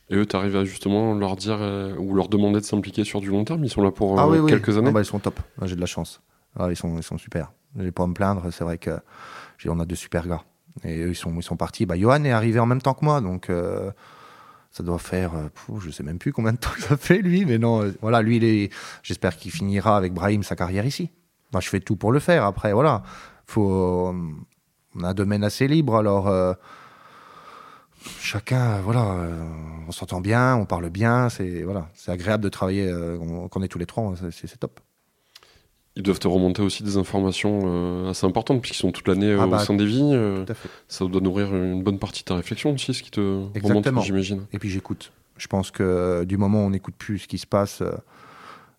Et 0.08 0.14
eux, 0.14 0.24
t'arrives 0.24 0.54
à 0.56 0.64
justement 0.64 1.14
leur 1.14 1.34
dire 1.34 1.58
euh, 1.60 1.96
ou 1.98 2.14
leur 2.14 2.28
demander 2.28 2.60
de 2.60 2.64
s'impliquer 2.64 3.02
sur 3.02 3.20
du 3.20 3.28
long 3.28 3.44
terme? 3.44 3.64
Ils 3.64 3.70
sont 3.70 3.82
là 3.82 3.90
pour 3.90 4.12
euh, 4.12 4.22
ah 4.22 4.28
oui, 4.28 4.38
oui. 4.38 4.50
quelques 4.52 4.78
années? 4.78 4.90
Ah 4.90 4.92
bah, 4.92 5.00
ils 5.02 5.04
sont 5.06 5.18
top. 5.18 5.40
J'ai 5.64 5.74
de 5.74 5.80
la 5.80 5.86
chance. 5.86 6.20
Ah, 6.58 6.68
ils, 6.70 6.76
sont, 6.76 6.96
ils 6.96 7.02
sont 7.02 7.18
super. 7.18 7.52
Je 7.76 7.82
vais 7.82 7.92
pas 7.92 8.06
me 8.06 8.14
plaindre. 8.14 8.50
C'est 8.52 8.64
vrai 8.64 8.78
que 8.78 8.98
on 9.68 9.80
a 9.80 9.84
de 9.84 9.94
super 9.94 10.26
gars. 10.26 10.42
Et 10.84 11.00
eux, 11.00 11.10
ils 11.10 11.14
sont, 11.16 11.34
ils 11.36 11.42
sont 11.42 11.56
partis. 11.56 11.86
Bah, 11.86 11.96
Johan 11.98 12.22
est 12.24 12.32
arrivé 12.32 12.58
en 12.60 12.66
même 12.66 12.82
temps 12.82 12.94
que 12.94 13.04
moi. 13.04 13.20
Donc, 13.20 13.48
euh, 13.50 13.90
ça 14.70 14.82
doit 14.82 14.98
faire, 14.98 15.32
euh, 15.34 15.78
je 15.80 15.90
sais 15.90 16.02
même 16.02 16.18
plus 16.18 16.32
combien 16.32 16.52
de 16.52 16.58
temps 16.58 16.70
ça 16.78 16.96
fait, 16.96 17.18
lui. 17.18 17.44
Mais 17.46 17.58
non, 17.58 17.82
euh, 17.82 17.94
voilà, 18.02 18.22
lui, 18.22 18.36
il 18.36 18.44
est- 18.44 18.72
j'espère 19.02 19.36
qu'il 19.36 19.50
finira 19.50 19.96
avec 19.96 20.12
Brahim 20.12 20.42
sa 20.42 20.54
carrière 20.56 20.84
ici. 20.86 21.10
Moi, 21.52 21.60
je 21.60 21.68
fais 21.68 21.80
tout 21.80 21.96
pour 21.96 22.12
le 22.12 22.18
faire. 22.20 22.44
Après, 22.44 22.72
voilà. 22.72 23.02
Faut, 23.46 24.08
euh, 24.08 24.12
on 24.94 25.02
a 25.04 25.08
un 25.08 25.14
domaine 25.14 25.44
assez 25.44 25.66
libre. 25.68 25.96
Alors, 25.96 26.28
chacun, 28.20 28.80
voilà, 28.80 29.04
on 29.88 29.92
s'entend 29.92 30.20
bien, 30.20 30.56
on 30.56 30.64
parle 30.66 30.90
bien. 30.90 31.28
C'est 31.28 31.62
voilà, 31.62 31.88
c'est 31.94 32.10
agréable 32.12 32.44
de 32.44 32.48
travailler 32.48 32.92
qu'on 33.50 33.62
est 33.62 33.68
tous 33.68 33.78
les 33.78 33.86
trois. 33.86 34.14
C'est 34.30 34.46
c'est 34.46 34.58
top. 34.58 34.80
Ils 35.96 36.02
doivent 36.02 36.18
te 36.18 36.28
remonter 36.28 36.60
aussi 36.62 36.82
des 36.82 36.98
informations 36.98 37.60
euh, 37.64 38.10
assez 38.10 38.26
importantes 38.26 38.60
puisqu'ils 38.60 38.80
sont 38.82 38.92
toute 38.92 39.08
l'année 39.08 39.30
euh, 39.32 39.38
Ah 39.40 39.46
bah, 39.46 39.62
au 39.62 39.64
sein 39.64 39.74
des 39.74 39.86
vignes. 39.86 40.14
euh, 40.14 40.44
ça 40.88 41.06
doit 41.06 41.20
nourrir 41.22 41.54
une 41.54 41.82
bonne 41.82 41.98
partie 41.98 42.20
de 42.22 42.26
ta 42.26 42.34
réflexion 42.36 42.72
aussi, 42.74 42.92
ce 42.92 43.02
qui 43.02 43.10
te 43.10 43.20
remonte, 43.20 44.02
j'imagine. 44.02 44.42
Et 44.52 44.58
puis 44.58 44.68
j'écoute. 44.68 45.10
Je 45.38 45.46
pense 45.46 45.70
que 45.70 45.82
euh, 45.82 46.24
du 46.26 46.36
moment 46.36 46.62
où 46.62 46.66
on 46.66 46.70
n'écoute 46.70 46.94
plus 46.98 47.20
ce 47.20 47.28
qui 47.28 47.38
se 47.38 47.46
passe 47.46 47.80
euh, 47.80 47.92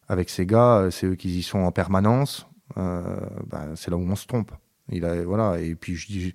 avec 0.07 0.29
ces 0.29 0.45
gars, 0.45 0.77
euh, 0.77 0.91
c'est 0.91 1.07
eux 1.07 1.15
qui 1.15 1.29
y 1.39 1.41
sont 1.43 1.59
en 1.59 1.71
permanence. 1.71 2.47
euh, 2.77 3.01
bah, 3.47 3.65
c'est 3.75 3.89
là 3.91 3.97
où 3.97 4.01
on 4.07 4.15
se 4.15 4.27
trompe. 4.27 4.51
Il 4.91 5.03
a, 5.03 5.23
voilà. 5.23 5.59
Et 5.59 5.73
puis 5.75 5.95
je 5.95 6.07
dis, 6.07 6.33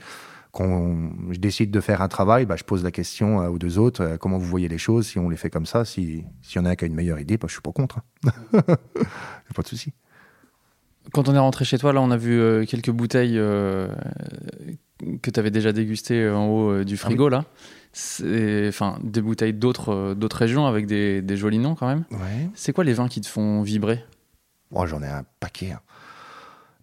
quand 0.51 1.11
je 1.31 1.39
décide 1.39 1.71
de 1.71 1.81
faire 1.81 2.03
un 2.03 2.09
travail, 2.09 2.45
bah, 2.45 2.57
je 2.57 2.65
pose 2.65 2.83
la 2.85 2.91
question 2.91 3.41
euh, 3.41 3.49
aux 3.49 3.59
deux 3.59 3.79
autres 3.79 4.03
euh, 4.03 4.17
comment 4.17 4.37
vous 4.39 4.47
voyez 4.47 4.69
les 4.69 4.79
choses 4.79 5.07
Si 5.07 5.19
on 5.21 5.29
les 5.29 5.37
fait 5.37 5.49
comme 5.51 5.67
ça, 5.67 5.85
si 5.85 6.25
s'il 6.43 6.57
y 6.57 6.59
en 6.59 6.65
a 6.67 6.71
un 6.71 6.75
qui 6.77 6.85
a 6.85 6.89
une 6.89 6.95
meilleure 6.95 7.21
idée, 7.21 7.37
bah, 7.39 7.47
je 7.49 7.53
suis 7.53 7.63
pas 7.63 7.73
contre. 7.73 7.99
hein. 8.27 8.33
Pas 9.55 9.63
de 9.63 9.69
souci. 9.69 9.93
Quand 11.13 11.29
on 11.29 11.35
est 11.35 11.39
rentré 11.39 11.65
chez 11.65 11.79
toi, 11.79 11.93
là, 11.93 12.01
on 12.01 12.11
a 12.11 12.17
vu 12.17 12.41
euh, 12.41 12.65
quelques 12.65 12.91
bouteilles 12.91 13.37
euh, 13.39 13.89
que 15.21 15.31
tu 15.31 15.41
avais 15.41 15.51
déjà 15.51 15.73
dégustées 15.73 16.29
en 16.31 16.47
haut 16.47 16.71
euh, 16.71 16.85
du 16.85 16.97
frigo, 16.97 17.29
là. 17.29 17.45
Enfin, 18.69 18.99
des 19.03 19.21
bouteilles 19.21 19.53
d'autres 19.53 19.93
euh, 19.93 20.15
d'autres 20.15 20.37
régions 20.39 20.67
avec 20.67 20.87
des, 20.87 21.21
des 21.21 21.37
jolis 21.37 21.59
noms 21.59 21.75
quand 21.75 21.87
même. 21.89 22.05
Ouais. 22.11 22.49
C'est 22.55 22.73
quoi 22.73 22.85
les 22.85 22.95
vins 22.95 23.09
qui 23.09 23.21
te 23.21 23.27
font 23.27 23.63
vibrer? 23.63 24.05
Oh, 24.71 24.87
j'en 24.87 25.03
ai 25.03 25.09
un 25.09 25.25
paquet. 25.41 25.73
hein. 25.73 25.81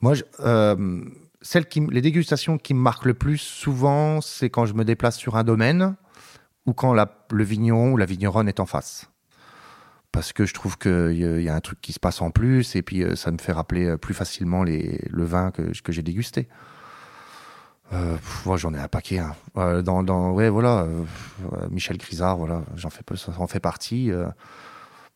Moi, 0.01 0.13
je- 0.13 0.23
euh, 0.41 1.01
celles 1.41 1.65
qui, 1.67 1.81
les 1.89 2.01
dégustations 2.01 2.57
qui 2.57 2.73
me 2.73 2.79
marquent 2.79 3.05
le 3.05 3.13
plus 3.15 3.37
souvent, 3.37 4.21
c'est 4.21 4.49
quand 4.49 4.65
je 4.65 4.73
me 4.73 4.83
déplace 4.85 5.17
sur 5.17 5.35
un 5.37 5.43
domaine 5.43 5.95
ou 6.65 6.73
quand 6.73 6.93
la- 6.93 7.25
le 7.31 7.43
vigneron 7.43 7.91
ou 7.93 7.97
la 7.97 8.05
vigneronne 8.05 8.47
est 8.47 8.59
en 8.59 8.65
face. 8.65 9.09
Parce 10.11 10.33
que 10.33 10.45
je 10.45 10.53
trouve 10.53 10.77
qu'il 10.77 10.91
y, 11.17 11.23
a- 11.25 11.37
il 11.37 11.43
y 11.43 11.49
a 11.49 11.55
un 11.55 11.59
truc 11.61 11.79
qui 11.81 11.93
se 11.93 11.99
passe 11.99 12.21
en 12.21 12.31
plus 12.31 12.75
et 12.75 12.81
puis 12.81 13.03
euh, 13.03 13.15
ça 13.15 13.31
me 13.31 13.37
fait 13.37 13.51
rappeler 13.51 13.85
euh, 13.85 13.97
plus 13.97 14.13
facilement 14.15 14.63
les, 14.63 14.99
le 15.09 15.23
vin 15.23 15.51
que, 15.51 15.71
que 15.81 15.91
j'ai 15.91 16.01
dégusté. 16.03 16.47
Euh, 17.93 18.17
moi, 18.45 18.57
j'en 18.57 18.73
ai 18.73 18.79
un 18.79 18.87
paquet. 18.87 19.19
hein. 19.19 19.35
Euh, 19.57 19.81
voilà, 20.51 20.81
euh, 20.81 21.03
euh, 21.53 21.67
Michel 21.71 21.97
Grisard, 21.97 22.37
voilà, 22.37 22.63
j'en 22.75 22.89
fais, 22.89 23.01
ça 23.15 23.31
en 23.39 23.47
fait 23.47 23.59
partie. 23.59 24.11
euh, 24.11 24.27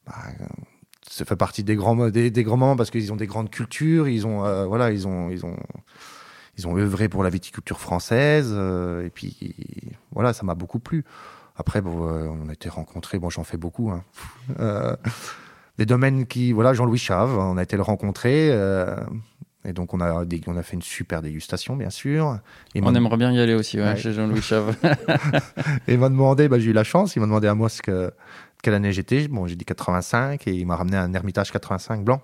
bah, 0.07 0.13
ça 1.09 1.25
fait 1.25 1.35
partie 1.35 1.63
des 1.63 1.75
grands 1.75 2.09
des, 2.09 2.31
grands 2.31 2.57
moments 2.57 2.75
parce 2.75 2.89
qu'ils 2.89 3.11
ont 3.11 3.15
des 3.15 3.27
grandes 3.27 3.49
cultures, 3.49 4.07
ils 4.07 4.25
ont 4.25 4.45
euh, 4.45 4.65
voilà, 4.65 4.91
ils 4.91 5.07
ont 5.07 5.29
ils 5.29 5.45
ont 5.45 5.57
ils 6.57 6.67
ont 6.67 6.77
œuvré 6.77 7.09
pour 7.09 7.23
la 7.23 7.29
viticulture 7.29 7.79
française 7.79 8.51
euh, 8.55 9.05
et 9.05 9.09
puis 9.09 9.35
voilà, 10.11 10.33
ça 10.33 10.43
m'a 10.43 10.55
beaucoup 10.55 10.79
plu. 10.79 11.03
Après 11.55 11.81
bon, 11.81 12.07
euh, 12.07 12.27
on 12.27 12.49
a 12.49 12.53
été 12.53 12.69
rencontrés, 12.69 13.19
bon 13.19 13.29
j'en 13.29 13.43
fais 13.43 13.57
beaucoup 13.57 13.91
hein. 13.91 14.03
Euh, 14.59 14.95
des 15.77 15.85
domaines 15.85 16.25
qui 16.25 16.51
voilà, 16.51 16.73
Jean-Louis 16.73 16.97
Chave, 16.97 17.37
on 17.37 17.57
a 17.57 17.63
été 17.63 17.75
le 17.75 17.83
rencontrer 17.83 18.49
euh, 18.51 18.95
et 19.65 19.71
donc 19.73 19.93
on 19.93 20.01
a 20.01 20.25
des- 20.25 20.41
on 20.47 20.57
a 20.57 20.63
fait 20.63 20.73
une 20.75 20.81
super 20.81 21.21
dégustation 21.21 21.75
bien 21.75 21.89
sûr. 21.89 22.39
Et 22.75 22.81
On 22.83 22.93
aimerait 22.95 23.17
bien 23.17 23.31
y 23.31 23.39
aller 23.39 23.53
aussi, 23.53 23.77
ouais, 23.77 23.83
Ouais. 23.83 23.95
chez 23.95 24.13
Jean-Louis 24.13 24.41
Chave. 24.41 24.75
et 25.87 25.93
il 25.93 25.99
m'a 25.99 26.09
demandé, 26.09 26.47
bah, 26.47 26.59
j'ai 26.59 26.71
eu 26.71 26.73
la 26.73 26.83
chance, 26.83 27.15
il 27.15 27.19
m'a 27.19 27.25
demandé 27.27 27.47
à 27.47 27.55
moi 27.55 27.69
ce 27.69 27.81
que, 27.81 28.11
quelle 28.61 28.73
année 28.73 28.91
j'étais. 28.91 29.27
Bon, 29.27 29.47
j'ai 29.47 29.55
dit 29.55 29.65
85 29.65 30.47
et 30.47 30.51
il 30.53 30.65
m'a 30.65 30.75
ramené 30.75 30.97
un 30.97 31.13
Hermitage 31.13 31.51
85 31.51 32.03
blanc. 32.03 32.21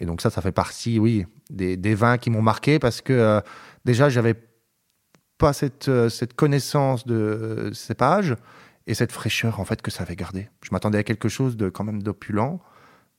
Et 0.00 0.06
donc 0.06 0.20
ça, 0.22 0.30
ça 0.30 0.40
fait 0.40 0.52
partie, 0.52 0.98
oui, 0.98 1.26
des, 1.50 1.76
des 1.76 1.94
vins 1.94 2.16
qui 2.16 2.30
m'ont 2.30 2.42
marqué 2.42 2.78
parce 2.78 3.00
que 3.02 3.12
euh, 3.12 3.40
déjà, 3.84 4.08
j'avais 4.08 4.34
pas 5.42 5.52
cette, 5.52 5.88
euh, 5.88 6.08
cette 6.08 6.34
connaissance 6.34 7.04
de 7.04 7.14
euh, 7.16 7.72
cépage 7.72 8.36
et 8.86 8.94
cette 8.94 9.10
fraîcheur 9.10 9.58
en 9.58 9.64
fait 9.64 9.82
que 9.82 9.90
ça 9.90 10.04
avait 10.04 10.14
gardé. 10.14 10.48
Je 10.62 10.68
m'attendais 10.70 10.98
à 10.98 11.02
quelque 11.02 11.28
chose 11.28 11.56
de 11.56 11.68
quand 11.68 11.82
même 11.82 12.00
d'opulent, 12.00 12.60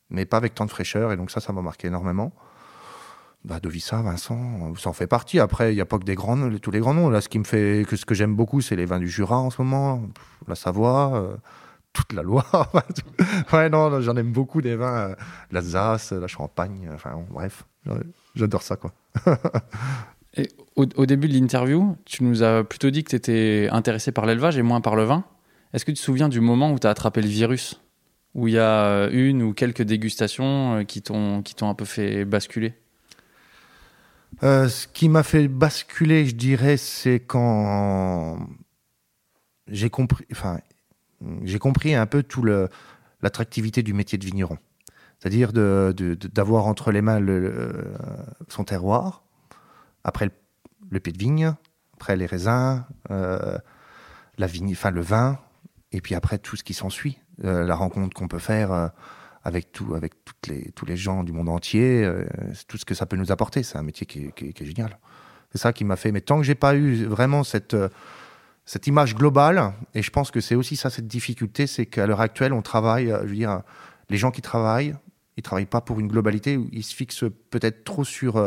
mais 0.10 0.26
pas 0.26 0.38
avec 0.38 0.56
tant 0.56 0.66
de 0.66 0.72
fraîcheur. 0.72 1.12
Et 1.12 1.18
donc 1.18 1.32
ça, 1.32 1.42
ça 1.42 1.52
m'a 1.52 1.62
marqué 1.62 1.88
énormément. 1.88 2.32
Bah, 3.44 3.60
Dovissa, 3.60 4.02
Vincent, 4.02 4.74
ça 4.76 4.90
en 4.90 4.94
fait 4.94 5.06
partie. 5.06 5.42
Après, 5.42 5.74
il 5.74 5.76
n'y 5.76 5.82
a 5.82 5.86
pas 5.86 6.00
que 6.00 6.06
des 6.06 6.16
grands, 6.16 6.38
tous 6.60 6.72
les 6.72 6.80
grands 6.80 6.94
noms. 6.94 7.10
Là, 7.10 7.20
ce 7.20 7.28
qui 7.28 7.40
me 7.40 7.44
fait, 7.44 7.86
que 7.86 7.98
ce 7.98 8.06
que 8.06 8.16
j'aime 8.16 8.38
beaucoup, 8.38 8.62
c'est 8.62 8.78
les 8.78 8.86
vins 8.86 9.00
du 9.00 9.10
Jura 9.10 9.38
en 9.38 9.50
ce 9.50 9.62
moment, 9.62 10.02
la 10.48 10.56
Savoie, 10.56 11.12
euh, 11.16 11.36
toute 11.92 12.14
la 12.14 12.24
Loire. 12.24 12.72
ouais, 13.52 13.70
non, 13.70 14.00
j'en 14.00 14.16
aime 14.16 14.32
beaucoup 14.32 14.62
des 14.62 14.78
vins, 14.78 15.10
euh, 15.10 15.16
l'Alsace, 15.52 16.14
la 16.14 16.28
Champagne. 16.28 16.90
Enfin, 16.94 17.22
bref, 17.30 17.66
j'adore 18.34 18.62
ça, 18.62 18.78
quoi. 18.78 18.94
Au, 20.76 21.06
début 21.06 21.28
de 21.28 21.34
l'interview, 21.34 21.96
tu 22.06 22.24
nous 22.24 22.42
as 22.42 22.64
plutôt 22.64 22.90
dit 22.90 23.04
que 23.04 23.10
tu 23.12 23.16
étais 23.16 23.70
intéressé 23.72 24.12
par 24.12 24.26
l'élevage 24.26 24.58
et 24.58 24.64
moins 24.64 24.82
par 24.82 24.96
le 24.96 25.04
vin. 25.04 25.24
Est-ce 25.74 25.86
que 25.86 25.92
tu 25.92 25.98
te 25.98 26.04
souviens 26.04 26.30
du 26.30 26.40
moment 26.40 26.72
où 26.72 26.80
tu 26.80 26.88
as 26.88 26.90
attrapé 26.90 27.22
le 27.22 27.28
virus? 27.28 27.80
Où 28.34 28.48
il 28.48 28.56
y 28.56 28.60
a 28.60 29.10
une 29.12 29.44
ou 29.44 29.54
quelques 29.54 29.84
dégustations 29.84 30.78
euh, 30.78 30.84
qui 30.84 31.04
t'ont 31.04 31.44
un 31.62 31.76
peu 31.76 31.86
fait 31.86 32.26
basculer? 32.26 32.74
Euh, 34.42 34.68
ce 34.68 34.88
qui 34.88 35.10
m'a 35.10 35.22
fait 35.22 35.48
basculer, 35.48 36.26
je 36.26 36.36
dirais, 36.36 36.78
c'est 36.78 37.20
quand 37.20 38.40
j'ai 39.68 39.92
compris, 39.92 40.26
enfin, 40.32 40.60
compris 41.60 41.94
un 41.94 42.08
peu 42.08 42.24
tout 42.24 42.44
l'attractivité 42.44 43.84
du 43.84 43.94
métier 43.94 44.18
de 44.18 44.26
vigneron. 44.26 44.58
C'est-à-dire 45.20 45.54
d'avoir 45.54 46.66
entre 46.66 46.92
les 46.92 47.02
mains 47.02 47.22
son 48.50 48.64
terroir, 48.64 49.23
après 50.04 50.26
le, 50.26 50.32
le 50.90 51.00
pied 51.00 51.14
de 51.14 51.18
vigne, 51.18 51.54
après 51.94 52.16
les 52.16 52.26
raisins, 52.26 52.84
euh, 53.12 53.58
la 54.38 54.48
vigne, 54.48 54.72
enfin 54.72 54.92
le 54.92 55.02
vin, 55.02 55.40
et 55.92 56.02
puis 56.02 56.16
après 56.16 56.38
tout 56.38 56.56
ce 56.56 56.64
qui 56.64 56.74
s'ensuit, 56.74 57.18
Euh, 57.44 57.66
la 57.66 57.76
rencontre 57.76 58.14
qu'on 58.16 58.28
peut 58.28 58.38
faire 58.54 58.72
euh, 58.72 58.88
avec 59.44 59.72
tout, 59.72 59.96
avec 59.96 60.14
toutes 60.24 60.46
les, 60.48 60.72
tous 60.76 60.86
les 60.86 60.96
gens 60.96 61.24
du 61.24 61.32
monde 61.34 61.50
entier, 61.50 62.08
tout 62.68 62.78
ce 62.78 62.86
que 62.86 62.94
ça 62.94 63.06
peut 63.08 63.18
nous 63.18 63.32
apporter. 63.32 63.64
C'est 63.64 63.78
un 63.80 63.84
métier 63.84 64.06
qui 64.06 64.32
qui 64.36 64.46
est- 64.50 64.66
génial. 64.66 65.00
C'est 65.52 65.58
ça 65.58 65.74
qui 65.74 65.84
m'a 65.84 65.96
fait. 65.98 66.12
Mais 66.12 66.22
tant 66.22 66.38
que 66.38 66.44
j'ai 66.44 66.56
pas 66.56 66.76
eu 66.76 67.06
vraiment 67.06 67.44
cette 67.44 67.76
cette 68.66 68.86
image 68.88 69.16
globale, 69.16 69.74
et 69.96 70.02
je 70.04 70.12
pense 70.12 70.30
que 70.32 70.42
c'est 70.42 70.56
aussi 70.56 70.76
ça 70.78 70.90
cette 70.90 71.08
difficulté, 71.08 71.66
c'est 71.68 71.88
qu'à 71.88 72.06
l'heure 72.08 72.22
actuelle, 72.22 72.54
on 72.54 72.62
travaille. 72.62 73.08
Je 73.08 73.28
veux 73.30 73.36
dire, 73.36 73.64
les 74.10 74.18
gens 74.18 74.32
qui 74.32 74.42
travaillent, 74.42 74.96
ils 75.38 75.44
travaillent 75.44 75.66
pas 75.78 75.82
pour 75.82 76.00
une 76.00 76.08
globalité. 76.08 76.60
Ils 76.72 76.84
se 76.86 76.96
fixent 76.96 77.26
peut-être 77.50 77.84
trop 77.84 78.06
sur. 78.06 78.38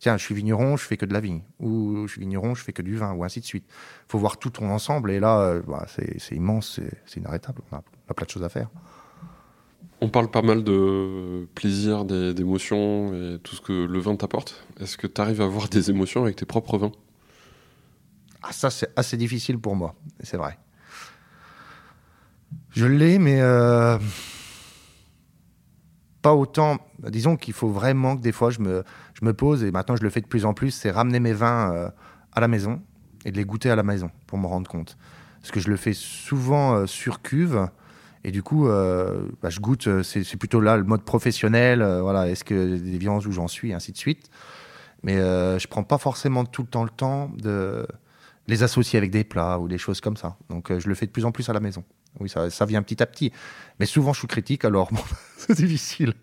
Tiens, 0.00 0.16
je 0.16 0.24
suis 0.24 0.34
vigneron, 0.34 0.78
je 0.78 0.84
fais 0.84 0.96
que 0.96 1.04
de 1.04 1.12
la 1.12 1.20
vigne. 1.20 1.42
Ou 1.60 2.06
je 2.06 2.12
suis 2.12 2.20
vigneron, 2.20 2.54
je 2.54 2.64
fais 2.64 2.72
que 2.72 2.80
du 2.80 2.96
vin, 2.96 3.12
ou 3.12 3.22
ainsi 3.22 3.40
de 3.40 3.44
suite. 3.44 3.66
faut 4.08 4.18
voir 4.18 4.38
tout 4.38 4.48
ton 4.50 4.70
ensemble, 4.70 5.10
et 5.10 5.20
là, 5.20 5.40
euh, 5.40 5.62
bah, 5.68 5.86
c'est 5.88 6.34
immense, 6.34 6.80
c'est- 7.06 7.16
inarrêtable. 7.20 7.60
On 7.70 7.76
a, 7.76 7.82
on 8.08 8.10
a 8.10 8.14
plein 8.14 8.24
de 8.24 8.30
choses 8.30 8.42
à 8.42 8.48
faire. 8.48 8.68
On 10.00 10.08
parle 10.08 10.30
pas 10.30 10.40
mal 10.40 10.64
de 10.64 11.46
plaisir, 11.54 12.06
d'émotions 12.06 13.12
et 13.12 13.38
tout 13.40 13.54
ce 13.54 13.60
que 13.60 13.72
le 13.84 13.98
vin 13.98 14.16
t'apporte. 14.16 14.66
Est-ce 14.80 14.96
que 14.96 15.06
tu 15.06 15.20
arrives 15.20 15.42
à 15.42 15.44
avoir 15.44 15.68
des 15.68 15.90
émotions 15.90 16.22
avec 16.22 16.36
tes 16.36 16.46
propres 16.46 16.78
vins? 16.78 16.92
Ah, 18.42 18.52
ça, 18.52 18.70
c'est 18.70 18.90
assez 18.96 19.18
difficile 19.18 19.58
pour 19.58 19.76
moi, 19.76 19.94
c'est 20.22 20.38
vrai. 20.38 20.58
Je 22.70 22.86
l'ai, 22.86 23.18
mais 23.18 23.40
euh, 23.42 23.98
pas 26.22 26.34
autant. 26.34 26.78
Disons 27.08 27.36
qu'il 27.36 27.54
faut 27.54 27.68
vraiment 27.68 28.16
que 28.16 28.22
des 28.22 28.32
fois, 28.32 28.50
je 28.50 28.60
me, 28.60 28.84
me 29.20 29.32
pose, 29.32 29.64
et 29.64 29.70
maintenant 29.70 29.96
je 29.96 30.02
le 30.02 30.10
fais 30.10 30.20
de 30.20 30.26
plus 30.26 30.44
en 30.44 30.54
plus, 30.54 30.70
c'est 30.70 30.90
ramener 30.90 31.20
mes 31.20 31.32
vins 31.32 31.72
euh, 31.72 31.90
à 32.32 32.40
la 32.40 32.48
maison 32.48 32.80
et 33.24 33.32
de 33.32 33.36
les 33.36 33.44
goûter 33.44 33.70
à 33.70 33.76
la 33.76 33.82
maison 33.82 34.10
pour 34.26 34.38
me 34.38 34.46
rendre 34.46 34.70
compte. 34.70 34.96
Parce 35.40 35.50
que 35.52 35.60
je 35.60 35.68
le 35.68 35.76
fais 35.76 35.92
souvent 35.92 36.74
euh, 36.74 36.86
sur 36.86 37.22
cuve. 37.22 37.68
Et 38.24 38.32
du 38.32 38.42
coup, 38.42 38.68
euh, 38.68 39.28
bah, 39.42 39.48
je 39.48 39.60
goûte, 39.60 40.02
c'est 40.02 40.36
plutôt 40.36 40.60
là 40.60 40.76
le 40.76 40.84
mode 40.84 41.02
professionnel. 41.02 41.82
voilà, 42.02 42.28
est-ce 42.28 42.44
que 42.44 42.76
des 42.76 42.98
viandes 42.98 43.24
où 43.26 43.32
j'en 43.32 43.48
suis, 43.48 43.72
ainsi 43.72 43.92
de 43.92 43.96
suite. 43.96 44.30
Mais 45.02 45.16
je 45.16 45.66
prends 45.68 45.84
pas 45.84 45.96
forcément 45.96 46.44
tout 46.44 46.60
le 46.60 46.68
temps 46.68 46.84
le 46.84 46.90
temps 46.90 47.30
de 47.38 47.86
les 48.46 48.62
associer 48.62 48.98
avec 48.98 49.10
des 49.10 49.24
plats 49.24 49.58
ou 49.58 49.68
des 49.68 49.78
choses 49.78 50.02
comme 50.02 50.18
ça. 50.18 50.36
Donc 50.50 50.70
je 50.78 50.86
le 50.86 50.94
fais 50.94 51.06
de 51.06 51.12
plus 51.12 51.24
en 51.24 51.32
plus 51.32 51.48
à 51.48 51.54
la 51.54 51.60
maison. 51.60 51.82
Oui, 52.18 52.28
ça, 52.28 52.50
ça 52.50 52.64
vient 52.66 52.82
petit 52.82 53.02
à 53.02 53.06
petit. 53.06 53.32
Mais 53.78 53.86
souvent 53.86 54.12
je 54.12 54.18
suis 54.18 54.28
critique, 54.28 54.64
alors 54.64 54.92
bon, 54.92 55.00
c'est 55.36 55.54
difficile. 55.56 56.14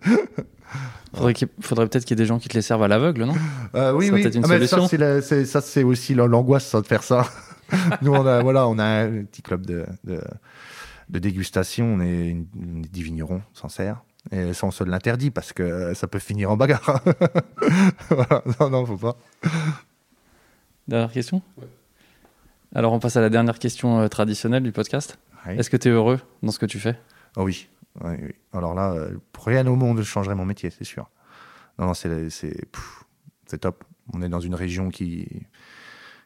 Faudrait, 1.16 1.34
faudrait 1.62 1.88
peut-être 1.88 2.04
qu'il 2.06 2.18
y 2.18 2.20
ait 2.20 2.24
des 2.24 2.28
gens 2.28 2.40
qui 2.40 2.50
te 2.50 2.54
les 2.56 2.62
servent 2.62 2.84
à 2.84 2.88
l'aveugle, 2.90 3.24
non? 3.24 3.36
Euh, 3.76 3.94
oui, 3.94 4.08
Ça 4.08 4.14
oui. 4.14 4.24
une 4.24 4.44
Ah, 4.44 4.48
mais 4.50 4.68
ça, 5.46 5.62
c'est 5.62 5.84
aussi 5.84 6.14
la- 6.14 6.28
l'angoisse 6.28 6.68
ça, 6.68 6.82
de 6.82 6.88
faire 6.88 7.04
ça. 7.04 7.26
Nous, 8.02 8.14
on 8.14 8.26
a, 8.26 8.42
voilà, 8.42 8.68
on 8.68 8.78
a 8.78 8.84
un 8.84 9.24
petit 9.24 9.42
club 9.42 9.66
de, 9.66 9.86
de, 10.04 10.22
de 11.10 11.20
dégustation. 11.20 11.86
On 11.86 12.02
est, 12.02 12.28
une- 12.30 12.48
on 12.62 12.84
est 12.84 12.92
10 12.92 13.04
vignerons, 13.04 13.42
sincère. 13.54 14.04
Et 14.32 14.54
ça, 14.54 14.68
on 14.68 14.72
se 14.72 14.84
l'interdit 14.84 15.32
parce 15.32 15.54
que 15.54 15.94
ça 15.94 16.08
peut 16.08 16.20
finir 16.20 16.52
en 16.52 16.58
bagarre. 16.58 17.02
voilà. 18.10 18.44
Non, 18.60 18.70
non, 18.70 18.86
faut 18.86 18.98
pas. 18.98 19.16
Dernière 20.90 21.12
question? 21.12 21.42
Alors 22.76 22.92
on 22.92 23.00
passe 23.00 23.16
à 23.16 23.22
la 23.22 23.30
dernière 23.30 23.60
question 23.60 24.02
euh, 24.02 24.08
traditionnelle 24.10 24.64
du 24.64 24.74
podcast. 24.74 25.18
Est-ce 25.52 25.70
que 25.70 25.78
tu 25.78 25.88
es 25.88 25.92
heureux 25.92 26.20
dans 26.44 26.52
ce 26.52 26.60
que 26.60 26.66
tu 26.66 26.80
fais? 26.80 27.00
Oh 27.36 27.44
oui. 27.44 27.70
Oui, 28.04 28.16
oui. 28.22 28.32
Alors 28.54 28.74
là, 28.76 28.92
euh, 28.92 29.18
pour 29.32 29.46
rien 29.46 29.66
au 29.68 29.76
monde, 29.76 29.98
je 30.00 30.04
changerais 30.04 30.36
mon 30.36 30.46
métier, 30.46 30.70
c'est 30.70 30.84
sûr. 30.84 31.10
Non, 31.80 31.88
non, 31.88 31.94
c'est, 31.94 32.30
c'est, 32.30 32.70
pff, 32.72 33.04
c'est 33.48 33.60
top. 33.60 33.84
On 34.14 34.22
est 34.22 34.30
dans 34.30 34.40
une 34.40 34.56
région 34.56 34.90
qui, 34.90 35.28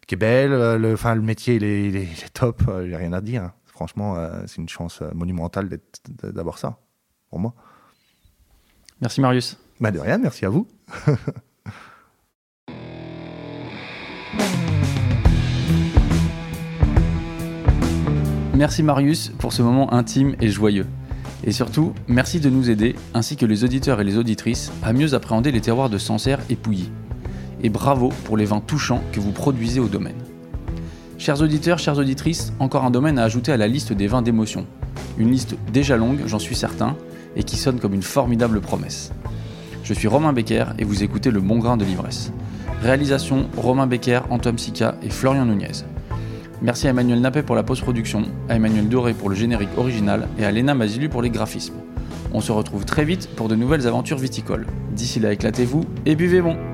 qui 0.08 0.16
est 0.16 0.18
belle. 0.18 0.52
euh, 0.54 0.78
Le, 0.78 0.94
enfin, 0.94 1.16
le 1.16 1.22
métier, 1.22 1.56
il 1.56 1.64
est, 1.64 1.88
il 1.88 1.96
est, 1.96 2.04
il 2.04 2.24
est 2.24 2.34
top. 2.34 2.62
euh, 2.68 2.88
J'ai 2.88 2.96
rien 2.96 3.14
à 3.14 3.22
dire. 3.22 3.52
Franchement, 3.66 4.16
c'est 4.46 4.58
une 4.58 4.70
chance 4.70 5.02
monumentale 5.16 5.68
d'avoir 6.22 6.60
ça, 6.60 6.78
pour 7.32 7.40
moi. 7.40 7.56
Merci 9.02 9.22
Marius. 9.22 9.58
Bah, 9.80 9.90
de 9.90 9.98
rien, 9.98 10.20
merci 10.20 10.46
à 10.46 10.50
vous. 10.50 10.68
Merci 18.62 18.84
Marius 18.84 19.32
pour 19.40 19.54
ce 19.54 19.64
moment 19.64 19.92
intime 19.92 20.36
et 20.40 20.50
joyeux. 20.50 20.86
Et 21.44 21.52
surtout, 21.52 21.94
merci 22.08 22.40
de 22.40 22.48
nous 22.48 22.70
aider, 22.70 22.96
ainsi 23.16 23.36
que 23.36 23.48
les 23.48 23.64
auditeurs 23.64 24.00
et 24.00 24.04
les 24.04 24.20
auditrices, 24.20 24.72
à 24.84 24.94
mieux 24.94 25.16
appréhender 25.16 25.52
les 25.52 25.62
terroirs 25.62 25.90
de 25.90 25.98
Sancerre 25.98 26.38
et 26.48 26.56
Pouilly. 26.56 26.92
Et 27.64 27.70
bravo 27.70 28.10
pour 28.24 28.38
les 28.38 28.46
vins 28.46 28.60
touchants 28.60 29.02
que 29.14 29.20
vous 29.20 29.32
produisez 29.32 29.80
au 29.80 29.88
domaine. 29.88 30.22
Chers 31.18 31.42
auditeurs, 31.42 31.80
chères 31.80 31.98
auditrices, 31.98 32.54
encore 32.60 32.86
un 32.86 32.92
domaine 32.92 33.18
à 33.18 33.24
ajouter 33.24 33.52
à 33.52 33.58
la 33.58 33.68
liste 33.68 33.94
des 33.94 34.06
vins 34.06 34.22
d'émotion. 34.22 34.68
Une 35.18 35.32
liste 35.32 35.56
déjà 35.74 35.98
longue, 35.98 36.22
j'en 36.28 36.38
suis 36.38 36.56
certain, 36.56 36.96
et 37.36 37.42
qui 37.42 37.58
sonne 37.58 37.80
comme 37.80 37.96
une 37.96 38.04
formidable 38.04 38.62
promesse. 38.62 39.12
Je 39.84 39.96
suis 39.96 40.08
Romain 40.08 40.34
Becker 40.34 40.66
et 40.78 40.84
vous 40.84 41.02
écoutez 41.02 41.32
Le 41.32 41.42
Bon 41.42 41.58
Grain 41.58 41.78
de 41.78 41.84
l'Ivresse. 41.84 42.32
Réalisation 42.84 43.50
Romain 43.58 43.88
Becker, 43.88 44.20
Antoine 44.30 44.60
Sica 44.60 44.98
et 45.02 45.10
Florian 45.10 45.46
Nunez. 45.46 45.84
Merci 46.62 46.86
à 46.86 46.92
Emmanuel 46.92 47.22
Nappet 47.22 47.42
pour 47.42 47.56
la 47.56 47.64
post-production, 47.64 48.24
à 48.48 48.56
Emmanuel 48.56 48.88
Doré 48.88 49.16
pour 49.16 49.30
le 49.30 49.36
générique 49.36 49.76
original 49.78 50.28
et 50.38 50.46
à 50.46 50.52
Léna 50.52 50.76
Mazilu 50.76 51.10
pour 51.10 51.24
les 51.24 51.32
graphismes. 51.32 51.82
On 52.34 52.40
se 52.40 52.52
retrouve 52.52 52.86
très 52.86 53.04
vite 53.04 53.30
pour 53.36 53.48
de 53.48 53.56
nouvelles 53.56 53.88
aventures 53.88 54.20
viticoles. 54.20 54.68
D'ici 54.92 55.20
là, 55.20 55.34
éclatez-vous 55.34 55.86
et 56.06 56.16
buvez 56.16 56.42
bon! 56.42 56.71